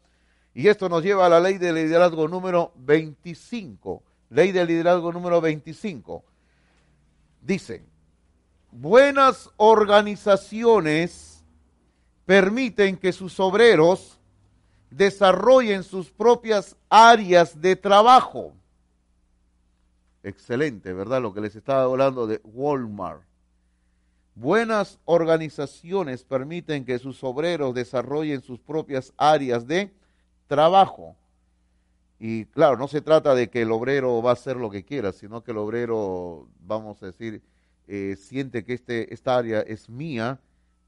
Y 0.53 0.67
esto 0.67 0.89
nos 0.89 1.01
lleva 1.01 1.27
a 1.27 1.29
la 1.29 1.39
ley 1.39 1.57
de 1.57 1.71
liderazgo 1.71 2.27
número 2.27 2.73
25. 2.75 4.03
Ley 4.31 4.51
de 4.51 4.65
liderazgo 4.65 5.13
número 5.13 5.39
25. 5.39 6.25
Dice, 7.41 7.85
buenas 8.71 9.49
organizaciones 9.57 11.43
permiten 12.25 12.97
que 12.97 13.11
sus 13.11 13.39
obreros 13.39 14.19
desarrollen 14.89 15.83
sus 15.83 16.09
propias 16.11 16.75
áreas 16.89 17.59
de 17.59 17.75
trabajo. 17.75 18.53
Excelente, 20.23 20.93
¿verdad? 20.93 21.21
Lo 21.21 21.33
que 21.33 21.41
les 21.41 21.55
estaba 21.55 21.83
hablando 21.83 22.27
de 22.27 22.41
Walmart. 22.43 23.23
Buenas 24.35 24.99
organizaciones 25.05 26.23
permiten 26.23 26.85
que 26.85 26.99
sus 26.99 27.23
obreros 27.23 27.73
desarrollen 27.73 28.41
sus 28.41 28.59
propias 28.59 29.13
áreas 29.17 29.67
de 29.67 29.91
trabajo. 30.47 31.15
Y 32.19 32.45
claro, 32.45 32.77
no 32.77 32.87
se 32.87 33.01
trata 33.01 33.33
de 33.33 33.49
que 33.49 33.61
el 33.61 33.71
obrero 33.71 34.21
va 34.21 34.31
a 34.31 34.33
hacer 34.33 34.57
lo 34.57 34.69
que 34.69 34.83
quiera, 34.83 35.13
sino 35.13 35.43
que 35.43 35.51
el 35.51 35.57
obrero, 35.57 36.47
vamos 36.59 37.01
a 37.01 37.07
decir, 37.07 37.41
eh, 37.91 38.15
siente 38.17 38.63
que 38.63 38.73
este, 38.75 39.11
esta 39.11 39.35
área 39.35 39.61
es 39.61 39.89
mía, 39.89 40.39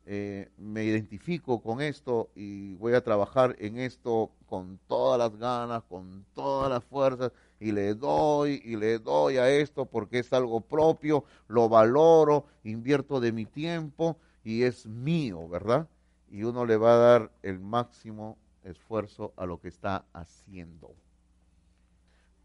eh, 0.06 0.52
me 0.58 0.84
identifico 0.84 1.60
con 1.60 1.82
esto 1.82 2.30
y 2.36 2.76
voy 2.76 2.94
a 2.94 3.04
trabajar 3.04 3.56
en 3.58 3.80
esto 3.80 4.30
con 4.46 4.80
todas 4.88 5.18
las 5.18 5.36
ganas, 5.36 5.82
con 5.90 6.24
todas 6.36 6.70
las 6.70 6.84
fuerzas, 6.84 7.32
y 7.60 7.72
le 7.72 7.96
doy 7.96 8.62
y 8.64 8.76
le 8.76 9.00
doy 9.00 9.38
a 9.38 9.50
esto 9.50 9.88
porque 9.88 10.20
es 10.20 10.32
algo 10.32 10.62
propio, 10.62 11.26
lo 11.48 11.68
valoro, 11.70 12.46
invierto 12.64 13.20
de 13.20 13.32
mi 13.32 13.48
tiempo 13.48 14.18
y 14.44 14.62
es 14.62 14.86
mío, 14.86 15.50
¿verdad? 15.50 15.88
Y 16.30 16.44
uno 16.44 16.68
le 16.68 16.78
va 16.78 16.94
a 16.94 16.98
dar 16.98 17.32
el 17.42 17.60
máximo 17.60 18.38
esfuerzo 18.64 19.34
a 19.38 19.48
lo 19.48 19.60
que 19.60 19.70
está 19.70 20.06
haciendo. 20.14 20.94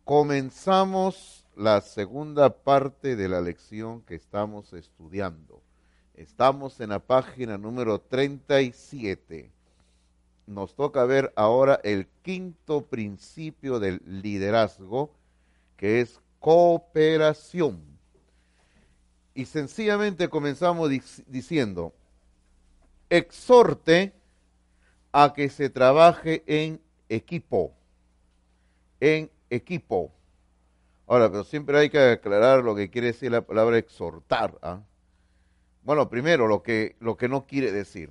Comenzamos 0.03 1.46
la 1.57 1.81
segunda 1.81 2.51
parte 2.51 3.17
de 3.17 3.31
la 3.31 3.41
lección 3.41 4.03
que 4.03 4.15
estamos 4.15 4.75
estudiando. 4.75 5.63
Estamos 6.15 6.79
en 6.81 6.91
la 6.91 6.99
página 6.99 7.57
número 7.57 7.99
37. 7.99 9.51
Nos 10.47 10.75
toca 10.75 11.05
ver 11.07 11.33
ahora 11.35 11.81
el 11.83 12.07
quinto 12.23 12.85
principio 12.85 13.81
del 13.81 14.03
liderazgo, 14.05 15.11
que 15.79 16.03
es 16.03 16.21
cooperación. 16.41 17.83
Y 19.35 19.47
sencillamente 19.47 20.29
comenzamos 20.29 20.91
diciendo, 21.27 21.95
exhorte 23.09 24.13
a 25.11 25.33
que 25.33 25.49
se 25.49 25.71
trabaje 25.71 26.45
en 26.47 26.83
equipo, 27.09 27.73
en 29.01 29.31
equipo. 29.49 30.16
Ahora, 31.07 31.31
pero 31.31 31.45
siempre 31.45 31.79
hay 31.79 31.89
que 31.89 32.01
aclarar 32.01 32.65
lo 32.65 32.75
que 32.75 32.91
quiere 32.91 33.09
decir 33.09 33.31
la 33.31 33.43
palabra 33.43 33.79
exhortar. 33.79 34.59
¿ah? 34.63 34.81
Bueno, 35.83 36.09
primero, 36.09 36.49
lo 36.49 36.63
que, 36.63 36.97
lo 36.99 37.17
que 37.17 37.29
no 37.29 37.47
quiere 37.47 37.71
decir. 37.71 38.11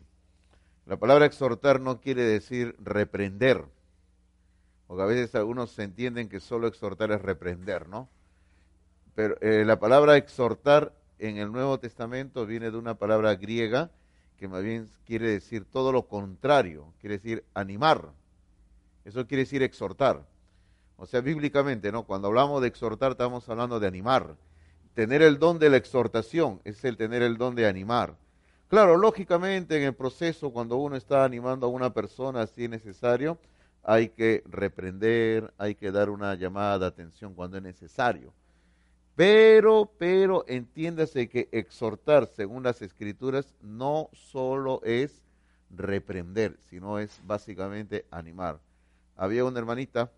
La 0.86 0.98
palabra 0.98 1.26
exhortar 1.26 1.82
no 1.82 2.00
quiere 2.00 2.24
decir 2.24 2.76
reprender. 2.80 3.66
Porque 4.88 5.04
a 5.04 5.08
veces 5.08 5.36
algunos 5.36 5.72
se 5.72 5.84
entienden 5.84 6.30
que 6.30 6.40
solo 6.40 6.68
exhortar 6.68 7.12
es 7.12 7.22
reprender, 7.22 7.90
¿no? 7.90 8.08
Pero 9.14 9.36
eh, 9.42 9.66
la 9.66 9.80
palabra 9.80 10.16
exhortar 10.16 10.94
en 11.20 11.38
el 11.38 11.52
Nuevo 11.52 11.80
Testamento 11.80 12.46
viene 12.46 12.72
de 12.72 12.78
una 12.78 12.96
palabra 12.96 13.36
griega 13.36 13.90
que 14.38 14.48
más 14.48 14.64
bien 14.64 14.90
quiere 15.06 15.30
decir 15.30 15.66
todo 15.66 15.92
lo 15.92 16.08
contrario, 16.08 16.94
quiere 17.00 17.18
decir 17.18 17.44
animar. 17.54 18.10
Eso 19.06 19.26
quiere 19.28 19.44
decir 19.44 19.64
exhortar. 19.64 20.26
O 20.98 21.06
sea, 21.06 21.22
bíblicamente, 21.22 21.92
¿no? 21.92 22.04
Cuando 22.04 22.28
hablamos 22.28 22.62
de 22.62 22.68
exhortar, 22.68 23.12
estamos 23.12 23.48
hablando 23.50 23.80
de 23.80 23.88
animar. 23.88 24.36
Tener 24.94 25.22
el 25.22 25.40
don 25.40 25.60
de 25.60 25.70
la 25.70 25.78
exhortación 25.78 26.62
es 26.64 26.84
el 26.86 26.96
tener 26.96 27.22
el 27.22 27.38
don 27.38 27.56
de 27.56 27.68
animar. 27.68 28.16
Claro, 28.70 28.98
lógicamente 28.98 29.78
en 29.78 29.84
el 29.84 29.94
proceso, 29.94 30.52
cuando 30.52 30.78
uno 30.78 30.96
está 30.96 31.24
animando 31.24 31.68
a 31.68 31.70
una 31.70 31.94
persona 31.94 32.48
si 32.48 32.64
es 32.64 32.70
necesario, 32.70 33.38
hay 33.84 34.10
que 34.10 34.42
reprender, 34.46 35.54
hay 35.58 35.76
que 35.76 35.92
dar 35.92 36.10
una 36.10 36.34
llamada 36.36 36.80
de 36.80 36.86
atención 36.88 37.36
cuando 37.36 37.58
es 37.58 37.64
necesario. 37.64 38.34
Pero, 39.16 39.92
pero 39.98 40.44
entiéndase 40.48 41.30
que 41.30 41.48
exhortar, 41.52 42.28
según 42.28 42.64
las 42.64 42.82
escrituras, 42.82 43.56
no 43.62 44.10
solo 44.14 44.82
es 44.84 45.22
reprender, 45.70 46.58
sino 46.70 47.00
es 47.00 47.22
básicamente 47.26 48.06
animar. 48.12 48.60
Había 49.16 49.46
una 49.46 49.60
hermanita, 49.60 50.12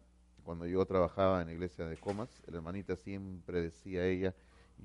cuando 0.47 0.65
yo 0.65 0.85
trabajaba 0.85 1.41
en 1.41 1.47
la 1.47 1.53
iglesia 1.53 1.85
de 1.85 1.97
Comas, 1.97 2.29
la 2.47 2.55
hermanita 2.55 2.95
siempre 2.95 3.61
decía 3.61 3.99
a 3.99 4.05
ella, 4.05 4.33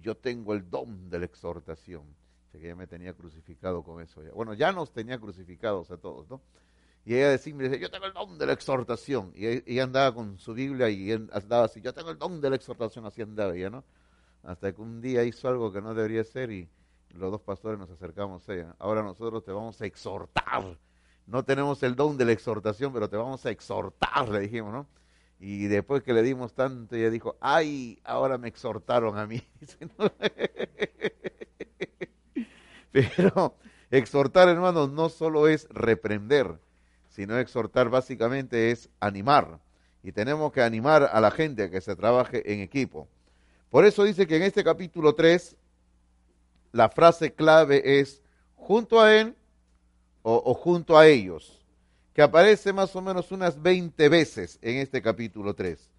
yo 0.00 0.16
tengo 0.16 0.54
el 0.54 0.68
don 0.68 1.08
de 1.08 1.20
la 1.20 1.24
exhortación. 1.24 2.02
que 2.50 2.58
ella 2.58 2.74
me 2.74 2.88
tenía 2.88 3.14
crucificado 3.14 3.84
con 3.84 4.02
eso. 4.02 4.20
Bueno, 4.34 4.54
ya 4.54 4.72
nos 4.72 4.92
tenía 4.92 5.20
crucificados 5.20 5.92
a 5.92 5.98
todos, 5.98 6.28
¿no? 6.28 6.40
Y 7.04 7.14
ella 7.14 7.30
decía, 7.30 7.54
yo 7.76 7.90
tengo 7.92 8.06
el 8.06 8.12
don 8.12 8.38
de 8.38 8.46
la 8.46 8.54
exhortación. 8.54 9.32
Y 9.36 9.46
ella 9.46 9.84
andaba 9.84 10.12
con 10.12 10.36
su 10.40 10.52
Biblia 10.52 10.90
y 10.90 11.12
andaba 11.12 11.66
así, 11.66 11.80
yo 11.80 11.94
tengo 11.94 12.10
el 12.10 12.18
don 12.18 12.40
de 12.40 12.50
la 12.50 12.56
exhortación, 12.56 13.06
así 13.06 13.22
andaba 13.22 13.54
ella, 13.54 13.70
¿no? 13.70 13.84
hasta 14.42 14.72
que 14.72 14.82
un 14.82 15.00
día 15.00 15.22
hizo 15.22 15.48
algo 15.48 15.72
que 15.72 15.80
no 15.80 15.94
debería 15.94 16.24
ser 16.24 16.50
y 16.50 16.68
los 17.10 17.30
dos 17.30 17.40
pastores 17.40 17.78
nos 17.78 17.88
acercamos 17.88 18.48
a 18.48 18.54
ella. 18.54 18.74
Ahora 18.80 19.04
nosotros 19.04 19.44
te 19.44 19.52
vamos 19.52 19.80
a 19.80 19.86
exhortar. 19.86 20.76
No 21.26 21.44
tenemos 21.44 21.80
el 21.84 21.94
don 21.94 22.16
de 22.16 22.24
la 22.24 22.32
exhortación, 22.32 22.92
pero 22.92 23.08
te 23.08 23.16
vamos 23.16 23.46
a 23.46 23.50
exhortar, 23.50 24.28
le 24.28 24.40
dijimos, 24.40 24.72
¿no? 24.72 24.88
Y 25.44 25.66
después 25.66 26.04
que 26.04 26.12
le 26.12 26.22
dimos 26.22 26.54
tanto, 26.54 26.94
ella 26.94 27.10
dijo, 27.10 27.36
ay, 27.40 27.98
ahora 28.04 28.38
me 28.38 28.46
exhortaron 28.46 29.18
a 29.18 29.26
mí. 29.26 29.42
pero 32.92 33.56
exhortar, 33.90 34.48
hermanos, 34.48 34.92
no 34.92 35.08
solo 35.08 35.48
es 35.48 35.66
reprender, 35.70 36.60
sino 37.08 37.36
exhortar 37.38 37.88
básicamente 37.88 38.70
es 38.70 38.88
animar. 39.00 39.58
Y 40.04 40.12
tenemos 40.12 40.52
que 40.52 40.62
animar 40.62 41.10
a 41.12 41.20
la 41.20 41.32
gente 41.32 41.64
a 41.64 41.70
que 41.70 41.80
se 41.80 41.96
trabaje 41.96 42.52
en 42.52 42.60
equipo. 42.60 43.08
Por 43.68 43.84
eso 43.84 44.04
dice 44.04 44.28
que 44.28 44.36
en 44.36 44.42
este 44.42 44.62
capítulo 44.62 45.16
3 45.16 45.56
la 46.70 46.88
frase 46.88 47.34
clave 47.34 47.98
es 47.98 48.22
junto 48.54 49.00
a 49.00 49.12
él 49.12 49.34
o, 50.22 50.54
junto 50.54 50.96
a 50.96 51.08
ellos, 51.08 51.61
que 52.12 52.22
aparece 52.22 52.72
más 52.72 52.94
o 52.94 53.00
menos 53.00 53.32
unas 53.32 53.60
20 53.60 54.08
veces 54.08 54.58
en 54.62 54.76
este 54.76 55.00
capítulo 55.00 55.54
3. 55.54 55.90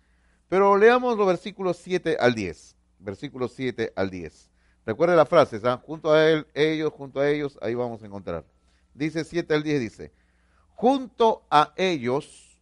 Pero 0.47 0.77
leamos 0.77 1.17
los 1.17 1.27
versículos 1.27 1.77
7 1.77 2.17
al 2.19 2.35
10. 2.35 2.75
Versículos 2.99 3.53
7 3.55 3.93
al 3.95 4.09
10. 4.09 4.49
Recuerde 4.85 5.15
las 5.15 5.29
frases, 5.29 5.61
junto 5.83 6.11
a 6.11 6.29
él, 6.29 6.45
ellos, 6.53 6.91
junto 6.91 7.19
a 7.19 7.29
ellos, 7.29 7.57
ahí 7.61 7.73
vamos 7.73 8.03
a 8.03 8.05
encontrar. 8.05 8.45
Dice 8.93 9.23
7 9.23 9.53
al 9.53 9.63
10, 9.63 9.79
dice, 9.79 10.11
junto 10.75 11.43
a 11.49 11.73
ellos 11.77 12.59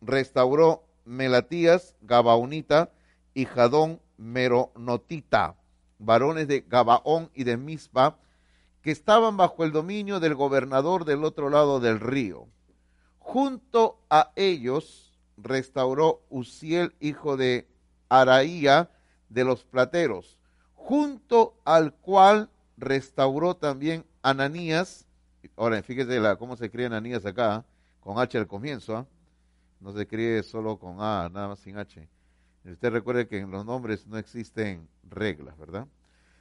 restauró 0.00 0.84
Melatías, 1.04 1.96
Gabaonita 2.00 2.92
y 3.34 3.44
Jadón 3.44 4.00
Meronotita, 4.16 5.56
varones 5.98 6.48
de 6.48 6.60
Gabaón 6.60 7.30
y 7.34 7.44
de 7.44 7.56
Mispa, 7.56 8.18
que 8.82 8.90
estaban 8.92 9.36
bajo 9.36 9.64
el 9.64 9.72
dominio 9.72 10.20
del 10.20 10.34
gobernador 10.34 11.04
del 11.04 11.24
otro 11.24 11.50
lado 11.50 11.80
del 11.80 11.98
río. 12.00 12.46
Junto 13.28 14.00
a 14.08 14.32
ellos 14.36 15.12
restauró 15.36 16.22
Uziel, 16.30 16.94
hijo 16.98 17.36
de 17.36 17.68
Araía, 18.08 18.90
de 19.28 19.44
los 19.44 19.64
plateros, 19.64 20.38
junto 20.74 21.54
al 21.66 21.92
cual 21.92 22.48
restauró 22.78 23.54
también 23.54 24.06
Ananías. 24.22 25.06
Ahora, 25.58 25.82
fíjese 25.82 26.18
cómo 26.38 26.56
se 26.56 26.64
escribe 26.64 26.86
Ananías 26.86 27.26
acá, 27.26 27.66
con 28.00 28.18
H 28.18 28.38
al 28.38 28.46
comienzo. 28.46 28.96
¿ah? 28.96 29.06
No 29.78 29.92
se 29.92 30.00
escribe 30.00 30.42
solo 30.42 30.78
con 30.78 31.02
A, 31.02 31.28
nada 31.30 31.48
más 31.48 31.58
sin 31.58 31.76
H. 31.76 32.08
Usted 32.64 32.90
recuerde 32.90 33.28
que 33.28 33.40
en 33.40 33.50
los 33.50 33.66
nombres 33.66 34.06
no 34.06 34.16
existen 34.16 34.88
reglas, 35.02 35.58
¿verdad? 35.58 35.86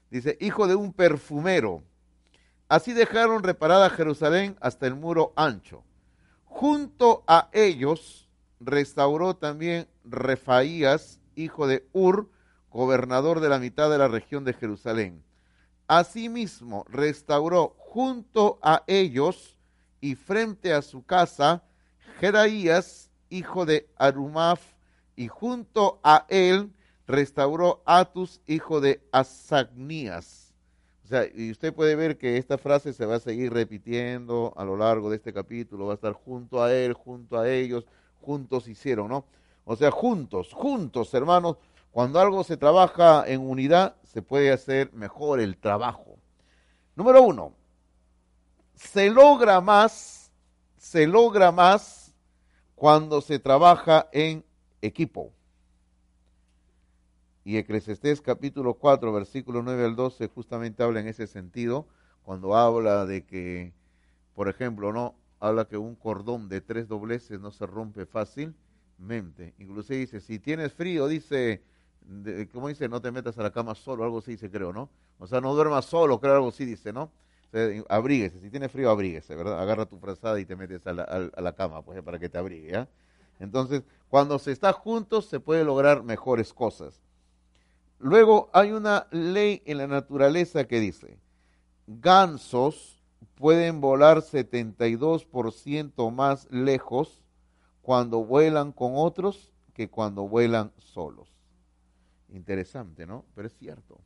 Dice, 0.10 0.38
hijo 0.40 0.68
de 0.68 0.76
un 0.76 0.94
perfumero. 0.94 1.84
Así 2.70 2.94
dejaron 2.94 3.44
reparada 3.44 3.90
Jerusalén 3.90 4.56
hasta 4.62 4.88
el 4.88 4.96
muro 4.96 5.34
ancho. 5.36 5.84
Junto 6.48 7.24
a 7.28 7.50
ellos 7.54 8.28
restauró 8.60 9.36
también 9.36 9.88
Refaías, 10.04 11.20
hijo 11.36 11.68
de 11.68 11.88
Ur, 11.94 12.30
gobernador 12.72 13.40
de 13.40 13.50
la 13.50 13.60
mitad 13.60 13.90
de 13.90 13.98
la 13.98 14.08
región 14.08 14.44
de 14.44 14.54
Jerusalén. 14.54 15.24
Asimismo, 15.88 16.86
restauró 16.90 17.76
junto 17.78 18.60
a 18.62 18.84
ellos 18.88 19.58
y 20.02 20.16
frente 20.16 20.74
a 20.74 20.82
su 20.82 21.06
casa 21.06 21.64
Jeraías, 22.20 23.12
hijo 23.30 23.66
de 23.66 23.90
Arumaf, 23.98 24.62
y 25.16 25.28
junto 25.28 26.00
a 26.04 26.26
él 26.30 26.74
restauró 27.08 27.82
Atus, 27.86 28.42
hijo 28.48 28.82
de 28.82 29.02
Asagnías. 29.12 30.47
O 31.08 31.10
sea, 31.10 31.26
y 31.34 31.52
usted 31.52 31.74
puede 31.74 31.96
ver 31.96 32.18
que 32.18 32.36
esta 32.36 32.58
frase 32.58 32.92
se 32.92 33.06
va 33.06 33.16
a 33.16 33.20
seguir 33.22 33.54
repitiendo 33.54 34.54
a 34.58 34.66
lo 34.66 34.76
largo 34.76 35.10
de 35.10 35.16
este 35.16 35.32
capítulo, 35.32 35.86
va 35.86 35.94
a 35.94 35.96
estar 35.96 36.12
junto 36.12 36.62
a 36.62 36.74
él, 36.74 36.92
junto 36.92 37.40
a 37.40 37.50
ellos, 37.50 37.86
juntos 38.20 38.68
hicieron, 38.68 39.08
¿no? 39.08 39.24
O 39.64 39.78
sea, 39.78 39.90
juntos, 39.90 40.52
juntos, 40.52 41.14
hermanos, 41.14 41.56
cuando 41.92 42.20
algo 42.20 42.44
se 42.44 42.58
trabaja 42.58 43.24
en 43.26 43.40
unidad, 43.40 43.96
se 44.04 44.22
puede 44.22 44.52
hacer 44.52 44.92
mejor 44.92 45.40
el 45.40 45.56
trabajo. 45.56 46.18
Número 46.94 47.22
uno, 47.22 47.54
se 48.76 49.10
logra 49.10 49.62
más, 49.62 50.30
se 50.76 51.08
logra 51.08 51.54
más 51.54 52.14
cuando 52.76 53.22
se 53.22 53.40
trabaja 53.40 54.10
en 54.12 54.44
equipo. 54.82 55.32
Y 57.48 57.56
Eclesiastés 57.56 58.20
capítulo 58.20 58.74
4, 58.74 59.14
versículo 59.14 59.64
9 59.64 59.86
al 59.86 59.96
12 59.96 60.28
justamente 60.28 60.84
habla 60.84 61.00
en 61.00 61.08
ese 61.08 61.28
sentido, 61.28 61.88
cuando 62.24 62.58
habla 62.58 63.06
de 63.06 63.26
que, 63.26 63.72
por 64.36 64.50
ejemplo, 64.50 64.92
no 64.92 65.16
habla 65.40 65.64
que 65.64 65.78
un 65.78 65.96
cordón 65.96 66.50
de 66.50 66.60
tres 66.60 66.90
dobleces 66.90 67.40
no 67.40 67.52
se 67.52 67.66
rompe 67.66 68.06
fácilmente. 68.06 69.54
Inclusive 69.60 69.98
dice, 69.98 70.20
si 70.20 70.40
tienes 70.40 70.74
frío, 70.74 71.08
dice, 71.08 71.64
como 72.52 72.68
dice, 72.68 72.90
no 72.90 73.02
te 73.02 73.14
metas 73.14 73.38
a 73.38 73.44
la 73.44 73.52
cama 73.52 73.76
solo, 73.76 74.04
algo 74.04 74.18
así 74.18 74.32
dice, 74.32 74.52
creo, 74.52 74.74
¿no? 74.74 74.90
O 75.18 75.26
sea, 75.26 75.40
no 75.40 75.56
duermas 75.56 75.86
solo, 75.86 76.20
creo, 76.20 76.34
algo 76.34 76.50
así 76.50 76.66
dice, 76.66 76.92
¿no? 76.92 77.14
abríguese, 77.88 78.42
si 78.42 78.50
tiene 78.50 78.68
frío, 78.68 78.90
abríguese, 78.90 79.36
¿verdad? 79.36 79.62
Agarra 79.62 79.86
tu 79.86 79.98
frazada 80.00 80.38
y 80.38 80.44
te 80.44 80.58
metes 80.58 80.86
a 80.86 80.92
la, 80.92 81.04
a, 81.04 81.42
la 81.42 81.56
cama, 81.56 81.82
pues, 81.82 82.02
para 82.02 82.20
que 82.20 82.28
te 82.28 82.38
abrigue, 82.38 82.72
¿ya? 82.74 82.90
Entonces, 83.40 83.84
cuando 84.10 84.38
se 84.38 84.52
está 84.52 84.74
juntos, 84.74 85.28
se 85.28 85.40
puede 85.40 85.64
lograr 85.64 86.04
mejores 86.04 86.54
cosas. 86.54 87.07
Luego, 88.00 88.50
hay 88.54 88.72
una 88.72 89.08
ley 89.12 89.64
en 89.66 89.80
la 89.80 89.88
naturaleza 89.88 90.68
que 90.68 90.80
dice, 90.80 91.18
gansos 91.88 93.04
pueden 93.36 93.82
volar 93.82 94.18
72% 94.20 96.12
más 96.12 96.48
lejos 96.52 97.24
cuando 97.82 98.24
vuelan 98.24 98.72
con 98.72 98.94
otros 98.96 99.52
que 99.74 99.90
cuando 99.90 100.28
vuelan 100.28 100.72
solos. 100.78 101.30
Interesante, 102.30 103.06
¿no? 103.06 103.26
Pero 103.34 103.48
es 103.48 103.58
cierto. 103.58 104.00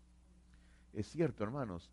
Es 0.94 1.08
cierto, 1.08 1.44
hermanos. 1.44 1.90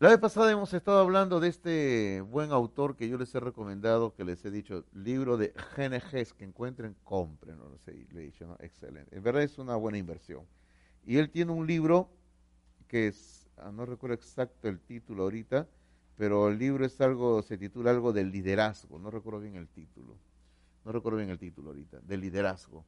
La 0.00 0.08
vez 0.08 0.18
pasada 0.18 0.50
hemos 0.50 0.74
estado 0.74 0.98
hablando 0.98 1.38
de 1.38 1.48
este 1.48 2.20
buen 2.20 2.50
autor 2.50 2.96
que 2.96 3.08
yo 3.08 3.16
les 3.16 3.32
he 3.32 3.38
recomendado, 3.38 4.12
que 4.12 4.24
les 4.24 4.44
he 4.44 4.50
dicho, 4.50 4.84
libro 4.92 5.36
de 5.36 5.54
GNGs, 5.76 6.32
que 6.32 6.44
encuentren, 6.44 6.96
compren, 7.04 7.58
no 7.58 7.78
sé, 7.78 8.04
le 8.10 8.22
he 8.22 8.24
dicho, 8.24 8.44
¿no? 8.44 8.56
Excelente. 8.58 9.16
En 9.16 9.22
verdad 9.22 9.44
es 9.44 9.56
una 9.56 9.76
buena 9.76 9.96
inversión. 9.96 10.42
Y 11.06 11.18
él 11.18 11.30
tiene 11.30 11.52
un 11.52 11.64
libro 11.64 12.10
que 12.88 13.06
es, 13.06 13.48
ah, 13.56 13.70
no 13.70 13.86
recuerdo 13.86 14.14
exacto 14.14 14.68
el 14.68 14.80
título 14.80 15.22
ahorita, 15.22 15.68
pero 16.16 16.48
el 16.48 16.58
libro 16.58 16.84
es 16.84 17.00
algo, 17.00 17.40
se 17.42 17.56
titula 17.56 17.92
algo 17.92 18.12
del 18.12 18.32
liderazgo, 18.32 18.98
no 18.98 19.12
recuerdo 19.12 19.40
bien 19.40 19.54
el 19.54 19.68
título, 19.68 20.16
no 20.84 20.90
recuerdo 20.90 21.18
bien 21.18 21.30
el 21.30 21.38
título 21.38 21.68
ahorita, 21.68 22.00
del 22.00 22.20
liderazgo. 22.20 22.84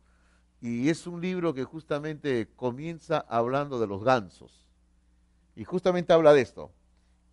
Y 0.61 0.89
es 0.89 1.07
un 1.07 1.21
libro 1.21 1.55
que 1.55 1.63
justamente 1.63 2.49
comienza 2.57 3.21
hablando 3.29 3.79
de 3.79 3.87
los 3.87 4.03
gansos. 4.03 4.67
Y 5.55 5.63
justamente 5.63 6.13
habla 6.13 6.33
de 6.33 6.43
esto, 6.43 6.73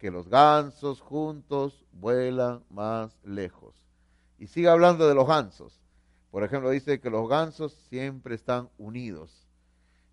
que 0.03 0.11
los 0.11 0.27
gansos 0.27 0.99
juntos 0.99 1.85
vuelan 1.93 2.61
más 2.69 3.17
lejos. 3.23 3.73
Y 4.37 4.47
sigue 4.47 4.67
hablando 4.67 5.07
de 5.07 5.15
los 5.15 5.25
gansos. 5.25 5.79
Por 6.29 6.43
ejemplo, 6.43 6.71
dice 6.71 6.99
que 6.99 7.09
los 7.09 7.29
gansos 7.29 7.71
siempre 7.87 8.35
están 8.35 8.69
unidos. 8.77 9.47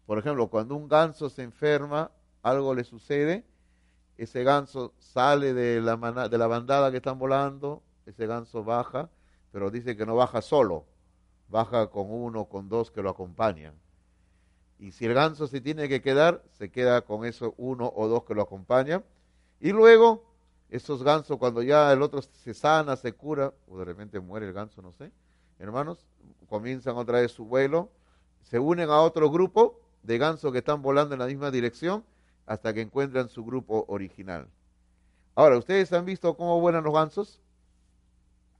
Por 0.07 0.17
ejemplo, 0.17 0.47
cuando 0.47 0.77
un 0.77 0.87
ganso 0.87 1.29
se 1.29 1.43
enferma, 1.43 2.13
algo 2.41 2.73
le 2.73 2.85
sucede, 2.85 3.45
ese 4.17 4.45
ganso 4.45 4.95
sale 5.01 5.55
de 5.55 5.81
la, 5.81 5.97
de 6.29 6.39
la 6.39 6.47
bandada 6.47 6.93
que 6.93 6.99
están 6.99 7.19
volando, 7.19 7.83
ese 8.07 8.29
ganso 8.29 8.63
baja, 8.63 9.11
pero 9.51 9.73
dice 9.73 9.97
que 9.97 10.07
no 10.07 10.15
baja 10.15 10.41
solo, 10.41 10.85
baja 11.49 11.89
con 11.89 12.13
uno, 12.13 12.45
con 12.45 12.69
dos 12.69 12.93
que 12.93 13.03
lo 13.03 13.11
acompañan. 13.11 13.75
Y 14.79 14.93
si 14.93 15.07
el 15.07 15.15
ganso 15.15 15.49
se 15.49 15.61
tiene 15.61 15.89
que 15.89 16.01
quedar, 16.01 16.45
se 16.53 16.71
queda 16.71 17.01
con 17.01 17.25
eso 17.25 17.55
uno 17.57 17.93
o 17.93 18.07
dos 18.07 18.23
que 18.23 18.37
lo 18.37 18.43
acompañan. 18.43 19.03
Y 19.61 19.73
luego, 19.73 20.25
esos 20.71 21.03
gansos, 21.03 21.37
cuando 21.39 21.63
ya 21.63 21.93
el 21.93 22.03
otro 22.03 22.23
se 22.23 22.55
sana, 22.55 22.97
se 22.97 23.13
cura, 23.13 23.53
o 23.69 23.79
de 23.79 23.85
repente 23.85 24.19
muere 24.21 24.47
el 24.47 24.53
ganso, 24.53 24.83
no 24.83 24.93
sé, 24.93 25.13
hermanos, 25.59 26.07
comienzan 26.49 26.97
otra 26.97 27.21
vez 27.21 27.33
su 27.33 27.45
vuelo, 27.45 27.91
se 28.43 28.59
unen 28.59 28.89
a 28.91 29.01
otro 29.01 29.31
grupo 29.31 29.79
de 30.03 30.19
gansos 30.19 30.51
que 30.53 30.59
están 30.59 30.83
volando 30.83 31.15
en 31.15 31.21
la 31.21 31.27
misma 31.27 31.51
dirección 31.51 32.05
hasta 32.47 32.73
que 32.73 32.81
encuentran 32.81 33.29
su 33.29 33.45
grupo 33.45 33.85
original. 33.89 34.49
Ahora, 35.35 35.59
¿ustedes 35.59 35.93
han 35.93 36.05
visto 36.05 36.37
cómo 36.37 36.61
vuelan 36.61 36.83
los 36.83 36.95
gansos? 36.95 37.41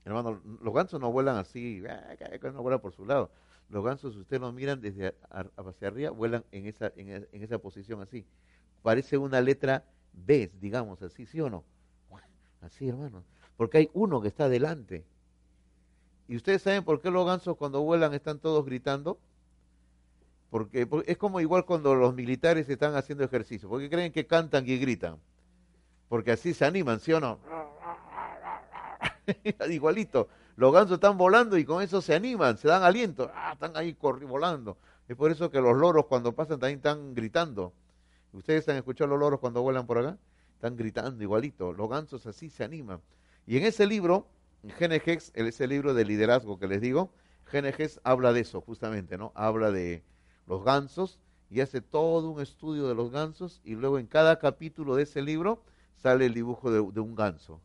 Hermano, 0.05 0.41
los 0.61 0.73
gansos 0.73 0.99
no 0.99 1.11
vuelan 1.11 1.37
así, 1.37 1.83
ah, 1.87 2.15
no 2.53 2.61
vuelan 2.61 2.79
por 2.79 2.93
su 2.93 3.05
lado. 3.05 3.29
Los 3.69 3.83
gansos, 3.83 4.13
si 4.13 4.19
ustedes 4.19 4.41
los 4.41 4.53
miran 4.53 4.81
desde 4.81 5.15
hacia 5.29 5.87
arriba, 5.87 6.11
vuelan 6.11 6.43
en 6.51 6.65
esa, 6.65 6.91
en, 6.95 7.27
esa 7.31 7.57
posición 7.59 8.01
así. 8.01 8.25
Parece 8.81 9.17
una 9.17 9.41
letra 9.41 9.85
B, 10.13 10.51
digamos 10.59 11.01
así, 11.01 11.25
¿sí 11.25 11.39
o 11.41 11.49
no? 11.49 11.63
Así, 12.61 12.87
hermano. 12.87 13.23
Porque 13.57 13.79
hay 13.79 13.89
uno 13.93 14.21
que 14.21 14.27
está 14.27 14.45
adelante. 14.45 15.05
¿Y 16.27 16.35
ustedes 16.35 16.61
saben 16.61 16.83
por 16.83 17.01
qué 17.01 17.11
los 17.11 17.25
gansos 17.25 17.57
cuando 17.57 17.81
vuelan 17.81 18.13
están 18.13 18.39
todos 18.39 18.65
gritando? 18.65 19.19
Porque, 20.49 20.87
es 21.05 21.17
como 21.17 21.39
igual 21.39 21.65
cuando 21.65 21.95
los 21.95 22.13
militares 22.13 22.69
están 22.69 22.95
haciendo 22.95 23.23
ejercicio. 23.23 23.69
porque 23.69 23.89
creen 23.89 24.11
que 24.11 24.27
cantan 24.27 24.67
y 24.67 24.77
gritan? 24.77 25.17
Porque 26.09 26.31
así 26.31 26.53
se 26.53 26.65
animan, 26.65 26.99
¿sí 26.99 27.13
o 27.13 27.19
no? 27.19 27.39
Igualito. 29.69 30.27
Los 30.57 30.73
gansos 30.73 30.95
están 30.95 31.17
volando 31.17 31.57
y 31.57 31.65
con 31.65 31.81
eso 31.81 32.01
se 32.01 32.13
animan, 32.13 32.57
se 32.57 32.67
dan 32.67 32.83
aliento. 32.83 33.31
Ah, 33.33 33.53
están 33.53 33.75
ahí 33.75 33.95
volando. 34.01 34.77
Es 35.07 35.15
por 35.15 35.31
eso 35.31 35.49
que 35.49 35.61
los 35.61 35.75
loros 35.75 36.05
cuando 36.05 36.33
pasan 36.33 36.59
también 36.59 36.77
están 36.79 37.13
gritando. 37.13 37.73
¿Ustedes 38.33 38.67
han 38.69 38.77
escuchado 38.77 39.09
los 39.09 39.19
loros 39.19 39.39
cuando 39.39 39.61
vuelan 39.61 39.85
por 39.85 39.97
acá? 39.97 40.17
Están 40.53 40.75
gritando 40.75 41.21
igualito. 41.23 41.73
Los 41.73 41.89
gansos 41.89 42.25
así 42.27 42.49
se 42.49 42.63
animan. 42.63 43.01
Y 43.45 43.57
en 43.57 43.65
ese 43.65 43.85
libro, 43.87 44.27
Genegex, 44.77 45.31
ese 45.33 45.67
libro 45.67 45.93
de 45.93 46.05
liderazgo 46.05 46.59
que 46.59 46.67
les 46.67 46.81
digo, 46.81 47.11
Genegex 47.45 47.99
habla 48.03 48.31
de 48.31 48.41
eso 48.41 48.61
justamente, 48.61 49.17
¿no? 49.17 49.31
Habla 49.35 49.71
de, 49.71 50.03
los 50.51 50.63
gansos 50.63 51.19
y 51.49 51.61
hace 51.61 51.81
todo 51.81 52.29
un 52.29 52.41
estudio 52.41 52.87
de 52.87 52.95
los 52.95 53.11
gansos 53.11 53.61
y 53.63 53.75
luego 53.75 53.99
en 53.99 54.07
cada 54.07 54.39
capítulo 54.39 54.95
de 54.95 55.03
ese 55.03 55.21
libro 55.21 55.63
sale 55.95 56.25
el 56.25 56.33
dibujo 56.33 56.71
de, 56.71 56.79
un 56.79 57.15
ganso. 57.15 57.61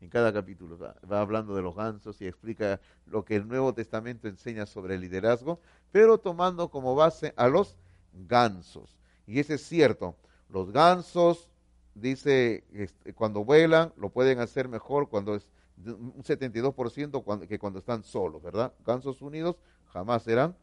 En 0.00 0.08
cada 0.08 0.32
capítulo 0.32 0.78
va, 0.78 1.20
hablando 1.20 1.54
de 1.56 1.62
los 1.62 1.74
gansos 1.74 2.20
y 2.20 2.26
explica 2.26 2.80
lo 3.06 3.24
que 3.24 3.36
el 3.36 3.48
Nuevo 3.48 3.74
Testamento 3.74 4.28
enseña 4.28 4.66
sobre 4.66 4.94
el 4.94 5.00
liderazgo, 5.00 5.60
pero 5.90 6.18
tomando 6.18 6.70
como 6.70 6.94
base 6.94 7.34
a 7.36 7.48
los 7.48 7.76
gansos. 8.12 8.97
Y 9.28 9.38
ese 9.38 9.54
es 9.54 9.62
cierto. 9.68 10.16
Los 10.48 10.72
gansos, 10.72 11.50
dice, 11.94 12.64
este, 12.72 13.12
cuando 13.12 13.44
vuelan, 13.44 13.92
lo 13.98 14.08
pueden 14.08 14.40
hacer 14.40 14.68
mejor 14.68 15.10
cuando 15.10 15.34
es 15.34 15.46
un 15.84 16.24
72% 16.24 17.22
cuando, 17.22 17.46
que 17.46 17.58
cuando 17.58 17.78
están 17.78 18.02
solos, 18.02 18.42
¿verdad? 18.42 18.72
Gansos 18.84 19.20
unidos 19.20 19.56
jamás 19.92 20.22
serán 20.22 20.56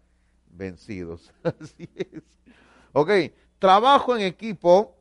vencidos. 0.50 1.32
Así 1.44 1.88
es. 1.96 2.24
Ok, 2.92 3.12
trabajo 3.60 4.16
en 4.16 4.24
equipo 4.24 4.96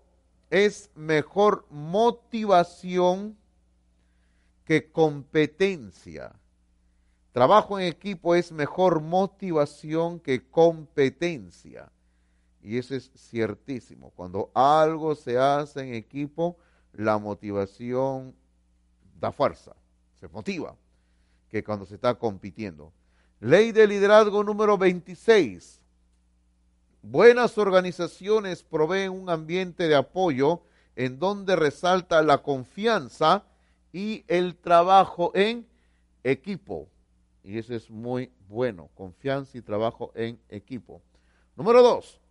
es 0.51 0.91
mejor 0.95 1.67
motivación 1.71 3.37
que 4.67 4.91
competencia. 4.93 6.35
Trabajo 7.33 7.81
en 7.81 7.87
equipo 7.87 8.35
es 8.35 8.53
mejor 8.53 9.01
motivación 9.01 10.21
que 10.21 10.47
competencia. 10.49 11.91
Y 12.65 12.79
eso 12.79 12.95
es 12.95 13.11
ciertísimo. 13.15 14.11
Cuando 14.17 14.51
algo 14.55 15.15
se 15.15 15.37
hace 15.37 15.81
en 15.81 15.95
equipo, 15.95 16.57
la 16.95 17.19
motivación 17.19 18.35
da 19.21 19.31
fuerza, 19.31 19.77
se 20.19 20.29
motiva, 20.29 20.75
que 21.51 21.63
cuando 21.63 21.85
se 21.85 21.97
está 21.97 22.15
compitiendo. 22.15 22.91
Ley 23.39 23.71
de 23.71 23.87
liderazgo 23.87 24.43
número 24.43 24.79
26. 24.79 25.83
Buenas 27.03 27.59
organizaciones 27.59 28.63
proveen 28.63 29.13
un 29.13 29.29
ambiente 29.29 29.87
de 29.87 29.95
apoyo 29.95 30.63
en 30.97 31.19
donde 31.19 31.57
resalta 31.57 32.23
la 32.23 32.39
confianza 32.39 33.45
y 33.93 34.25
el 34.27 34.57
trabajo 34.57 35.33
en 35.35 35.67
equipo. 36.23 36.89
Y 37.43 37.59
eso 37.59 37.75
es 37.75 37.91
muy 37.91 38.33
bueno, 38.49 38.89
confianza 38.95 39.59
y 39.59 39.61
trabajo 39.61 40.13
en 40.15 40.41
equipo. 40.49 41.03
Número 41.57 41.83
dos, 41.83 42.23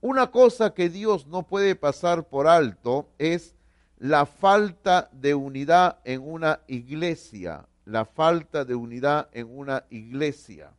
una 0.00 0.30
cosa 0.30 0.74
que 0.74 0.88
Dios 0.88 1.26
no 1.26 1.46
puede 1.46 1.74
pasar 1.74 2.28
por 2.28 2.46
alto 2.46 3.08
es 3.18 3.56
la 3.98 4.26
falta 4.26 5.10
de 5.12 5.34
unidad 5.34 5.98
en 6.04 6.22
una 6.22 6.60
iglesia, 6.68 7.66
la 7.84 8.04
falta 8.04 8.64
de 8.64 8.74
unidad 8.74 9.28
en 9.32 9.48
una 9.48 9.84
iglesia. 9.90 10.72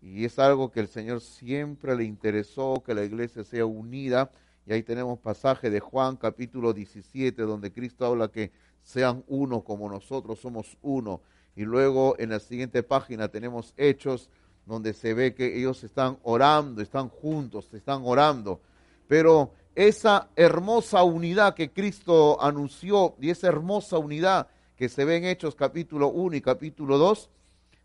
Y 0.00 0.24
es 0.24 0.38
algo 0.38 0.70
que 0.70 0.80
el 0.80 0.88
Señor 0.88 1.20
siempre 1.20 1.96
le 1.96 2.04
interesó, 2.04 2.82
que 2.84 2.94
la 2.94 3.04
iglesia 3.04 3.42
sea 3.42 3.64
unida. 3.64 4.30
Y 4.66 4.72
ahí 4.72 4.82
tenemos 4.82 5.18
pasaje 5.18 5.70
de 5.70 5.80
Juan 5.80 6.16
capítulo 6.16 6.72
17, 6.72 7.42
donde 7.42 7.72
Cristo 7.72 8.06
habla 8.06 8.28
que 8.28 8.52
sean 8.82 9.24
uno 9.28 9.62
como 9.62 9.88
nosotros 9.88 10.38
somos 10.38 10.76
uno. 10.82 11.22
Y 11.56 11.64
luego 11.64 12.16
en 12.18 12.30
la 12.30 12.40
siguiente 12.40 12.82
página 12.82 13.28
tenemos 13.28 13.72
hechos 13.76 14.28
donde 14.66 14.94
se 14.94 15.14
ve 15.14 15.34
que 15.34 15.58
ellos 15.58 15.84
están 15.84 16.18
orando, 16.22 16.80
están 16.80 17.08
juntos, 17.08 17.72
están 17.72 18.02
orando. 18.04 18.60
Pero 19.08 19.52
esa 19.74 20.28
hermosa 20.36 21.02
unidad 21.02 21.54
que 21.54 21.72
Cristo 21.72 22.40
anunció 22.42 23.16
y 23.20 23.30
esa 23.30 23.48
hermosa 23.48 23.98
unidad 23.98 24.48
que 24.76 24.88
se 24.88 25.04
ve 25.04 25.16
en 25.16 25.24
Hechos 25.24 25.54
capítulo 25.54 26.08
1 26.08 26.36
y 26.36 26.40
capítulo 26.40 26.98
2, 26.98 27.30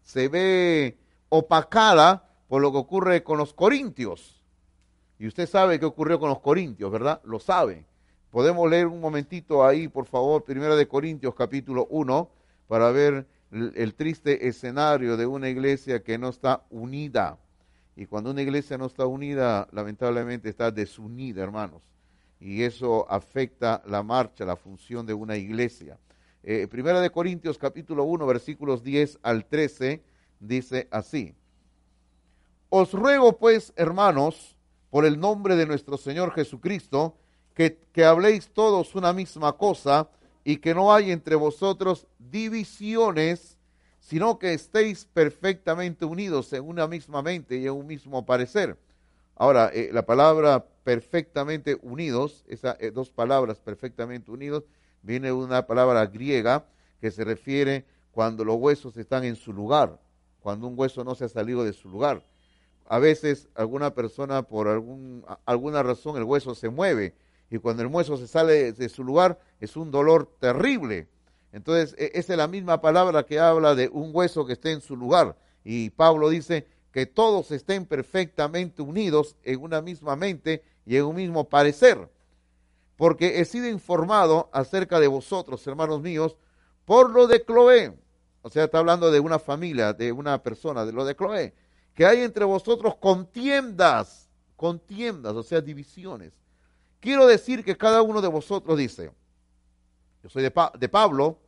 se 0.04 0.28
ve 0.28 0.98
opacada 1.30 2.30
por 2.48 2.62
lo 2.62 2.72
que 2.72 2.78
ocurre 2.78 3.24
con 3.24 3.38
los 3.38 3.54
corintios. 3.54 4.42
Y 5.20 5.28
usted 5.28 5.48
sabe 5.48 5.80
qué 5.80 5.86
ocurrió 5.86 6.20
con 6.20 6.30
los 6.30 6.40
corintios, 6.40 6.92
¿verdad? 6.92 7.22
Lo 7.26 7.40
sabe. 7.40 7.86
Podemos 8.32 8.70
leer 8.70 8.88
un 8.88 9.02
momentito 9.02 9.66
ahí, 9.66 9.88
por 9.88 10.06
favor, 10.06 10.44
Primera 10.44 10.76
de 10.76 10.88
Corintios 10.88 11.36
capítulo 11.36 11.88
1, 11.90 12.30
para 12.68 12.92
ver 12.92 13.28
el 13.52 13.96
triste 13.96 14.48
escenario 14.48 15.18
de 15.18 15.26
una 15.26 15.50
iglesia 15.50 16.04
que 16.04 16.18
no 16.18 16.30
está 16.30 16.64
unida. 16.70 17.38
Y 17.96 18.06
cuando 18.06 18.32
una 18.32 18.42
iglesia 18.42 18.78
no 18.78 18.86
está 18.86 19.06
unida, 19.06 19.68
lamentablemente 19.72 20.50
está 20.50 20.72
desunida, 20.72 21.44
hermanos. 21.44 21.82
Y 22.40 22.64
eso 22.64 23.10
afecta 23.12 23.84
la 23.86 24.04
marcha, 24.04 24.46
la 24.46 24.56
función 24.56 25.06
de 25.06 25.14
una 25.14 25.36
iglesia. 25.36 25.98
Eh, 26.44 26.68
Primera 26.68 27.02
de 27.02 27.10
Corintios 27.10 27.58
capítulo 27.58 28.06
1, 28.06 28.26
versículos 28.26 28.84
10 28.84 29.20
al 29.22 29.46
13, 29.46 30.02
dice 30.40 30.88
así. 30.92 31.36
Os 32.70 32.94
ruego 32.94 33.38
pues, 33.38 33.74
hermanos, 33.76 34.56
por 34.90 35.06
el 35.06 35.20
nombre 35.20 35.56
de 35.56 35.66
nuestro 35.66 35.98
Señor 35.98 36.32
Jesucristo, 36.32 37.18
que, 37.54 37.80
que 37.92 38.06
habléis 38.06 38.50
todos 38.52 38.96
una 38.96 39.12
misma 39.12 39.54
cosa 39.54 40.10
y 40.44 40.58
que 40.58 40.74
no 40.74 40.94
hay 40.94 41.12
entre 41.12 41.36
vosotros 41.36 42.08
divisiones, 42.18 43.58
sino 44.00 44.40
que 44.40 44.54
estéis 44.54 45.06
perfectamente 45.06 46.06
unidos 46.06 46.52
en 46.54 46.68
una 46.68 46.88
misma 46.88 47.22
mente 47.22 47.58
y 47.58 47.66
en 47.66 47.74
un 47.74 47.88
mismo 47.88 48.26
parecer. 48.26 48.78
Ahora, 49.36 49.72
eh, 49.74 49.90
la 49.94 50.06
palabra 50.06 50.66
perfectamente 50.84 51.78
unidos, 51.82 52.44
esas 52.48 52.76
eh, 52.80 52.92
dos 52.92 53.10
palabras 53.10 53.60
perfectamente 53.60 54.32
unidos, 54.32 54.64
viene 55.02 55.28
de 55.28 55.34
una 55.34 55.66
palabra 55.66 56.06
griega 56.06 56.66
que 57.00 57.12
se 57.12 57.24
refiere 57.24 57.86
cuando 58.12 58.44
los 58.44 58.58
huesos 58.58 58.98
están 58.98 59.24
en 59.24 59.36
su 59.36 59.54
lugar, 59.54 60.00
cuando 60.42 60.68
un 60.68 60.78
hueso 60.78 61.04
no 61.04 61.16
se 61.16 61.26
ha 61.26 61.30
salido 61.30 61.64
de 61.64 61.74
su 61.74 61.90
lugar. 61.90 62.24
A 62.88 63.00
veces 63.00 63.48
alguna 63.56 63.94
persona 63.94 64.42
por 64.42 64.68
algún, 64.68 65.24
alguna 65.46 65.84
razón 65.84 66.18
el 66.18 66.24
hueso 66.24 66.56
se 66.56 66.70
mueve 66.70 67.14
y 67.50 67.58
cuando 67.58 67.82
el 67.82 67.90
hueso 67.90 68.18
se 68.18 68.28
sale 68.28 68.74
de 68.74 68.90
su 68.90 69.04
lugar 69.04 69.40
es 69.60 69.76
un 69.76 69.92
dolor 69.92 70.32
terrible. 70.40 71.08
Entonces, 71.52 71.96
e, 71.98 72.12
esa 72.14 72.34
es 72.34 72.38
la 72.38 72.48
misma 72.48 72.80
palabra 72.82 73.24
que 73.24 73.40
habla 73.40 73.76
de 73.76 73.90
un 73.90 74.12
hueso 74.14 74.46
que 74.46 74.54
esté 74.54 74.72
en 74.72 74.82
su 74.82 74.96
lugar. 74.96 75.36
Y 75.64 75.90
Pablo 75.90 76.30
dice 76.30 76.68
que 76.92 77.06
todos 77.06 77.52
estén 77.52 77.86
perfectamente 77.86 78.82
unidos 78.82 79.36
en 79.44 79.62
una 79.62 79.82
misma 79.82 80.16
mente 80.16 80.64
y 80.86 80.96
en 80.96 81.06
un 81.06 81.16
mismo 81.16 81.50
parecer. 81.50 82.10
Porque 82.96 83.40
he 83.40 83.46
sido 83.46 83.68
informado 83.68 84.50
acerca 84.54 85.00
de 85.00 85.08
vosotros, 85.08 85.66
hermanos 85.66 86.02
míos, 86.02 86.36
por 86.86 87.10
lo 87.10 87.28
de 87.28 87.44
Cloé. 87.44 87.94
O 88.42 88.50
sea, 88.50 88.66
está 88.66 88.80
hablando 88.80 89.12
de 89.12 89.20
una 89.20 89.40
familia, 89.40 89.94
de 89.94 90.12
una 90.12 90.42
persona, 90.44 90.86
de 90.86 90.92
lo 90.92 91.06
de 91.06 91.16
Cloé. 91.16 91.54
Que 91.94 92.06
hay 92.06 92.22
entre 92.22 92.46
vosotros 92.46 92.96
contiendas, 92.96 94.30
contiendas, 94.56 95.34
o 95.34 95.44
sea, 95.44 95.62
divisiones 95.62 96.39
Quiero 97.00 97.28
decir 97.28 97.64
que 97.64 97.78
cada 97.78 98.02
uno 98.02 98.22
de 98.22 98.28
vosotros 98.28 98.78
dice, 98.78 99.12
yo 100.22 100.30
soy 100.30 100.44
de, 100.44 100.52
Pablo, 100.90 101.40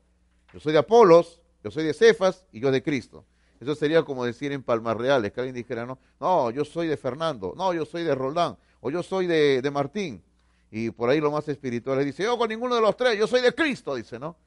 yo 0.53 0.59
soy 0.59 0.71
de 0.71 0.79
Apolos, 0.79 1.41
yo 1.63 1.71
soy 1.71 1.83
de 1.83 1.93
Cefas 1.93 2.45
y 2.51 2.59
yo 2.59 2.71
de 2.71 2.81
Cristo. 2.81 3.25
Eso 3.59 3.75
sería 3.75 4.01
como 4.03 4.25
decir 4.25 4.51
en 4.51 4.63
Palmas 4.63 4.97
Reales, 4.97 5.31
que 5.31 5.39
alguien 5.39 5.55
dijera, 5.55 5.85
no, 5.85 5.99
no, 6.19 6.49
yo 6.51 6.65
soy 6.65 6.87
de 6.87 6.97
Fernando, 6.97 7.53
no, 7.55 7.73
yo 7.73 7.85
soy 7.85 8.03
de 8.03 8.15
Roldán, 8.15 8.57
o 8.79 8.89
yo 8.89 9.03
soy 9.03 9.27
de, 9.27 9.61
de 9.61 9.71
Martín. 9.71 10.23
Y 10.71 10.89
por 10.89 11.09
ahí 11.09 11.19
lo 11.19 11.29
más 11.29 11.47
espiritual 11.49 12.03
dice, 12.03 12.23
yo 12.23 12.37
con 12.37 12.47
ninguno 12.47 12.75
de 12.75 12.81
los 12.81 12.95
tres, 12.95 13.19
yo 13.19 13.27
soy 13.27 13.41
de 13.41 13.53
Cristo, 13.53 13.93
dice, 13.93 14.17
¿no? 14.17 14.37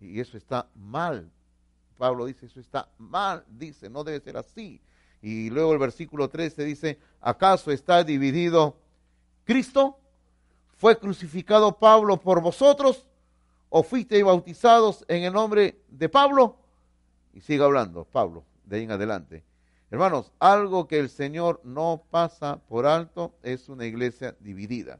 Y 0.00 0.20
eso 0.20 0.36
está 0.36 0.68
mal. 0.74 1.28
Pablo 1.98 2.24
dice, 2.24 2.46
eso 2.46 2.60
está 2.60 2.88
mal, 2.98 3.44
dice, 3.48 3.90
no 3.90 4.04
debe 4.04 4.20
ser 4.20 4.36
así. 4.36 4.80
Y 5.20 5.50
luego 5.50 5.72
el 5.72 5.78
versículo 5.78 6.28
13 6.28 6.64
dice, 6.64 6.98
¿acaso 7.20 7.70
está 7.70 8.02
dividido 8.02 8.76
Cristo? 9.44 9.98
¿Fue 10.82 10.98
crucificado 10.98 11.78
Pablo 11.78 12.20
por 12.20 12.40
vosotros? 12.40 13.06
¿O 13.68 13.84
fuisteis 13.84 14.24
bautizados 14.24 15.04
en 15.06 15.22
el 15.22 15.32
nombre 15.32 15.80
de 15.88 16.08
Pablo? 16.08 16.56
Y 17.32 17.40
sigue 17.40 17.62
hablando, 17.62 18.04
Pablo, 18.04 18.42
de 18.64 18.78
ahí 18.78 18.82
en 18.82 18.90
adelante. 18.90 19.44
Hermanos, 19.92 20.32
algo 20.40 20.88
que 20.88 20.98
el 20.98 21.08
Señor 21.08 21.60
no 21.62 22.02
pasa 22.10 22.58
por 22.68 22.86
alto 22.86 23.32
es 23.44 23.68
una 23.68 23.86
iglesia 23.86 24.34
dividida. 24.40 24.98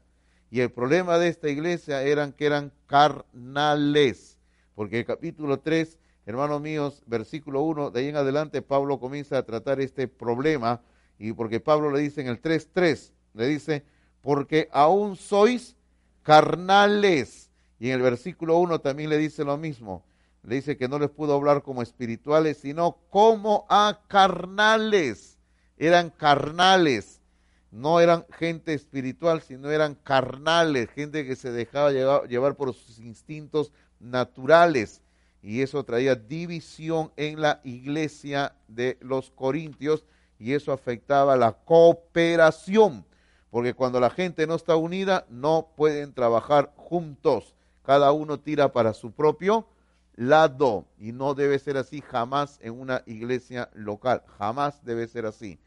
Y 0.49 0.61
el 0.61 0.71
problema 0.71 1.17
de 1.17 1.27
esta 1.27 1.49
iglesia 1.49 2.01
eran 2.03 2.31
que 2.31 2.45
eran 2.45 2.71
carnales. 2.87 4.37
Porque 4.75 4.99
el 4.99 5.05
capítulo 5.05 5.59
3, 5.59 5.99
hermanos 6.25 6.61
míos, 6.61 7.03
versículo 7.07 7.61
1, 7.63 7.91
de 7.91 7.99
ahí 7.99 8.07
en 8.07 8.15
adelante 8.15 8.61
Pablo 8.61 9.01
comienza 9.01 9.37
a 9.37 9.43
tratar 9.43 9.81
este 9.81 10.07
problema. 10.07 10.79
Y 11.19 11.33
porque 11.33 11.59
Pablo 11.59 11.91
le 11.91 11.99
dice 11.99 12.21
en 12.21 12.27
el 12.27 12.41
3.3, 12.41 13.11
le 13.33 13.47
dice, 13.47 13.83
porque 14.23 14.69
aún 14.71 15.17
sois 15.17 15.75
carnales. 16.23 17.51
Y 17.77 17.89
en 17.89 17.95
el 17.95 18.01
versículo 18.01 18.57
1 18.57 18.79
también 18.79 19.09
le 19.09 19.17
dice 19.17 19.43
lo 19.43 19.57
mismo. 19.57 20.03
Le 20.43 20.55
dice 20.55 20.77
que 20.77 20.87
no 20.87 20.97
les 20.97 21.09
pudo 21.09 21.35
hablar 21.35 21.61
como 21.61 21.81
espirituales, 21.81 22.57
sino 22.57 22.97
como 23.09 23.65
a 23.69 23.99
carnales. 24.07 25.37
Eran 25.77 26.09
carnales. 26.09 27.21
No 27.69 27.99
eran 27.99 28.25
gente 28.31 28.73
espiritual, 28.73 29.41
sino 29.41 29.69
eran 29.69 29.95
carnales, 29.95 30.89
gente 30.91 31.25
que 31.25 31.35
se 31.35 31.51
dejaba 31.51 31.91
llevar, 31.91 32.27
llevar 32.27 32.55
por 32.55 32.73
sus 32.73 32.99
instintos 32.99 33.73
naturales. 33.99 35.01
Y 35.41 35.61
eso 35.61 35.83
traía 35.83 36.15
división 36.15 37.11
en 37.17 37.41
la 37.41 37.59
iglesia 37.65 38.55
de 38.67 38.97
los 39.01 39.31
corintios 39.31 40.05
y 40.39 40.53
eso 40.53 40.71
afectaba 40.71 41.35
la 41.35 41.51
cooperación 41.51 43.05
porque 43.53 43.75
cuando 43.75 43.99
la 43.99 44.09
gente 44.09 44.47
no 44.47 44.55
está 44.55 44.75
unida 44.75 45.27
no 45.29 45.67
pueden 45.77 46.11
trabajar 46.11 46.73
juntos. 46.75 47.53
Cada 47.83 48.11
uno 48.11 48.39
tira 48.39 48.73
para 48.73 48.93
su 48.93 49.11
propio 49.11 49.67
lado 50.15 50.87
y 50.97 51.11
no 51.11 51.35
debe 51.35 51.59
ser 51.59 51.77
así 51.77 52.01
jamás 52.01 52.57
en 52.63 52.73
una 52.73 53.03
iglesia 53.05 53.69
local, 53.75 54.23
jamás 54.39 54.83
debe 54.83 55.07
ser 55.07 55.27
así. 55.27 55.59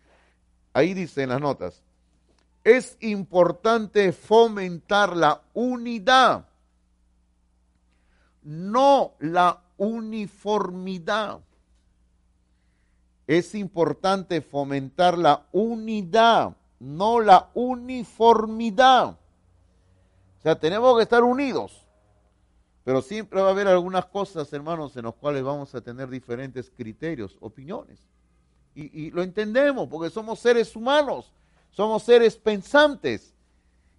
Ahí 0.73 0.95
dice 0.95 1.23
en 1.23 1.29
las 1.29 1.41
notas, 1.41 1.85
es 2.65 2.97
importante 2.99 4.11
fomentar 4.11 5.17
la 5.17 5.43
unidad, 5.55 6.45
no 8.43 9.15
la 9.21 9.63
uniformidad. 9.77 11.39
Es 13.29 13.55
importante 13.55 14.41
fomentar 14.41 15.17
la 15.17 15.47
unidad, 15.53 16.57
no 16.79 17.21
la 17.21 17.51
uniformidad. 17.55 19.11
O 20.39 20.43
sea, 20.43 20.59
tenemos 20.59 20.97
que 20.97 21.03
estar 21.03 21.23
unidos. 21.23 21.87
Pero 22.85 23.03
siempre 23.03 23.41
va 23.41 23.49
a 23.49 23.51
haber 23.51 23.67
algunas 23.67 24.07
cosas, 24.07 24.53
hermanos, 24.53 24.97
en 24.97 25.07
las 25.07 25.15
cuales 25.15 25.43
vamos 25.43 25.75
a 25.75 25.81
tener 25.81 26.09
diferentes 26.09 26.71
criterios, 26.71 27.37
opiniones. 27.41 27.99
Y, 28.77 29.11
lo 29.11 29.23
entendemos, 29.23 29.89
porque 29.89 30.11
somos 30.11 30.39
seres 30.39 30.77
humanos. 30.77 31.33
Somos 31.71 32.05
seres 32.05 32.37
pensantes. 32.37 33.35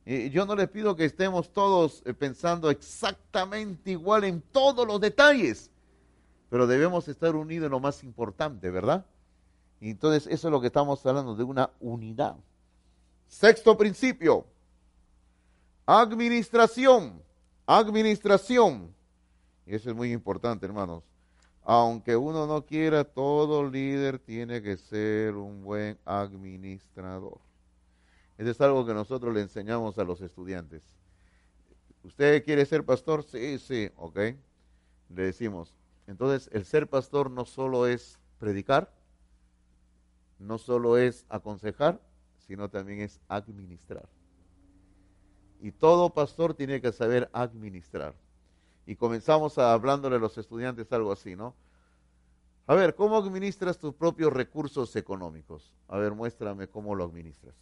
yo 0.06 0.46
no 0.46 0.56
les 0.56 0.70
pido 0.70 0.96
que 0.96 1.04
estemos 1.04 1.52
todos 1.52 2.02
eh, 2.06 2.14
pensando 2.14 2.70
exactamente 2.70 3.92
igual 3.92 4.24
en 4.24 4.40
todos 4.40 4.88
los 4.88 5.02
detalles, 5.02 5.70
pero 6.50 6.66
debemos 6.66 7.10
estar 7.10 7.36
unidos 7.36 7.66
en 7.66 7.72
lo 7.72 7.82
más 7.82 8.04
importante, 8.06 8.72
¿verdad? 8.72 9.06
Entonces 9.82 10.28
eso 10.32 10.48
es 10.48 10.52
lo 10.52 10.62
que 10.62 10.68
estamos 10.68 11.06
hablando, 11.06 11.36
de 11.36 11.44
una 11.44 11.72
unidad. 11.82 12.38
Sexto 13.28 13.78
principio, 13.78 14.46
administración, 15.86 17.22
administración. 17.66 18.94
Y 19.66 19.76
eso 19.76 19.90
es 19.90 19.96
muy 19.96 20.12
importante, 20.12 20.66
hermanos. 20.66 21.04
Aunque 21.64 22.16
uno 22.16 22.48
no 22.48 22.66
quiera, 22.66 23.04
todo 23.04 23.70
líder 23.70 24.20
tiene 24.20 24.62
que 24.62 24.78
ser 24.78 25.36
un 25.36 25.64
buen 25.64 26.00
administrador. 26.06 27.40
Eso 28.38 28.52
es 28.52 28.62
algo 28.62 28.86
que 28.86 28.94
nosotros 28.94 29.34
le 29.34 29.42
enseñamos 29.42 29.98
a 29.98 30.06
los 30.06 30.22
estudiantes. 30.22 30.84
¿Usted 32.04 32.46
quiere 32.46 32.66
ser 32.66 32.86
pastor? 32.86 33.24
Sí, 33.24 33.60
sí, 33.60 33.90
ok. 33.98 34.18
Le 35.10 35.24
decimos. 35.24 35.74
Entonces, 36.08 36.50
el 36.54 36.64
ser 36.64 36.88
pastor 36.88 37.30
no 37.30 37.44
solo 37.44 37.86
es 37.86 38.18
predicar, 38.40 38.94
no 40.40 40.58
solo 40.58 40.98
es 40.98 41.26
aconsejar, 41.28 42.00
sino 42.48 42.70
también 42.70 43.02
es 43.02 43.20
administrar. 43.28 44.08
Y 45.60 45.72
todo 45.72 46.14
pastor 46.14 46.54
tiene 46.54 46.82
que 46.82 46.92
saber 46.92 47.30
administrar. 47.34 48.16
Y 48.86 48.96
comenzamos 48.96 49.58
a 49.58 49.74
hablándole 49.74 50.16
a 50.16 50.20
los 50.20 50.38
estudiantes 50.38 50.92
algo 50.94 51.12
así, 51.12 51.36
¿no? 51.36 51.56
A 52.68 52.76
ver, 52.76 52.96
¿cómo 52.96 53.18
administras 53.18 53.78
tus 53.78 53.94
propios 53.94 54.32
recursos 54.32 54.96
económicos? 54.96 55.74
A 55.88 55.98
ver, 55.98 56.14
muéstrame 56.14 56.68
cómo 56.68 56.96
lo 56.96 57.06
administras. 57.06 57.56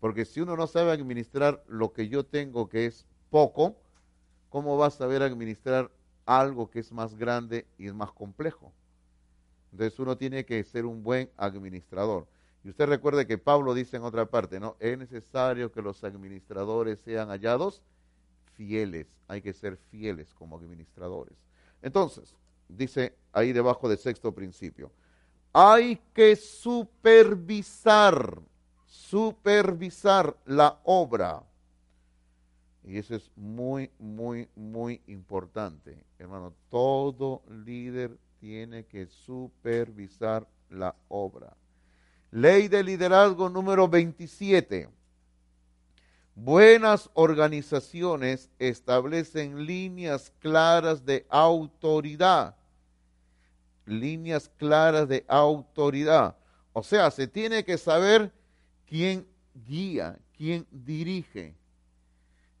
Porque 0.00 0.24
si 0.24 0.40
uno 0.40 0.56
no 0.56 0.66
sabe 0.66 0.92
administrar 0.92 1.64
lo 1.66 1.92
que 1.92 2.08
yo 2.08 2.24
tengo, 2.26 2.68
que 2.68 2.86
es 2.86 3.06
poco, 3.30 3.76
¿cómo 4.50 4.76
va 4.76 4.86
a 4.86 4.90
saber 4.90 5.22
administrar 5.22 5.90
algo 6.26 6.70
que 6.70 6.80
es 6.80 6.92
más 6.92 7.14
grande 7.16 7.66
y 7.78 7.86
es 7.86 7.94
más 7.94 8.12
complejo? 8.12 8.72
Entonces 9.72 9.98
uno 9.98 10.16
tiene 10.16 10.44
que 10.44 10.62
ser 10.62 10.86
un 10.86 11.02
buen 11.02 11.30
administrador. 11.36 12.26
Y 12.64 12.70
usted 12.70 12.86
recuerde 12.86 13.26
que 13.26 13.38
Pablo 13.38 13.74
dice 13.74 13.98
en 13.98 14.04
otra 14.04 14.26
parte, 14.26 14.58
¿no? 14.58 14.76
Es 14.80 14.98
necesario 14.98 15.70
que 15.70 15.82
los 15.82 16.02
administradores 16.02 16.98
sean 17.00 17.28
hallados 17.28 17.82
fieles. 18.54 19.06
Hay 19.28 19.42
que 19.42 19.52
ser 19.52 19.76
fieles 19.76 20.32
como 20.34 20.56
administradores. 20.56 21.36
Entonces, 21.82 22.34
dice 22.68 23.14
ahí 23.32 23.52
debajo 23.52 23.88
del 23.88 23.98
sexto 23.98 24.34
principio, 24.34 24.90
hay 25.52 26.00
que 26.14 26.34
supervisar 26.36 28.40
supervisar 29.14 30.36
la 30.46 30.80
obra. 30.84 31.42
Y 32.82 32.98
eso 32.98 33.14
es 33.14 33.30
muy, 33.36 33.90
muy, 33.98 34.48
muy 34.54 35.02
importante. 35.06 36.04
Hermano, 36.18 36.54
todo 36.68 37.42
líder 37.48 38.18
tiene 38.40 38.86
que 38.86 39.06
supervisar 39.06 40.46
la 40.70 40.94
obra. 41.08 41.56
Ley 42.34 42.66
de 42.66 42.82
liderazgo 42.82 43.48
número 43.48 43.86
27. 43.86 44.88
Buenas 46.34 47.08
organizaciones 47.14 48.50
establecen 48.58 49.64
líneas 49.66 50.32
claras 50.40 51.06
de 51.06 51.24
autoridad. 51.28 52.56
Líneas 53.86 54.50
claras 54.56 55.06
de 55.06 55.24
autoridad. 55.28 56.36
O 56.72 56.82
sea, 56.82 57.12
se 57.12 57.28
tiene 57.28 57.64
que 57.64 57.78
saber 57.78 58.32
quién 58.84 59.28
guía, 59.68 60.18
quién 60.36 60.66
dirige. 60.72 61.54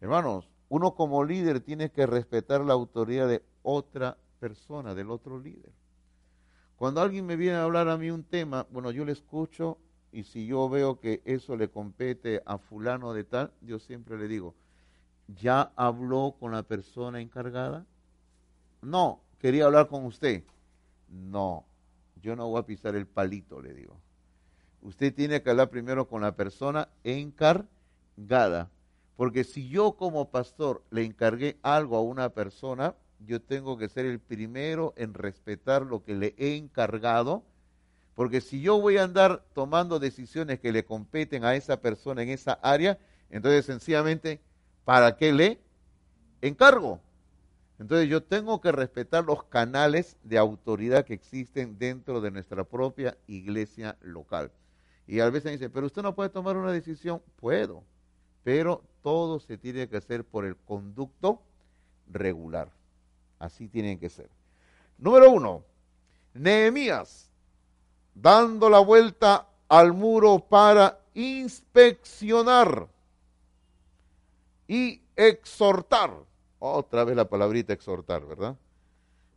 Hermanos, 0.00 0.48
uno 0.68 0.94
como 0.94 1.24
líder 1.24 1.58
tiene 1.58 1.90
que 1.90 2.06
respetar 2.06 2.60
la 2.60 2.74
autoridad 2.74 3.26
de 3.26 3.42
otra 3.64 4.16
persona, 4.38 4.94
del 4.94 5.10
otro 5.10 5.40
líder. 5.40 5.72
Cuando 6.76 7.00
alguien 7.00 7.26
me 7.26 7.36
viene 7.36 7.56
a 7.56 7.64
hablar 7.64 7.88
a 7.88 7.96
mí 7.96 8.10
un 8.10 8.24
tema, 8.24 8.66
bueno, 8.70 8.90
yo 8.90 9.04
le 9.04 9.12
escucho 9.12 9.78
y 10.12 10.24
si 10.24 10.46
yo 10.46 10.68
veo 10.68 11.00
que 11.00 11.22
eso 11.24 11.56
le 11.56 11.68
compete 11.70 12.42
a 12.46 12.58
fulano 12.58 13.12
de 13.12 13.24
tal, 13.24 13.52
yo 13.60 13.78
siempre 13.78 14.18
le 14.18 14.28
digo, 14.28 14.54
¿ya 15.28 15.72
habló 15.76 16.36
con 16.38 16.52
la 16.52 16.62
persona 16.62 17.20
encargada? 17.20 17.86
No, 18.82 19.20
quería 19.38 19.66
hablar 19.66 19.88
con 19.88 20.04
usted. 20.04 20.44
No, 21.08 21.64
yo 22.20 22.36
no 22.36 22.48
voy 22.48 22.60
a 22.60 22.66
pisar 22.66 22.94
el 22.96 23.06
palito, 23.06 23.60
le 23.60 23.72
digo 23.72 23.98
usted 24.84 25.14
tiene 25.14 25.42
que 25.42 25.50
hablar 25.50 25.70
primero 25.70 26.06
con 26.06 26.22
la 26.22 26.36
persona 26.36 26.88
encargada. 27.02 28.70
Porque 29.16 29.44
si 29.44 29.68
yo 29.68 29.96
como 29.96 30.30
pastor 30.30 30.84
le 30.90 31.04
encargué 31.04 31.58
algo 31.62 31.96
a 31.96 32.02
una 32.02 32.30
persona, 32.30 32.94
yo 33.26 33.40
tengo 33.40 33.76
que 33.76 33.88
ser 33.88 34.06
el 34.06 34.20
primero 34.20 34.94
en 34.96 35.14
respetar 35.14 35.82
lo 35.82 36.02
que 36.02 36.14
le 36.14 36.34
he 36.38 36.56
encargado. 36.56 37.44
Porque 38.14 38.40
si 38.40 38.60
yo 38.60 38.80
voy 38.80 38.96
a 38.96 39.04
andar 39.04 39.44
tomando 39.54 39.98
decisiones 39.98 40.60
que 40.60 40.72
le 40.72 40.84
competen 40.84 41.44
a 41.44 41.56
esa 41.56 41.80
persona 41.80 42.22
en 42.22 42.28
esa 42.28 42.52
área, 42.54 42.98
entonces 43.30 43.66
sencillamente, 43.66 44.40
¿para 44.84 45.16
qué 45.16 45.32
le 45.32 45.58
encargo? 46.40 47.00
Entonces 47.78 48.08
yo 48.08 48.22
tengo 48.22 48.60
que 48.60 48.70
respetar 48.70 49.24
los 49.24 49.44
canales 49.44 50.16
de 50.22 50.38
autoridad 50.38 51.04
que 51.04 51.14
existen 51.14 51.76
dentro 51.78 52.20
de 52.20 52.30
nuestra 52.30 52.64
propia 52.64 53.16
iglesia 53.26 53.96
local. 54.00 54.52
Y 55.06 55.20
a 55.20 55.28
veces 55.28 55.52
dice, 55.52 55.68
pero 55.68 55.86
usted 55.86 56.02
no 56.02 56.14
puede 56.14 56.30
tomar 56.30 56.56
una 56.56 56.72
decisión. 56.72 57.20
Puedo, 57.36 57.82
pero 58.44 58.82
todo 59.02 59.40
se 59.40 59.58
tiene 59.58 59.88
que 59.88 59.96
hacer 59.96 60.24
por 60.24 60.44
el 60.44 60.56
conducto 60.56 61.42
regular. 62.10 62.70
Así 63.38 63.68
tienen 63.68 63.98
que 63.98 64.08
ser. 64.08 64.28
Número 64.98 65.30
uno, 65.30 65.64
Nehemías, 66.34 67.30
dando 68.14 68.70
la 68.70 68.78
vuelta 68.78 69.48
al 69.68 69.92
muro 69.92 70.38
para 70.38 70.98
inspeccionar 71.14 72.88
y 74.66 75.02
exhortar. 75.16 76.12
Otra 76.58 77.04
vez 77.04 77.16
la 77.16 77.28
palabrita 77.28 77.72
exhortar, 77.72 78.24
¿verdad? 78.24 78.56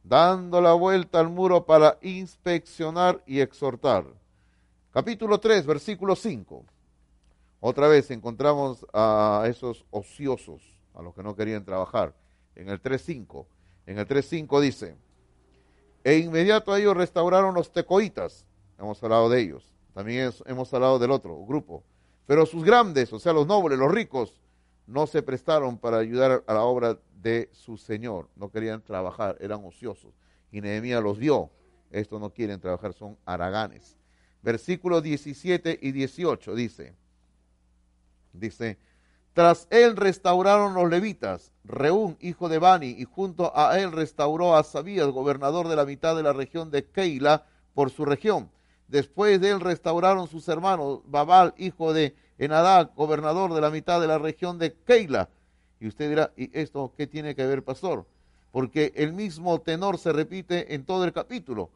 Dando 0.03 0.61
la 0.61 0.73
vuelta 0.73 1.19
al 1.19 1.29
muro 1.29 1.65
para 1.65 1.97
inspeccionar 2.01 3.21
y 3.25 3.41
exhortar. 3.41 4.05
Capítulo 4.91 5.39
3, 5.39 5.65
versículo 5.65 6.15
5. 6.15 6.63
Otra 7.59 7.87
vez 7.87 8.09
encontramos 8.11 8.85
a 8.93 9.43
esos 9.47 9.85
ociosos, 9.91 10.61
a 10.93 11.01
los 11.01 11.13
que 11.13 11.23
no 11.23 11.35
querían 11.35 11.65
trabajar. 11.65 12.13
En 12.55 12.69
el 12.69 12.81
3.5. 12.81 13.45
En 13.87 13.97
el 13.97 14.07
3.5 14.07 14.61
dice, 14.61 14.95
e 16.03 16.17
inmediato 16.19 16.71
a 16.71 16.79
ellos 16.79 16.95
restauraron 16.95 17.55
los 17.55 17.71
tecoitas. 17.71 18.45
Hemos 18.77 19.01
hablado 19.01 19.29
de 19.29 19.41
ellos. 19.41 19.73
También 19.95 20.31
hemos 20.45 20.71
hablado 20.71 20.99
del 20.99 21.09
otro 21.09 21.43
grupo. 21.43 21.83
Pero 22.27 22.45
sus 22.45 22.63
grandes, 22.63 23.11
o 23.11 23.17
sea, 23.17 23.33
los 23.33 23.47
nobles, 23.47 23.79
los 23.79 23.91
ricos, 23.91 24.39
no 24.85 25.07
se 25.07 25.23
prestaron 25.23 25.79
para 25.79 25.97
ayudar 25.97 26.43
a 26.45 26.53
la 26.53 26.61
obra 26.61 26.99
de 27.15 27.49
su 27.51 27.77
Señor. 27.77 28.29
No 28.35 28.51
querían 28.51 28.83
trabajar, 28.83 29.35
eran 29.39 29.65
ociosos. 29.65 30.13
Y 30.51 30.61
Nehemías 30.61 31.01
los 31.01 31.17
vio. 31.17 31.49
Estos 31.89 32.21
no 32.21 32.29
quieren 32.29 32.59
trabajar, 32.59 32.93
son 32.93 33.17
haraganes 33.25 33.97
versículos 34.47 35.03
17 35.03 35.79
y 35.81 35.91
18 35.91 36.55
dice, 36.55 36.95
dice, 38.31 38.77
tras 39.37 39.67
él 39.69 39.95
restauraron 39.95 40.73
los 40.73 40.89
levitas, 40.89 41.51
Reún, 41.63 42.17
hijo 42.21 42.49
de 42.49 42.57
Bani, 42.57 42.95
y 42.97 43.03
junto 43.03 43.55
a 43.55 43.79
él 43.79 43.91
restauró 43.91 44.55
a 44.55 44.63
Sabías, 44.63 45.09
gobernador 45.09 45.67
de 45.67 45.75
la 45.75 45.85
mitad 45.85 46.15
de 46.15 46.23
la 46.23 46.33
región 46.33 46.71
de 46.71 46.85
Keila, 46.85 47.45
por 47.75 47.91
su 47.91 48.03
región. 48.03 48.49
Después 48.87 49.39
de 49.39 49.51
él 49.51 49.59
restauraron 49.59 50.27
sus 50.27 50.47
hermanos, 50.47 51.01
Babal, 51.05 51.53
hijo 51.55 51.93
de 51.93 52.15
Enadá, 52.39 52.85
gobernador 52.95 53.53
de 53.53 53.61
la 53.61 53.69
mitad 53.69 54.01
de 54.01 54.07
la 54.07 54.17
región 54.17 54.57
de 54.57 54.73
Keila. 54.73 55.29
Y 55.79 55.87
usted 55.87 56.09
dirá, 56.09 56.31
¿y 56.35 56.49
esto 56.59 56.91
qué 56.97 57.05
tiene 57.05 57.35
que 57.35 57.45
ver, 57.45 57.63
pastor? 57.63 58.07
Porque 58.51 58.91
el 58.95 59.13
mismo 59.13 59.61
tenor 59.61 59.99
se 59.99 60.13
repite 60.13 60.73
en 60.73 60.83
todo 60.83 61.05
el 61.05 61.13
capítulo. 61.13 61.69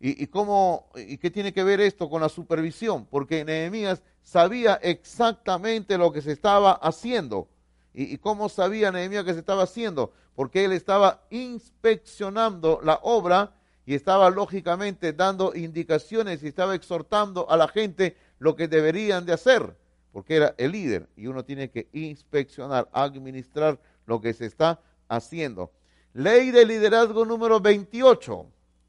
¿Y, 0.00 0.28
cómo, 0.28 0.90
¿Y 0.94 1.18
qué 1.18 1.28
tiene 1.30 1.52
que 1.52 1.64
ver 1.64 1.80
esto 1.80 2.08
con 2.08 2.22
la 2.22 2.28
supervisión? 2.28 3.04
Porque 3.06 3.44
Nehemías 3.44 4.02
sabía 4.22 4.74
exactamente 4.74 5.98
lo 5.98 6.12
que 6.12 6.22
se 6.22 6.30
estaba 6.30 6.72
haciendo. 6.72 7.48
¿Y, 7.92 8.14
¿Y, 8.14 8.18
cómo 8.18 8.48
sabía 8.48 8.92
Nehemías 8.92 9.24
que 9.24 9.32
se 9.32 9.40
estaba 9.40 9.64
haciendo? 9.64 10.12
Porque 10.36 10.64
él 10.64 10.72
estaba 10.72 11.24
inspeccionando 11.30 12.80
la 12.84 13.00
obra 13.02 13.54
y 13.88 13.94
estaba 13.94 14.30
lógicamente 14.30 15.12
dando 15.12 15.52
indicaciones 15.56 16.42
y 16.42 16.48
estaba 16.48 16.76
exhortando 16.76 17.50
a 17.50 17.56
la 17.56 17.66
gente 17.66 18.16
lo 18.38 18.54
que 18.54 18.68
deberían 18.68 19.24
de 19.26 19.32
hacer, 19.32 19.76
porque 20.12 20.36
era 20.36 20.54
el 20.58 20.72
líder 20.72 21.08
y 21.16 21.26
uno 21.26 21.44
tiene 21.44 21.70
que 21.70 21.88
inspeccionar, 21.92 22.88
administrar 22.92 23.80
lo 24.06 24.20
que 24.20 24.32
se 24.32 24.46
está 24.46 24.80
haciendo. 25.08 25.72
Ley 26.12 26.50
de 26.50 26.66
liderazgo 26.66 27.24
número 27.24 27.60
28 27.60 28.46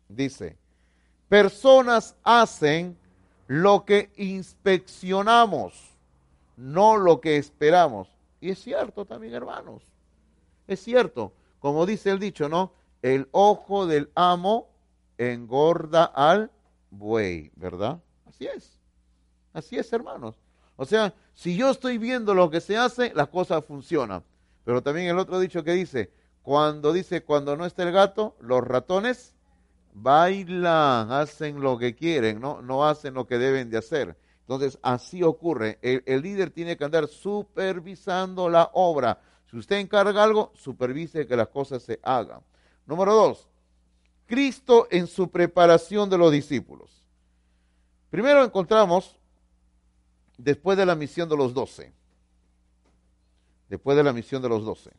dice, 0.09 0.58
personas 1.29 2.15
hacen 2.23 2.97
lo 3.47 3.85
que 3.85 4.11
inspeccionamos, 4.17 5.97
no 6.57 6.97
lo 6.97 7.21
que 7.21 7.37
esperamos. 7.37 8.09
Y 8.41 8.49
es 8.49 8.59
cierto 8.59 9.05
también, 9.05 9.33
hermanos. 9.33 9.83
Es 10.67 10.81
cierto, 10.83 11.33
como 11.59 11.85
dice 11.85 12.09
el 12.09 12.19
dicho, 12.19 12.49
¿no? 12.49 12.73
El 13.01 13.27
ojo 13.31 13.87
del 13.87 14.11
amo 14.15 14.69
engorda 15.17 16.05
al 16.05 16.51
buey, 16.91 17.51
¿verdad? 17.55 17.99
Así 18.25 18.45
es. 18.45 18.79
Así 19.53 19.77
es, 19.77 19.91
hermanos. 19.93 20.35
O 20.75 20.85
sea, 20.85 21.13
si 21.33 21.55
yo 21.55 21.69
estoy 21.69 21.97
viendo 21.97 22.33
lo 22.33 22.49
que 22.49 22.61
se 22.61 22.77
hace, 22.77 23.13
las 23.13 23.27
cosas 23.29 23.65
funcionan. 23.65 24.23
Pero 24.63 24.81
también 24.81 25.07
el 25.07 25.19
otro 25.19 25.39
dicho 25.39 25.63
que 25.63 25.73
dice, 25.73 26.11
cuando 26.43 26.93
dice, 26.93 27.23
cuando 27.23 27.57
no 27.57 27.65
está 27.65 27.83
el 27.83 27.91
gato, 27.91 28.35
los 28.39 28.63
ratones 28.63 29.33
bailan, 29.93 31.11
hacen 31.11 31.61
lo 31.61 31.77
que 31.77 31.95
quieren, 31.95 32.39
no, 32.39 32.61
no 32.61 32.85
hacen 32.85 33.13
lo 33.13 33.27
que 33.27 33.37
deben 33.37 33.69
de 33.69 33.77
hacer. 33.77 34.17
Entonces, 34.41 34.79
así 34.81 35.21
ocurre. 35.23 35.77
El, 35.81 36.03
el 36.05 36.21
líder 36.21 36.49
tiene 36.49 36.75
que 36.75 36.83
andar 36.83 37.07
supervisando 37.07 38.49
la 38.49 38.69
obra. 38.73 39.21
Si 39.49 39.57
usted 39.57 39.77
encarga 39.77 40.23
algo, 40.23 40.51
supervise 40.55 41.27
que 41.27 41.35
las 41.35 41.49
cosas 41.49 41.83
se 41.83 41.99
hagan. 42.03 42.41
Número 42.85 43.13
dos, 43.13 43.47
Cristo 44.25 44.87
en 44.91 45.07
su 45.07 45.29
preparación 45.29 46.09
de 46.09 46.17
los 46.17 46.31
discípulos. 46.31 47.03
Primero 48.09 48.43
encontramos, 48.43 49.19
después 50.37 50.77
de 50.77 50.85
la 50.85 50.95
misión 50.95 51.29
de 51.29 51.37
los 51.37 51.53
doce, 51.53 51.93
después 53.69 53.97
de 53.97 54.03
la 54.03 54.13
misión 54.13 54.41
de 54.41 54.49
los 54.49 54.65
doce. 54.65 54.91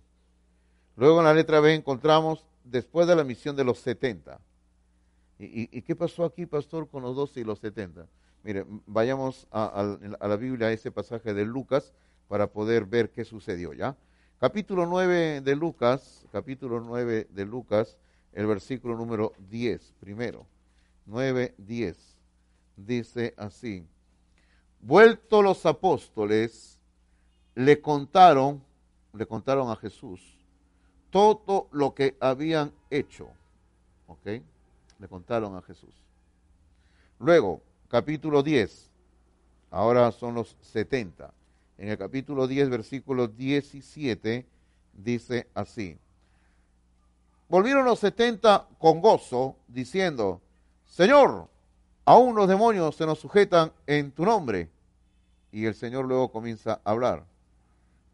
Luego 0.97 1.19
en 1.19 1.25
la 1.25 1.35
letra 1.35 1.61
B 1.61 1.75
encontramos, 1.75 2.45
después 2.63 3.09
de 3.09 3.17
la 3.17 3.25
misión 3.25 3.57
de 3.57 3.65
los 3.65 3.79
setenta. 3.79 4.41
¿Y, 5.43 5.83
qué 5.83 5.97
pasó 5.97 6.25
aquí, 6.25 6.45
pastor, 6.45 6.87
con 6.89 7.03
los 7.03 7.17
doce 7.17 7.41
y 7.41 7.45
los 7.45 7.59
setenta? 7.61 8.07
Mire, 8.45 8.67
vayamos 8.87 9.47
a, 9.51 9.97
a, 10.21 10.29
la 10.29 10.37
Biblia, 10.37 10.67
a 10.67 10.73
ese 10.73 10.91
pasaje 10.91 11.33
de 11.33 11.47
Lucas, 11.47 11.95
para 12.29 12.47
poder 12.47 12.85
ver 12.85 13.11
qué 13.11 13.25
sucedió, 13.25 13.73
¿ya? 13.73 13.97
Capítulo 14.39 14.85
9 14.85 15.41
de 15.41 15.57
Lucas, 15.57 16.27
capítulo 16.31 16.81
9 16.81 17.29
de 17.31 17.47
Lucas, 17.47 17.97
el 18.33 18.47
versículo 18.47 18.97
número 18.97 19.33
10, 19.51 19.95
primero, 19.99 20.47
9, 21.07 21.55
10, 21.57 21.97
dice 22.77 23.35
así, 23.39 23.87
vuelto 24.81 25.41
los 25.41 25.65
apóstoles, 25.65 26.79
le 27.55 27.81
contaron, 27.81 28.63
le 29.15 29.27
contaron 29.27 29.71
a 29.71 29.77
Jesús 29.77 30.21
todo 31.11 31.69
lo 31.73 31.95
que 31.95 32.17
habían 32.21 32.73
hecho, 32.91 33.29
¿ok? 34.07 34.43
Le 35.01 35.09
contaron 35.09 35.57
a 35.57 35.63
Jesús. 35.63 35.95
Luego, 37.19 37.63
capítulo 37.89 38.43
10, 38.43 38.91
ahora 39.71 40.13
son 40.13 40.35
los 40.35 40.57
70. 40.61 41.33
En 41.79 41.89
el 41.89 41.99
capítulo 41.99 42.47
10, 42.47 42.71
versículo 42.71 43.27
17, 43.27 44.47
dice 44.93 45.49
así 45.55 45.99
volvieron 47.51 47.85
los 47.85 47.99
setenta 47.99 48.67
con 48.79 49.01
gozo, 49.01 49.57
diciendo, 49.69 50.41
Señor, 50.87 51.49
aún 52.05 52.35
los 52.37 52.49
demonios 52.49 52.95
se 52.97 53.05
nos 53.05 53.19
sujetan 53.19 53.73
en 53.87 54.13
tu 54.13 54.25
nombre. 54.25 54.71
Y 55.53 55.67
el 55.67 55.75
Señor 55.75 56.07
luego 56.07 56.31
comienza 56.31 56.81
a 56.85 56.91
hablar. 56.93 57.25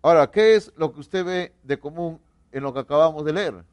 Ahora, 0.03 0.31
¿qué 0.31 0.57
es 0.57 0.73
lo 0.77 0.93
que 0.93 1.01
usted 1.01 1.25
ve 1.25 1.53
de 1.63 1.79
común 1.79 2.19
en 2.51 2.63
lo 2.63 2.73
que 2.73 2.81
acabamos 2.81 3.25
de 3.25 3.35
leer? 3.35 3.65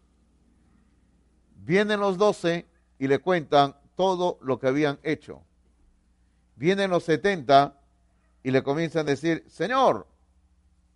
Vienen 1.65 2.01
los 2.01 2.17
doce 2.17 2.65
y 2.99 3.07
le 3.07 3.19
cuentan 3.19 3.75
todo 3.95 4.37
lo 4.41 4.59
que 4.59 4.67
habían 4.67 4.99
hecho. 5.03 5.41
Vienen 6.55 6.89
los 6.89 7.03
setenta 7.03 7.79
y 8.43 8.51
le 8.51 8.63
comienzan 8.63 9.07
a 9.07 9.11
decir, 9.11 9.43
Señor, 9.47 10.07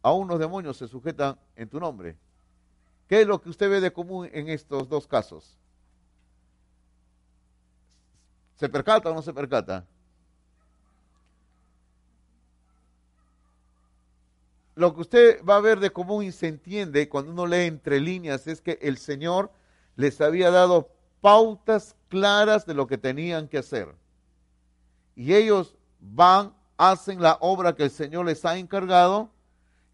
aún 0.02 0.28
los 0.28 0.40
demonios 0.40 0.78
se 0.78 0.88
sujetan 0.88 1.38
en 1.56 1.70
tu 1.70 1.80
nombre. 1.80 2.16
¿Qué 3.08 3.22
es 3.22 3.28
lo 3.28 3.42
que 3.42 3.50
usted 3.50 3.70
ve 3.70 3.80
de 3.80 3.92
común 3.92 4.30
en 4.34 4.50
estos 4.50 4.90
dos 4.90 5.08
casos? 5.08 5.58
¿Se 8.56 8.68
percata 8.68 9.10
o 9.10 9.14
no 9.14 9.22
se 9.22 9.34
percata? 9.34 9.86
Lo 14.76 14.94
que 14.94 15.02
usted 15.02 15.44
va 15.44 15.56
a 15.56 15.62
ver 15.62 15.80
de 15.80 15.90
común 15.90 16.24
y 16.24 16.32
se 16.32 16.48
entiende 16.48 17.10
cuando 17.10 17.32
uno 17.32 17.48
lee 17.48 17.66
entre 17.66 18.00
líneas 18.00 18.46
es 18.46 18.62
que 18.62 18.78
el 18.82 18.98
Señor 18.98 19.52
les 19.96 20.22
había 20.22 20.52
dado 20.52 20.92
pautas 21.22 21.96
claras 22.10 22.66
de 22.66 22.74
lo 22.74 22.88
que 22.88 22.98
tenían 22.98 23.48
que 23.48 23.58
hacer. 23.58 23.94
Y 25.16 25.34
ellos 25.34 25.76
van, 26.00 26.54
hacen 26.78 27.22
la 27.22 27.38
obra 27.42 27.76
que 27.76 27.84
el 27.84 27.92
Señor 27.92 28.26
les 28.26 28.46
ha 28.46 28.58
encargado 28.58 29.30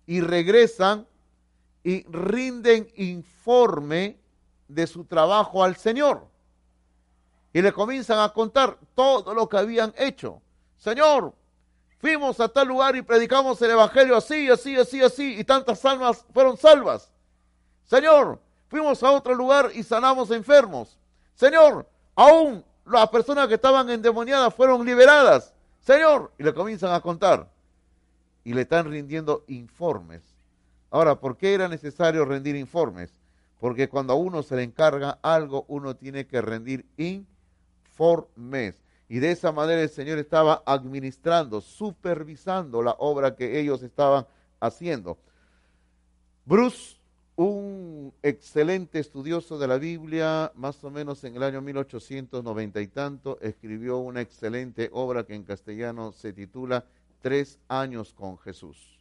y 0.06 0.22
regresan 0.22 1.08
y 1.84 2.04
rinden 2.08 2.88
informe 2.96 4.18
de 4.68 4.88
su 4.88 5.06
trabajo 5.06 5.64
al 5.64 5.76
Señor. 5.76 6.28
Y 7.54 7.62
le 7.62 7.72
comienzan 7.72 8.20
a 8.20 8.30
contar 8.30 8.78
todo 8.96 9.34
lo 9.34 9.48
que 9.48 9.58
habían 9.58 9.94
hecho. 9.98 10.42
Señor, 10.78 11.34
fuimos 12.00 12.40
a 12.40 12.50
tal 12.50 12.68
lugar 12.68 12.96
y 12.96 13.02
predicamos 13.02 13.62
el 13.62 13.72
Evangelio 13.72 14.18
así, 14.18 14.50
así, 14.50 14.76
así, 14.76 15.02
así, 15.02 15.40
y 15.40 15.44
tantas 15.44 15.86
almas 15.86 16.26
fueron 16.34 16.58
salvas. 16.58 17.12
Señor, 17.86 18.42
fuimos 18.68 19.04
a 19.04 19.12
otro 19.12 19.36
lugar 19.36 19.72
y 19.74 19.84
sanamos 19.84 20.32
enfermos. 20.32 20.98
Señor, 21.36 21.88
aún 22.16 22.64
las 22.86 23.10
personas 23.10 23.48
que 23.48 23.56
estaban 23.56 23.90
endemoniadas 23.90 24.54
fueron 24.54 24.86
liberadas. 24.86 25.54
Señor, 25.80 26.32
y 26.38 26.44
le 26.44 26.54
comienzan 26.54 26.94
a 26.94 27.02
contar. 27.02 27.50
Y 28.44 28.54
le 28.54 28.62
están 28.62 28.90
rindiendo 28.90 29.46
informes 29.48 30.34
Ahora, 30.94 31.20
¿por 31.20 31.38
qué 31.38 31.56
era 31.56 31.68
necesario 31.68 32.24
rendir 32.24 32.56
informes? 32.56 33.10
Porque 33.60 33.90
cuando 33.90 34.14
a 34.14 34.16
uno 34.16 34.44
se 34.44 34.56
le 34.56 34.62
encarga 34.62 35.18
algo, 35.24 35.66
uno 35.68 35.96
tiene 35.96 36.28
que 36.28 36.40
rendir 36.40 36.86
informes. 36.98 38.80
Y 39.10 39.18
de 39.18 39.32
esa 39.32 39.52
manera 39.52 39.82
el 39.82 39.90
Señor 39.90 40.20
estaba 40.20 40.62
administrando, 40.68 41.62
supervisando 41.62 42.84
la 42.84 42.92
obra 43.00 43.36
que 43.36 43.60
ellos 43.60 43.82
estaban 43.82 44.28
haciendo. 44.60 45.18
Bruce, 46.46 46.98
un 47.36 48.14
excelente 48.22 49.00
estudioso 49.00 49.58
de 49.58 49.68
la 49.68 49.78
Biblia, 49.78 50.52
más 50.56 50.84
o 50.84 50.92
menos 50.92 51.24
en 51.24 51.36
el 51.36 51.44
año 51.44 51.62
1890 51.62 52.82
y 52.82 52.88
tanto, 52.88 53.40
escribió 53.42 53.98
una 53.98 54.22
excelente 54.22 54.90
obra 54.94 55.26
que 55.26 55.36
en 55.36 55.44
castellano 55.44 56.12
se 56.12 56.34
titula 56.34 56.86
Tres 57.22 57.58
años 57.70 58.14
con 58.14 58.38
Jesús 58.38 58.94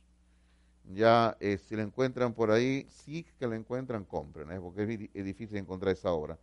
ya 0.91 1.37
eh, 1.41 1.59
si 1.59 1.77
la 1.77 1.83
encuentran 1.83 2.35
por 2.35 2.51
ahí, 2.51 2.87
sí 2.91 3.25
que 3.39 3.47
la 3.47 3.57
encuentran, 3.57 4.05
compren, 4.05 4.51
¿eh? 4.51 4.61
porque 4.61 5.11
es, 5.15 5.25
difícil 5.25 5.57
encontrar 5.57 5.93
esa 5.93 6.13
obra. 6.13 6.39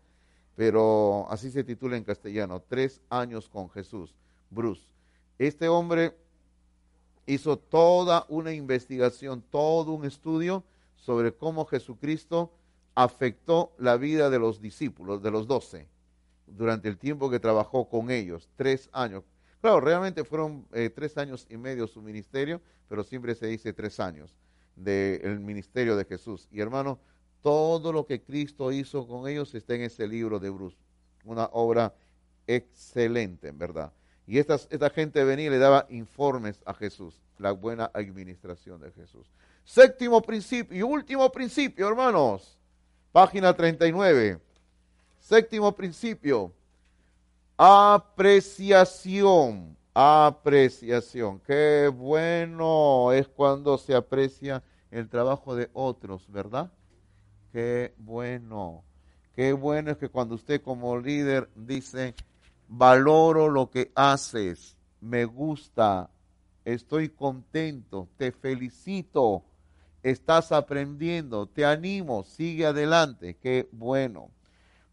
Pero 0.56 1.28
así 1.30 1.52
se 1.52 1.64
titula 1.64 1.98
en 1.98 2.04
castellano, 2.04 2.62
Tres 2.68 3.02
años 3.10 3.50
con 3.50 3.70
Jesús, 3.70 4.14
Bruce. 4.50 4.84
Este 5.38 5.68
hombre 5.68 6.14
hizo 7.26 7.58
toda 7.58 8.26
una 8.30 8.52
investigación, 8.52 9.44
todo 9.50 9.94
un 9.94 10.06
estudio 10.06 10.64
sobre 11.00 11.34
cómo 11.34 11.66
Jesucristo 11.66 12.52
afectó 12.96 13.74
la 13.78 13.98
vida 13.98 14.30
de 14.30 14.40
los 14.40 14.62
discípulos, 14.62 15.24
de 15.24 15.32
los 15.32 15.48
doce, 15.48 15.88
durante 16.48 16.90
el 16.90 16.98
tiempo 16.98 17.30
que 17.30 17.40
trabajó 17.40 17.90
con 17.90 18.12
ellos, 18.12 18.50
tres 18.56 18.90
años. 18.92 19.24
Claro, 19.62 19.82
realmente 19.82 20.24
fueron 20.24 20.66
eh, 20.74 20.90
tres 20.90 21.18
años 21.18 21.46
y 21.50 21.58
medio 21.58 21.88
su 21.88 22.02
ministerio, 22.02 22.62
pero 22.88 23.04
siempre 23.04 23.36
se 23.36 23.48
dice 23.48 23.74
tres 23.74 24.00
años 24.00 24.36
del 24.76 25.40
ministerio 25.40 25.96
de 25.96 26.06
Jesús. 26.06 26.48
Y 26.52 26.62
hermano, 26.62 27.00
todo 27.42 27.94
lo 27.94 28.06
que 28.06 28.22
Cristo 28.22 28.72
hizo 28.72 29.08
con 29.08 29.28
ellos 29.28 29.54
está 29.56 29.76
en 29.76 29.82
ese 29.82 30.08
libro 30.08 30.40
de 30.40 30.50
Bruce. 30.50 30.78
Una 31.24 31.46
obra 31.52 31.94
excelente, 32.48 33.50
en 33.50 33.58
verdad. 33.58 33.94
Y 34.26 34.38
esta, 34.38 34.56
esta 34.56 34.90
gente 34.90 35.24
venía 35.24 35.48
y 35.48 35.50
le 35.50 35.58
daba 35.58 35.86
informes 35.90 36.62
a 36.66 36.74
Jesús, 36.74 37.22
la 37.38 37.52
buena 37.52 37.90
administración 37.94 38.82
de 38.82 38.92
Jesús. 38.92 39.32
Séptimo 39.70 40.20
principio 40.20 40.76
y 40.76 40.82
último 40.82 41.32
principio, 41.32 41.88
hermanos. 41.88 42.58
Página 43.12 43.56
39. 43.56 44.42
Séptimo 45.20 45.72
principio 45.76 46.52
Apreciación, 47.56 49.78
apreciación. 49.94 51.40
Qué 51.42 51.88
bueno 51.96 53.12
es 53.12 53.28
cuando 53.28 53.78
se 53.78 53.94
aprecia 53.94 54.64
el 54.90 55.08
trabajo 55.08 55.56
de 55.56 55.70
otros, 55.74 56.26
¿verdad? 56.32 56.72
Qué 57.52 57.94
bueno. 58.00 58.84
Qué 59.36 59.54
bueno 59.54 59.92
es 59.92 59.98
que 59.98 60.10
cuando 60.10 60.34
usted 60.34 60.64
como 60.64 60.98
líder 60.98 61.48
dice, 61.54 62.16
valoro 62.68 63.50
lo 63.50 63.70
que 63.70 63.92
haces, 63.94 64.76
me 65.00 65.26
gusta, 65.26 66.10
estoy 66.66 67.10
contento, 67.10 68.08
te 68.18 68.32
felicito, 68.32 69.44
estás 70.04 70.52
aprendiendo, 70.52 71.48
te 71.48 71.64
animo, 71.66 72.24
sigue 72.24 72.66
adelante, 72.66 73.38
qué 73.38 73.70
bueno. 73.72 74.32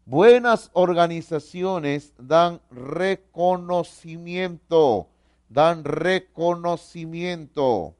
Buenas 0.05 0.69
organizaciones 0.73 2.13
dan 2.17 2.61
reconocimiento, 2.71 5.09
dan 5.49 5.83
reconocimiento. 5.83 7.95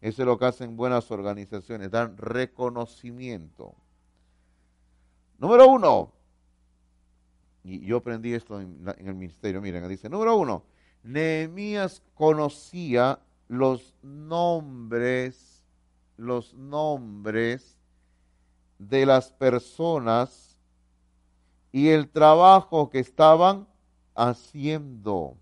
Eso 0.00 0.22
es 0.22 0.26
lo 0.26 0.38
que 0.38 0.44
hacen 0.44 0.76
buenas 0.76 1.10
organizaciones, 1.10 1.90
dan 1.90 2.16
reconocimiento. 2.16 3.74
Número 5.38 5.66
uno, 5.68 6.12
y 7.64 7.84
yo 7.84 7.96
aprendí 7.98 8.32
esto 8.32 8.60
en, 8.60 8.84
el 8.98 9.14
ministerio, 9.14 9.60
miren, 9.60 9.88
dice, 9.88 10.08
número 10.08 10.36
uno, 10.36 10.64
Nehemías 11.02 12.02
conocía 12.14 13.18
los 13.48 13.94
nombres, 14.02 15.57
los 16.18 16.52
nombres 16.52 17.78
de 18.78 19.06
las 19.06 19.32
personas 19.32 20.58
y 21.72 21.88
el 21.88 22.10
trabajo 22.10 22.90
que 22.90 22.98
estaban 22.98 23.66
haciendo. 24.14 25.36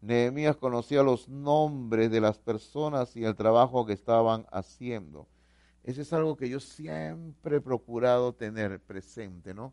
Nehemías 0.00 0.56
conocía 0.56 1.02
los 1.02 1.28
nombres 1.28 2.10
de 2.10 2.20
las 2.20 2.38
personas 2.38 3.14
y 3.14 3.24
el 3.24 3.36
trabajo 3.36 3.84
que 3.86 3.92
estaban 3.92 4.46
haciendo. 4.50 5.26
Eso 5.84 6.00
es 6.00 6.12
algo 6.12 6.36
que 6.36 6.48
yo 6.48 6.58
siempre 6.58 7.56
he 7.56 7.60
procurado 7.60 8.32
tener 8.32 8.80
presente, 8.80 9.52
¿no? 9.54 9.72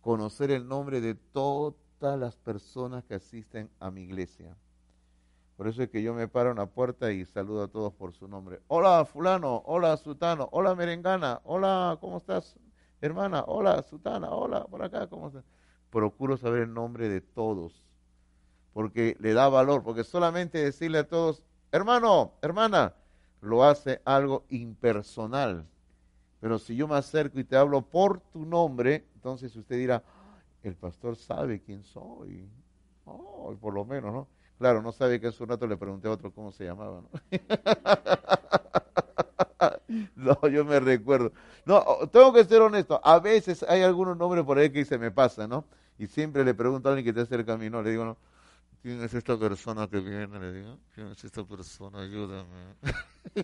Conocer 0.00 0.50
el 0.50 0.66
nombre 0.66 1.00
de 1.00 1.14
todas 1.14 2.18
las 2.18 2.36
personas 2.36 3.04
que 3.04 3.14
asisten 3.14 3.70
a 3.78 3.90
mi 3.90 4.02
iglesia. 4.02 4.56
Por 5.62 5.68
eso 5.68 5.84
es 5.84 5.90
que 5.90 6.02
yo 6.02 6.12
me 6.12 6.26
paro 6.26 6.50
en 6.50 6.56
la 6.56 6.66
puerta 6.66 7.12
y 7.12 7.24
saludo 7.24 7.62
a 7.62 7.68
todos 7.68 7.94
por 7.94 8.12
su 8.12 8.26
nombre. 8.26 8.60
Hola 8.66 9.04
fulano, 9.04 9.62
hola 9.64 9.96
sutano, 9.96 10.48
hola 10.50 10.74
merengana, 10.74 11.40
hola, 11.44 11.98
¿cómo 12.00 12.16
estás? 12.16 12.58
hermana, 13.00 13.44
hola, 13.46 13.80
Sutana, 13.84 14.30
hola, 14.30 14.64
por 14.64 14.82
acá, 14.82 15.06
¿cómo 15.06 15.28
estás? 15.28 15.44
Procuro 15.88 16.36
saber 16.36 16.62
el 16.62 16.74
nombre 16.74 17.08
de 17.08 17.20
todos, 17.20 17.84
porque 18.72 19.16
le 19.20 19.34
da 19.34 19.48
valor, 19.48 19.84
porque 19.84 20.02
solamente 20.02 20.58
decirle 20.58 20.98
a 20.98 21.06
todos, 21.06 21.44
hermano, 21.70 22.32
hermana, 22.42 22.96
lo 23.40 23.62
hace 23.62 24.02
algo 24.04 24.44
impersonal. 24.48 25.64
Pero 26.40 26.58
si 26.58 26.74
yo 26.74 26.88
me 26.88 26.96
acerco 26.96 27.38
y 27.38 27.44
te 27.44 27.54
hablo 27.54 27.82
por 27.82 28.18
tu 28.18 28.44
nombre, 28.44 29.06
entonces 29.14 29.54
usted 29.54 29.76
dirá, 29.76 30.02
el 30.64 30.74
pastor 30.74 31.14
sabe 31.14 31.62
quién 31.62 31.84
soy. 31.84 32.50
Oh, 33.04 33.54
por 33.60 33.72
lo 33.72 33.84
menos, 33.84 34.12
¿no? 34.12 34.41
Claro, 34.58 34.80
no 34.82 34.92
sabe 34.92 35.20
que 35.20 35.26
hace 35.26 35.42
un 35.42 35.48
rato 35.48 35.66
le 35.66 35.76
pregunté 35.76 36.06
a 36.08 36.12
otro 36.12 36.32
cómo 36.32 36.52
se 36.52 36.64
llamaba, 36.64 37.00
¿no? 37.02 37.08
No, 40.16 40.38
yo 40.48 40.64
me 40.64 40.80
recuerdo. 40.80 41.32
No, 41.64 41.84
tengo 42.10 42.32
que 42.32 42.44
ser 42.44 42.62
honesto. 42.62 43.00
A 43.04 43.18
veces 43.20 43.62
hay 43.68 43.82
algunos 43.82 44.16
nombres 44.16 44.44
por 44.44 44.58
ahí 44.58 44.70
que 44.70 44.84
se 44.84 44.98
me 44.98 45.10
pasan, 45.10 45.50
¿no? 45.50 45.64
Y 45.98 46.06
siempre 46.06 46.44
le 46.44 46.54
pregunto 46.54 46.88
a 46.88 46.92
alguien 46.92 47.04
que 47.04 47.12
te 47.12 47.20
acerca 47.20 47.54
a 47.54 47.56
¿no? 47.58 47.82
Le 47.82 47.90
digo, 47.90 48.04
no, 48.04 48.16
¿quién 48.82 49.02
es 49.02 49.14
esta 49.14 49.38
persona 49.38 49.88
que 49.88 50.00
viene? 50.00 50.38
Le 50.38 50.52
digo, 50.52 50.78
¿quién 50.94 51.06
es 51.08 51.24
esta 51.24 51.44
persona? 51.44 52.00
Ayúdame. 52.00 52.74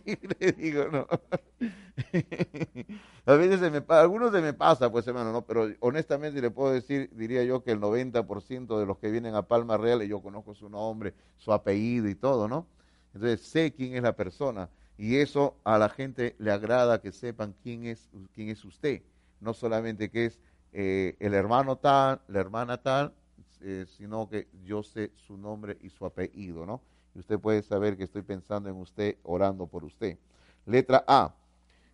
y 0.04 0.16
le 0.40 0.52
digo, 0.52 0.88
no. 0.88 1.06
a 3.26 3.32
veces 3.34 3.60
se 3.60 3.70
me 3.70 3.80
pasa, 3.80 4.00
algunos 4.00 4.32
se 4.32 4.40
me 4.40 4.52
pasa, 4.52 4.90
pues 4.90 5.06
hermano, 5.06 5.32
¿no? 5.32 5.42
Pero 5.42 5.68
honestamente 5.80 6.40
le 6.40 6.50
puedo 6.50 6.72
decir, 6.72 7.10
diría 7.14 7.44
yo 7.44 7.62
que 7.62 7.70
el 7.70 7.80
90% 7.80 8.78
de 8.78 8.86
los 8.86 8.98
que 8.98 9.10
vienen 9.10 9.36
a 9.36 9.42
Palma 9.42 9.76
Real, 9.76 10.02
yo 10.02 10.20
conozco 10.20 10.54
su 10.54 10.68
nombre, 10.68 11.14
su 11.36 11.52
apellido 11.52 12.08
y 12.08 12.16
todo, 12.16 12.48
¿no? 12.48 12.66
Entonces 13.14 13.42
sé 13.42 13.72
quién 13.72 13.94
es 13.94 14.02
la 14.02 14.16
persona. 14.16 14.68
Y 14.96 15.16
eso 15.16 15.56
a 15.62 15.78
la 15.78 15.88
gente 15.88 16.34
le 16.38 16.50
agrada 16.50 17.00
que 17.00 17.12
sepan 17.12 17.54
quién 17.62 17.86
es, 17.86 18.10
quién 18.34 18.48
es 18.48 18.64
usted. 18.64 19.02
No 19.40 19.54
solamente 19.54 20.10
que 20.10 20.26
es 20.26 20.40
eh, 20.72 21.16
el 21.20 21.34
hermano 21.34 21.76
tal, 21.76 22.20
la 22.26 22.40
hermana 22.40 22.82
tal, 22.82 23.14
eh, 23.60 23.86
sino 23.96 24.28
que 24.28 24.48
yo 24.64 24.82
sé 24.82 25.12
su 25.14 25.36
nombre 25.36 25.76
y 25.80 25.90
su 25.90 26.04
apellido, 26.06 26.64
¿no? 26.66 26.80
Y 27.14 27.20
usted 27.20 27.38
puede 27.38 27.62
saber 27.62 27.96
que 27.96 28.04
estoy 28.04 28.22
pensando 28.22 28.68
en 28.68 28.76
usted, 28.76 29.16
orando 29.22 29.66
por 29.66 29.84
usted. 29.84 30.18
Letra 30.66 31.04
A. 31.06 31.34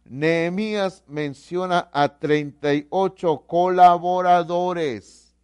Nehemías 0.04 1.04
menciona 1.06 1.88
a 1.92 2.18
38 2.18 3.44
colaboradores 3.46 5.34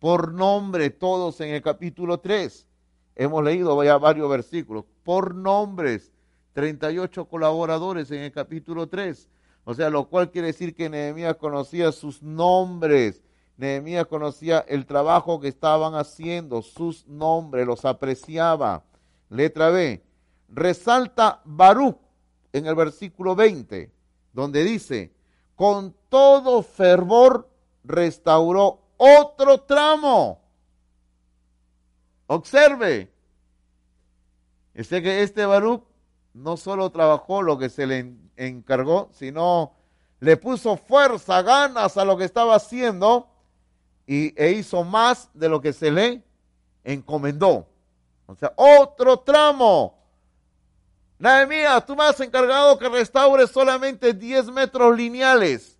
por 0.00 0.32
nombre, 0.34 0.90
todos 0.90 1.40
en 1.40 1.50
el 1.50 1.62
capítulo 1.62 2.18
3. 2.18 2.66
Hemos 3.14 3.44
leído 3.44 3.84
ya 3.84 3.98
varios 3.98 4.28
versículos, 4.28 4.84
por 5.04 5.34
nombres 5.34 6.10
38 6.54 7.26
colaboradores 7.26 8.10
en 8.10 8.22
el 8.22 8.32
capítulo 8.32 8.88
3. 8.88 9.28
O 9.64 9.74
sea, 9.74 9.90
lo 9.90 10.08
cual 10.08 10.30
quiere 10.30 10.48
decir 10.48 10.74
que 10.74 10.90
Nehemías 10.90 11.36
conocía 11.36 11.92
sus 11.92 12.22
nombres. 12.22 13.22
Nehemías 13.62 14.08
conocía 14.08 14.64
el 14.66 14.86
trabajo 14.86 15.38
que 15.38 15.46
estaban 15.46 15.94
haciendo, 15.94 16.62
sus 16.62 17.06
nombres, 17.06 17.64
los 17.64 17.84
apreciaba. 17.84 18.82
Letra 19.28 19.70
B. 19.70 20.02
Resalta 20.48 21.42
Baruch 21.44 21.96
en 22.52 22.66
el 22.66 22.74
versículo 22.74 23.36
20, 23.36 23.88
donde 24.32 24.64
dice, 24.64 25.12
con 25.54 25.94
todo 26.08 26.64
fervor 26.64 27.48
restauró 27.84 28.80
otro 28.96 29.60
tramo. 29.60 30.40
Observe. 32.26 33.12
Dice 34.74 35.00
que 35.02 35.22
este 35.22 35.46
Baruch 35.46 35.84
no 36.34 36.56
solo 36.56 36.90
trabajó 36.90 37.42
lo 37.42 37.56
que 37.58 37.68
se 37.68 37.86
le 37.86 38.12
encargó, 38.34 39.10
sino 39.12 39.74
le 40.18 40.36
puso 40.36 40.76
fuerza, 40.76 41.42
ganas 41.42 41.96
a 41.96 42.04
lo 42.04 42.16
que 42.16 42.24
estaba 42.24 42.56
haciendo 42.56 43.28
y, 44.06 44.34
e 44.40 44.52
hizo 44.52 44.84
más 44.84 45.28
de 45.34 45.48
lo 45.48 45.60
que 45.60 45.72
se 45.72 45.90
le 45.90 46.22
encomendó. 46.84 47.66
O 48.26 48.34
sea, 48.34 48.52
otro 48.56 49.18
tramo. 49.20 49.98
Nehemías, 51.18 51.84
tú 51.86 51.94
me 51.94 52.04
has 52.04 52.18
encargado 52.20 52.78
que 52.78 52.88
restaure 52.88 53.46
solamente 53.46 54.12
10 54.12 54.50
metros 54.50 54.96
lineales. 54.96 55.78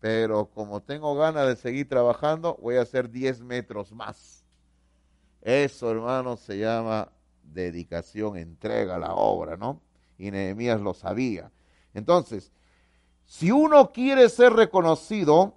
Pero 0.00 0.46
como 0.46 0.82
tengo 0.82 1.14
ganas 1.14 1.46
de 1.46 1.56
seguir 1.56 1.88
trabajando, 1.88 2.58
voy 2.60 2.76
a 2.76 2.82
hacer 2.82 3.10
10 3.10 3.40
metros 3.40 3.92
más. 3.92 4.44
Eso, 5.42 5.90
hermano, 5.90 6.36
se 6.36 6.58
llama 6.58 7.10
dedicación, 7.42 8.36
entrega 8.36 8.96
a 8.96 8.98
la 8.98 9.14
obra, 9.14 9.56
¿no? 9.56 9.80
Y 10.18 10.30
Nehemías 10.30 10.80
lo 10.80 10.94
sabía. 10.94 11.50
Entonces, 11.94 12.52
si 13.26 13.50
uno 13.50 13.92
quiere 13.92 14.28
ser 14.28 14.52
reconocido, 14.52 15.54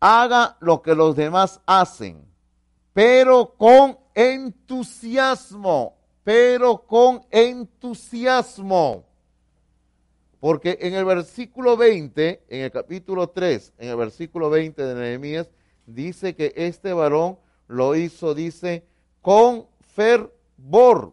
haga 0.00 0.56
lo 0.60 0.82
que 0.82 0.94
los 0.94 1.14
demás 1.14 1.60
hacen, 1.66 2.24
pero 2.92 3.54
con 3.56 3.98
entusiasmo, 4.14 5.96
pero 6.24 6.86
con 6.86 7.24
entusiasmo. 7.30 9.04
Porque 10.40 10.78
en 10.80 10.94
el 10.94 11.04
versículo 11.04 11.76
20, 11.76 12.44
en 12.48 12.60
el 12.62 12.70
capítulo 12.70 13.28
3, 13.28 13.74
en 13.78 13.90
el 13.90 13.96
versículo 13.96 14.48
20 14.48 14.82
de 14.82 14.94
Nehemías, 14.94 15.50
dice 15.86 16.34
que 16.34 16.54
este 16.56 16.94
varón 16.94 17.38
lo 17.68 17.94
hizo, 17.94 18.34
dice, 18.34 18.86
con 19.20 19.66
fer 19.94 20.30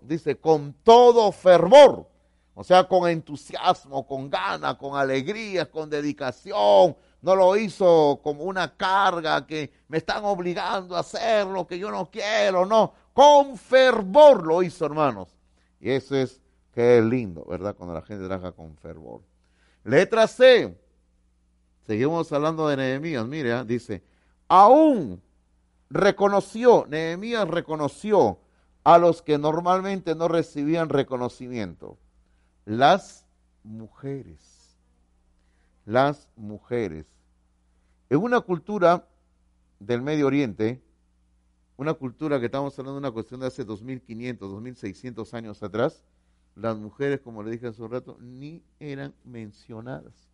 dice, 0.03 0.37
con 0.37 0.73
todo 0.83 1.31
fervor, 1.31 2.07
o 2.53 2.63
sea, 2.63 2.87
con 2.87 3.09
entusiasmo, 3.09 4.05
con 4.05 4.29
ganas, 4.29 4.75
con 4.75 4.97
alegría, 4.97 5.69
con 5.69 5.89
dedicación. 5.89 6.95
No 7.21 7.35
lo 7.35 7.57
hizo 7.57 8.19
como 8.23 8.43
una 8.43 8.75
carga 8.75 9.45
que 9.45 9.71
me 9.87 9.97
están 9.97 10.23
obligando 10.25 10.95
a 10.95 10.99
hacer 10.99 11.47
lo 11.47 11.65
que 11.65 11.79
yo 11.79 11.89
no 11.91 12.09
quiero, 12.11 12.65
no. 12.65 12.93
Con 13.13 13.57
fervor 13.57 14.45
lo 14.45 14.61
hizo, 14.61 14.85
hermanos. 14.85 15.35
Y 15.79 15.89
eso 15.89 16.15
es 16.15 16.41
que 16.73 16.99
es 16.99 17.03
lindo, 17.03 17.43
¿verdad? 17.45 17.75
Cuando 17.75 17.95
la 17.95 18.01
gente 18.01 18.27
trabaja 18.27 18.51
con 18.51 18.77
fervor. 18.77 19.21
Letra 19.83 20.27
C. 20.27 20.77
Seguimos 21.87 22.31
hablando 22.31 22.67
de 22.67 22.77
Nehemías. 22.77 23.25
Mire, 23.25 23.51
¿eh? 23.51 23.63
dice, 23.65 24.03
aún 24.47 25.21
reconoció, 25.89 26.85
Nehemías 26.87 27.47
reconoció 27.47 28.39
a 28.83 28.97
los 28.97 29.21
que 29.21 29.37
normalmente 29.37 30.15
no 30.15 30.27
recibían 30.27 30.89
reconocimiento. 30.89 31.97
Las 32.65 33.25
mujeres. 33.63 34.56
Las 35.87 36.27
mujeres. 36.35 37.05
En 38.09 38.17
una 38.17 38.41
cultura 38.41 39.07
del 39.79 40.01
Medio 40.01 40.27
Oriente, 40.27 40.81
una 41.77 41.93
cultura 41.93 42.41
que 42.41 42.47
estamos 42.47 42.77
hablando 42.77 42.99
de 42.99 43.07
una 43.07 43.11
cuestión 43.11 43.39
de 43.39 43.47
hace 43.47 43.63
2500, 43.63 44.51
2600 44.51 45.33
años 45.33 45.63
atrás, 45.63 46.03
las 46.55 46.75
mujeres, 46.75 47.21
como 47.21 47.41
le 47.41 47.51
dije 47.51 47.67
hace 47.67 47.81
un 47.81 47.91
rato, 47.91 48.17
ni 48.19 48.61
eran 48.81 49.13
mencionadas. 49.23 50.27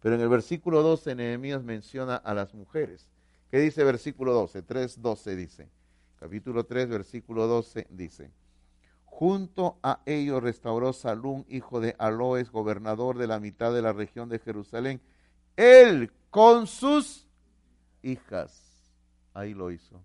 Pero 0.00 0.14
en 0.14 0.22
el 0.22 0.30
versículo 0.30 0.80
12 0.82 1.14
Nehemías 1.14 1.62
menciona 1.62 2.16
a 2.16 2.32
las 2.32 2.54
mujeres. 2.54 3.06
¿Qué 3.50 3.58
dice 3.58 3.84
versículo 3.84 4.32
12? 4.32 4.66
3.12 4.66 5.36
dice. 5.36 5.68
Capítulo 6.18 6.64
3, 6.64 6.88
versículo 6.88 7.46
12 7.46 7.86
dice. 7.90 8.30
Junto 9.18 9.80
a 9.82 10.00
ellos 10.06 10.40
restauró 10.40 10.92
Salún, 10.92 11.44
hijo 11.48 11.80
de 11.80 11.96
Aloes, 11.98 12.52
gobernador 12.52 13.18
de 13.18 13.26
la 13.26 13.40
mitad 13.40 13.74
de 13.74 13.82
la 13.82 13.92
región 13.92 14.28
de 14.28 14.38
Jerusalén, 14.38 15.00
él 15.56 16.12
con 16.30 16.68
sus 16.68 17.26
hijas. 18.00 18.94
Ahí 19.34 19.54
lo 19.54 19.72
hizo. 19.72 20.04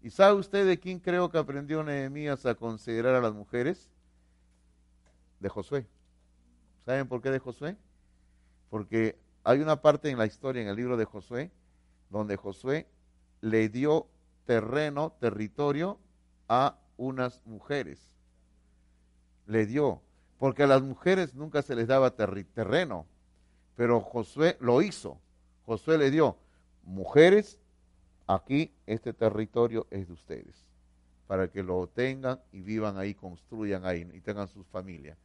¿Y 0.00 0.08
sabe 0.08 0.38
usted 0.38 0.66
de 0.66 0.80
quién 0.80 0.98
creo 0.98 1.30
que 1.30 1.36
aprendió 1.36 1.84
Nehemías 1.84 2.46
a 2.46 2.54
considerar 2.54 3.16
a 3.16 3.20
las 3.20 3.34
mujeres? 3.34 3.90
De 5.40 5.50
Josué. 5.50 5.86
¿Saben 6.86 7.06
por 7.06 7.20
qué 7.20 7.30
de 7.30 7.40
Josué? 7.40 7.76
Porque 8.70 9.18
hay 9.44 9.60
una 9.60 9.82
parte 9.82 10.08
en 10.08 10.16
la 10.16 10.24
historia, 10.24 10.62
en 10.62 10.68
el 10.68 10.76
libro 10.76 10.96
de 10.96 11.04
Josué, 11.04 11.50
donde 12.08 12.38
Josué 12.38 12.86
le 13.42 13.68
dio 13.68 14.06
terreno, 14.46 15.12
territorio 15.20 15.98
a 16.48 16.78
unas 16.96 17.44
mujeres 17.44 18.17
le 19.48 19.66
dio, 19.66 20.00
porque 20.38 20.62
a 20.62 20.66
las 20.66 20.82
mujeres 20.82 21.34
nunca 21.34 21.62
se 21.62 21.74
les 21.74 21.88
daba 21.88 22.14
terreno, 22.14 23.06
pero 23.74 24.00
Josué 24.00 24.56
lo 24.60 24.82
hizo. 24.82 25.18
Josué 25.66 25.98
le 25.98 26.10
dio, 26.10 26.36
mujeres, 26.84 27.58
aquí 28.26 28.72
este 28.86 29.12
territorio 29.12 29.86
es 29.90 30.06
de 30.06 30.12
ustedes, 30.12 30.68
para 31.26 31.50
que 31.50 31.62
lo 31.62 31.88
tengan 31.88 32.40
y 32.52 32.60
vivan 32.60 32.98
ahí, 32.98 33.14
construyan 33.14 33.84
ahí 33.84 34.08
y 34.12 34.20
tengan 34.20 34.48
sus 34.48 34.66
familias. 34.68 35.18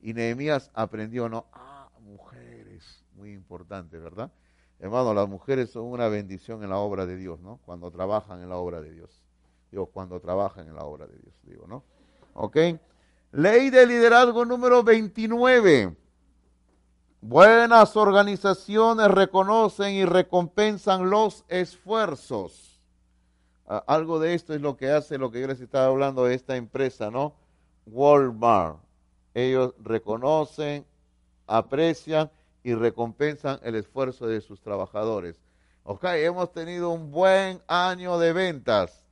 Y 0.00 0.14
Nehemías 0.14 0.70
aprendió, 0.72 1.28
no, 1.28 1.46
ah, 1.52 1.90
mujeres, 2.00 3.04
muy 3.14 3.32
importante, 3.32 3.98
¿verdad? 3.98 4.30
Hermano, 4.78 5.12
las 5.12 5.28
mujeres 5.28 5.70
son 5.70 5.86
una 5.86 6.06
bendición 6.08 6.62
en 6.62 6.70
la 6.70 6.78
obra 6.78 7.06
de 7.06 7.16
Dios, 7.16 7.40
¿no? 7.40 7.58
Cuando 7.64 7.90
trabajan 7.90 8.42
en 8.42 8.48
la 8.48 8.56
obra 8.56 8.80
de 8.80 8.92
Dios. 8.92 9.22
Digo, 9.72 9.86
cuando 9.86 10.20
trabajan 10.20 10.68
en 10.68 10.76
la 10.76 10.84
obra 10.84 11.06
de 11.06 11.18
Dios, 11.18 11.34
digo, 11.42 11.66
¿no? 11.66 11.82
¿Ok? 12.34 12.56
Ley 13.36 13.68
de 13.68 13.86
liderazgo 13.86 14.46
número 14.46 14.82
29. 14.82 15.94
Buenas 17.20 17.94
organizaciones 17.94 19.10
reconocen 19.10 19.92
y 19.92 20.06
recompensan 20.06 21.10
los 21.10 21.44
esfuerzos. 21.48 22.80
Algo 23.66 24.20
de 24.20 24.32
esto 24.32 24.54
es 24.54 24.62
lo 24.62 24.78
que 24.78 24.90
hace 24.90 25.18
lo 25.18 25.30
que 25.30 25.42
yo 25.42 25.48
les 25.48 25.60
estaba 25.60 25.84
hablando 25.84 26.24
de 26.24 26.34
esta 26.34 26.56
empresa, 26.56 27.10
¿no? 27.10 27.34
Walmart. 27.84 28.78
Ellos 29.34 29.74
reconocen, 29.80 30.86
aprecian 31.46 32.30
y 32.64 32.72
recompensan 32.72 33.60
el 33.62 33.74
esfuerzo 33.74 34.26
de 34.26 34.40
sus 34.40 34.62
trabajadores. 34.62 35.42
Ok, 35.84 36.04
hemos 36.04 36.54
tenido 36.54 36.88
un 36.88 37.10
buen 37.10 37.60
año 37.66 38.18
de 38.18 38.32
ventas. 38.32 39.04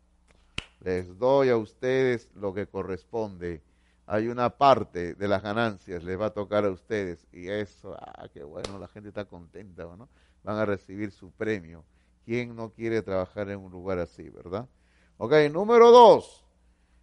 Les 0.80 1.18
doy 1.18 1.50
a 1.50 1.58
ustedes 1.58 2.30
lo 2.34 2.54
que 2.54 2.66
corresponde 2.66 3.60
hay 4.06 4.28
una 4.28 4.50
parte 4.50 5.14
de 5.14 5.28
las 5.28 5.42
ganancias, 5.42 6.04
les 6.04 6.20
va 6.20 6.26
a 6.26 6.34
tocar 6.34 6.64
a 6.64 6.70
ustedes. 6.70 7.26
Y 7.32 7.48
eso, 7.48 7.96
ah, 7.98 8.28
qué 8.32 8.42
bueno, 8.44 8.78
la 8.78 8.88
gente 8.88 9.08
está 9.08 9.24
contenta, 9.24 9.84
¿no? 9.96 10.08
Van 10.42 10.58
a 10.58 10.66
recibir 10.66 11.10
su 11.10 11.30
premio. 11.30 11.84
¿Quién 12.24 12.54
no 12.54 12.70
quiere 12.70 13.02
trabajar 13.02 13.48
en 13.50 13.60
un 13.60 13.72
lugar 13.72 13.98
así, 13.98 14.28
verdad? 14.28 14.68
Ok, 15.16 15.32
número 15.50 15.90
dos. 15.90 16.44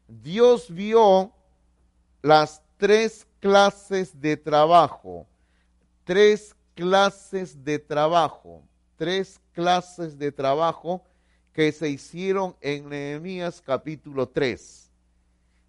Dios 0.07 0.73
vio 0.73 1.31
las 2.21 2.61
tres 2.77 3.27
clases 3.39 4.19
de 4.19 4.37
trabajo. 4.37 5.27
Tres 6.03 6.55
clases 6.75 7.63
de 7.63 7.79
trabajo. 7.79 8.63
Tres 8.95 9.39
clases 9.53 10.17
de 10.17 10.31
trabajo 10.31 11.03
que 11.53 11.71
se 11.71 11.89
hicieron 11.89 12.55
en 12.61 12.89
Nehemías 12.89 13.61
capítulo 13.61 14.29
3 14.29 14.80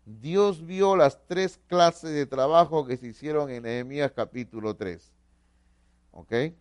Dios 0.05 0.65
vio 0.67 0.97
las 0.97 1.25
tres 1.27 1.61
clases 1.69 2.11
de 2.11 2.27
trabajo 2.27 2.85
que 2.85 2.97
se 2.97 3.07
hicieron 3.09 3.51
en 3.51 3.63
Nehemías 3.63 4.13
capítulo 4.13 4.75
3. 4.75 5.13
¿Ok? 6.13 6.33
El 6.33 6.57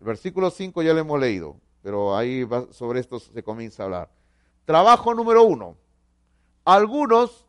versículo 0.00 0.50
5 0.50 0.82
ya 0.82 0.92
lo 0.94 1.00
hemos 1.00 1.18
leído, 1.18 1.56
pero 1.82 2.16
ahí 2.16 2.46
sobre 2.70 3.00
esto 3.00 3.18
se 3.18 3.42
comienza 3.42 3.82
a 3.82 3.86
hablar. 3.86 4.10
Trabajo 4.64 5.14
número 5.14 5.42
uno. 5.42 5.76
Algunos 6.64 7.44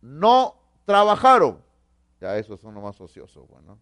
no 0.00 0.56
trabajaron. 0.84 1.62
Ya 2.20 2.36
esos 2.36 2.60
son 2.60 2.74
los 2.74 2.82
más 2.82 3.00
ociosos, 3.00 3.48
bueno. 3.48 3.78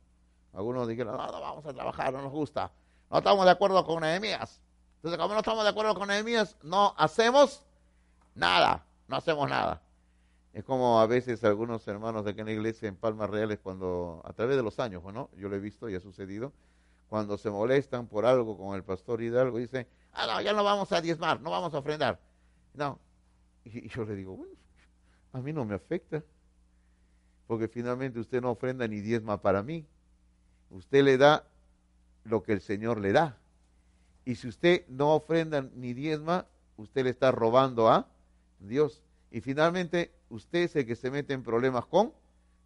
Algunos 0.53 0.86
dijeron, 0.86 1.16
no, 1.16 1.27
no 1.27 1.40
vamos 1.40 1.66
a 1.66 1.73
trabajar, 1.73 2.12
no 2.12 2.23
nos 2.23 2.32
gusta. 2.32 2.70
No 3.11 3.19
estamos 3.19 3.45
de 3.45 3.51
acuerdo 3.51 3.85
con 3.85 4.01
Nehemías. 4.01 4.61
Entonces, 4.97 5.19
como 5.19 5.35
no 5.35 5.40
estamos 5.40 5.65
de 5.65 5.70
acuerdo 5.70 5.95
con 5.95 6.09
Nehemías, 6.09 6.57
no 6.62 6.95
hacemos 6.97 7.65
nada. 8.35 8.85
No 9.07 9.16
hacemos 9.16 9.49
nada. 9.49 9.81
Es 10.53 10.65
como 10.65 11.01
a 11.01 11.07
veces 11.07 11.45
algunos 11.45 11.87
hermanos 11.87 12.25
de 12.25 12.33
aquí 12.33 12.41
en 12.41 12.47
la 12.47 12.53
iglesia 12.53 12.89
en 12.89 12.97
Palmas 12.97 13.31
Reales, 13.31 13.59
cuando 13.62 14.23
a 14.25 14.33
través 14.33 14.57
de 14.57 14.62
los 14.62 14.79
años, 14.79 15.03
bueno, 15.03 15.31
yo 15.37 15.49
lo 15.49 15.57
he 15.57 15.61
visto 15.61 15.89
y 15.89 15.95
ha 15.95 16.01
sucedido, 16.01 16.53
cuando 17.09 17.39
se 17.39 17.51
molestan 17.51 18.07
por 18.07 18.27
algo 18.27 18.57
con 18.57 18.75
el 18.75 18.83
pastor 18.83 19.23
Hidalgo, 19.23 19.59
dicen, 19.59 19.87
ah, 20.12 20.27
no, 20.27 20.41
ya 20.41 20.53
no 20.53 20.65
vamos 20.65 20.93
a 20.93 21.01
diezmar, 21.01 21.41
no 21.41 21.51
vamos 21.51 21.75
a 21.75 21.79
ofrendar. 21.79 22.20
No. 22.75 22.99
Y, 23.65 23.89
yo 23.89 24.05
le 24.05 24.15
digo, 24.15 24.47
a 25.33 25.41
mí 25.41 25.53
no 25.53 25.65
me 25.65 25.75
afecta, 25.75 26.23
porque 27.47 27.69
finalmente 27.69 28.19
usted 28.19 28.41
no 28.41 28.51
ofrenda 28.51 28.87
ni 28.89 29.01
diezma 29.01 29.41
para 29.41 29.62
mí. 29.62 29.87
Usted 30.70 31.03
le 31.03 31.16
da 31.16 31.47
lo 32.25 32.43
que 32.43 32.53
el 32.53 32.61
Señor 32.61 33.01
le 33.01 33.12
da. 33.12 33.39
Y 34.25 34.35
si 34.35 34.49
usted 34.49 34.87
no 34.89 35.15
ofrenda 35.15 35.62
ni 35.75 35.95
diezma, 35.95 36.47
usted 36.77 37.05
le 37.05 37.11
está 37.11 37.33
robando 37.33 37.89
a 37.89 38.07
Dios. 38.61 39.03
Y 39.30 39.40
finalmente 39.40 40.12
usted 40.30 40.60
es 40.60 40.76
el 40.76 40.86
que 40.86 40.96
se 40.96 41.10
mete 41.10 41.34
en 41.34 41.42
problemas 41.42 41.86
con 41.86 42.12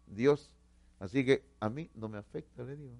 Dios. 0.07 0.49
Así 0.99 1.25
que 1.25 1.43
a 1.59 1.69
mí 1.69 1.89
no 1.95 2.07
me 2.07 2.17
afecta, 2.17 2.63
le 2.63 2.77
digo. 2.77 2.95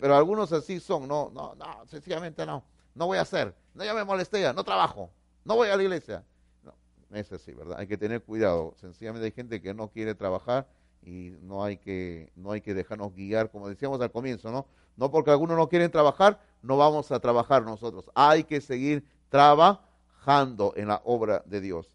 pero 0.00 0.14
algunos 0.14 0.52
así 0.52 0.78
son, 0.78 1.08
no, 1.08 1.30
no, 1.34 1.54
no, 1.56 1.86
sencillamente 1.86 2.46
no, 2.46 2.62
no 2.94 3.06
voy 3.06 3.18
a 3.18 3.22
hacer, 3.22 3.54
no 3.74 3.84
ya 3.84 3.94
me 3.94 4.04
molesté, 4.04 4.40
ya, 4.40 4.52
no 4.52 4.62
trabajo, 4.62 5.10
no 5.44 5.56
voy 5.56 5.68
a 5.68 5.76
la 5.76 5.82
iglesia. 5.82 6.24
No, 6.62 6.72
es 7.16 7.32
así, 7.32 7.52
¿verdad? 7.52 7.78
Hay 7.78 7.88
que 7.88 7.96
tener 7.96 8.22
cuidado. 8.22 8.74
Sencillamente 8.76 9.26
hay 9.26 9.32
gente 9.32 9.60
que 9.60 9.74
no 9.74 9.88
quiere 9.88 10.14
trabajar 10.14 10.68
y 11.02 11.32
no 11.42 11.64
hay 11.64 11.78
que, 11.78 12.30
no 12.36 12.52
hay 12.52 12.60
que 12.60 12.74
dejarnos 12.74 13.14
guiar, 13.14 13.50
como 13.50 13.68
decíamos 13.68 14.00
al 14.00 14.12
comienzo, 14.12 14.52
¿no? 14.52 14.66
No 14.96 15.10
porque 15.10 15.30
algunos 15.30 15.56
no 15.56 15.68
quieren 15.68 15.90
trabajar, 15.90 16.40
no 16.62 16.76
vamos 16.76 17.10
a 17.10 17.18
trabajar 17.18 17.64
nosotros. 17.64 18.10
Hay 18.14 18.44
que 18.44 18.60
seguir 18.60 19.04
trabajando 19.30 20.74
en 20.76 20.88
la 20.88 21.00
obra 21.04 21.42
de 21.46 21.60
Dios. 21.60 21.90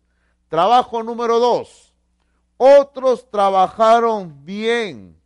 Trabajo 0.49 1.03
número 1.03 1.39
dos. 1.39 1.93
Otros 2.57 3.29
trabajaron 3.29 4.45
bien. 4.45 5.19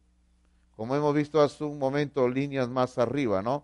Como 0.76 0.96
hemos 0.96 1.14
visto 1.14 1.42
hace 1.42 1.64
un 1.64 1.78
momento, 1.78 2.28
líneas 2.28 2.70
más 2.70 2.98
arriba, 2.98 3.42
¿no? 3.42 3.64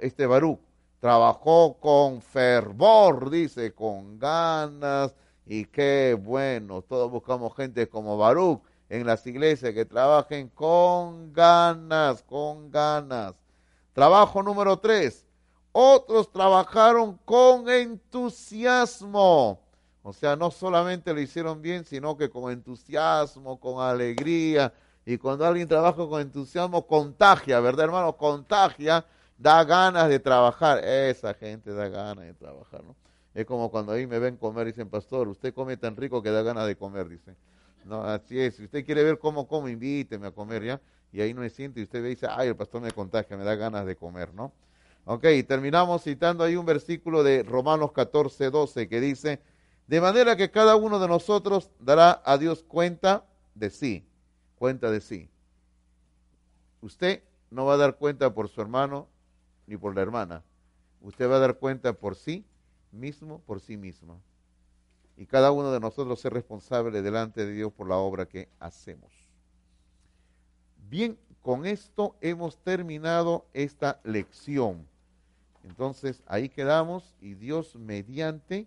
Este 0.00 0.26
Baruch 0.26 0.58
trabajó 1.00 1.78
con 1.78 2.20
fervor, 2.22 3.30
dice, 3.30 3.74
con 3.74 4.18
ganas. 4.18 5.14
Y 5.44 5.66
qué 5.66 6.18
bueno, 6.20 6.82
todos 6.82 7.10
buscamos 7.10 7.54
gente 7.54 7.88
como 7.88 8.16
Baruch 8.16 8.62
en 8.88 9.06
las 9.06 9.26
iglesias 9.26 9.74
que 9.74 9.84
trabajen 9.84 10.48
con 10.48 11.32
ganas, 11.32 12.22
con 12.22 12.70
ganas. 12.70 13.34
Trabajo 13.92 14.42
número 14.42 14.78
tres. 14.78 15.26
Otros 15.72 16.32
trabajaron 16.32 17.18
con 17.24 17.68
entusiasmo. 17.68 19.60
O 20.08 20.12
sea, 20.12 20.36
no 20.36 20.52
solamente 20.52 21.12
lo 21.12 21.20
hicieron 21.20 21.60
bien, 21.60 21.84
sino 21.84 22.16
que 22.16 22.30
con 22.30 22.52
entusiasmo, 22.52 23.58
con 23.58 23.82
alegría. 23.82 24.72
Y 25.04 25.18
cuando 25.18 25.44
alguien 25.44 25.66
trabaja 25.66 25.96
con 26.06 26.20
entusiasmo, 26.20 26.86
contagia, 26.86 27.58
¿verdad, 27.58 27.86
hermano? 27.86 28.16
Contagia, 28.16 29.04
da 29.36 29.64
ganas 29.64 30.08
de 30.08 30.20
trabajar. 30.20 30.78
Esa 30.84 31.34
gente 31.34 31.72
da 31.72 31.88
ganas 31.88 32.24
de 32.24 32.34
trabajar, 32.34 32.84
¿no? 32.84 32.94
Es 33.34 33.46
como 33.46 33.68
cuando 33.68 33.90
ahí 33.90 34.06
me 34.06 34.20
ven 34.20 34.36
comer, 34.36 34.68
dicen, 34.68 34.88
pastor, 34.88 35.26
usted 35.26 35.52
come 35.52 35.76
tan 35.76 35.96
rico 35.96 36.22
que 36.22 36.30
da 36.30 36.42
ganas 36.42 36.68
de 36.68 36.76
comer, 36.76 37.08
dicen. 37.08 37.36
No, 37.84 38.04
así 38.04 38.38
es. 38.38 38.54
Si 38.54 38.62
usted 38.62 38.86
quiere 38.86 39.02
ver 39.02 39.18
cómo 39.18 39.48
como, 39.48 39.68
invíteme 39.68 40.28
a 40.28 40.30
comer, 40.30 40.62
¿ya? 40.62 40.80
Y 41.10 41.20
ahí 41.20 41.34
no 41.34 41.40
me 41.40 41.50
siente 41.50 41.80
y 41.80 41.82
usted 41.82 41.98
y 42.04 42.10
dice, 42.10 42.28
ay, 42.30 42.46
el 42.46 42.54
pastor 42.54 42.80
me 42.80 42.92
contagia, 42.92 43.36
me 43.36 43.42
da 43.42 43.56
ganas 43.56 43.84
de 43.84 43.96
comer, 43.96 44.32
¿no? 44.34 44.52
Ok, 45.04 45.24
terminamos 45.48 46.04
citando 46.04 46.44
ahí 46.44 46.54
un 46.54 46.66
versículo 46.66 47.24
de 47.24 47.42
Romanos 47.42 47.90
14, 47.90 48.50
12 48.50 48.88
que 48.88 49.00
dice, 49.00 49.40
de 49.86 50.00
manera 50.00 50.36
que 50.36 50.50
cada 50.50 50.76
uno 50.76 50.98
de 50.98 51.08
nosotros 51.08 51.70
dará 51.78 52.20
a 52.24 52.38
Dios 52.38 52.64
cuenta 52.64 53.24
de 53.54 53.70
sí, 53.70 54.04
cuenta 54.56 54.90
de 54.90 55.00
sí. 55.00 55.30
Usted 56.80 57.22
no 57.50 57.64
va 57.64 57.74
a 57.74 57.78
dar 57.78 57.96
cuenta 57.96 58.34
por 58.34 58.48
su 58.48 58.60
hermano 58.60 59.08
ni 59.66 59.76
por 59.76 59.94
la 59.94 60.02
hermana. 60.02 60.42
Usted 61.00 61.30
va 61.30 61.36
a 61.36 61.40
dar 61.40 61.58
cuenta 61.58 61.92
por 61.92 62.16
sí 62.16 62.44
mismo, 62.90 63.40
por 63.40 63.60
sí 63.60 63.76
misma. 63.76 64.16
y 65.18 65.24
cada 65.24 65.50
uno 65.50 65.72
de 65.72 65.80
nosotros 65.80 66.22
es 66.24 66.32
responsable 66.32 67.00
delante 67.00 67.46
de 67.46 67.52
Dios 67.52 67.72
por 67.72 67.88
la 67.88 67.96
obra 67.96 68.26
que 68.26 68.50
hacemos. 68.58 69.10
Bien, 70.90 71.18
con 71.40 71.64
esto 71.64 72.16
hemos 72.20 72.58
terminado 72.58 73.46
esta 73.54 73.98
lección. 74.04 74.86
Entonces 75.64 76.22
ahí 76.26 76.48
quedamos 76.48 77.16
y 77.20 77.34
Dios 77.34 77.76
mediante 77.76 78.66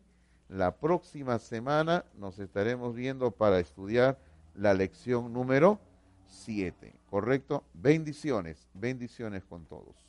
la 0.49 0.75
próxima 0.75 1.37
semana 1.39 2.03
nos 2.17 2.39
estaremos 2.39 2.95
viendo 2.95 3.31
para 3.31 3.59
estudiar 3.59 4.17
la 4.55 4.73
lección 4.73 5.31
número 5.31 5.79
7. 6.27 6.93
¿Correcto? 7.09 7.63
Bendiciones, 7.73 8.67
bendiciones 8.73 9.45
con 9.45 9.65
todos. 9.65 10.08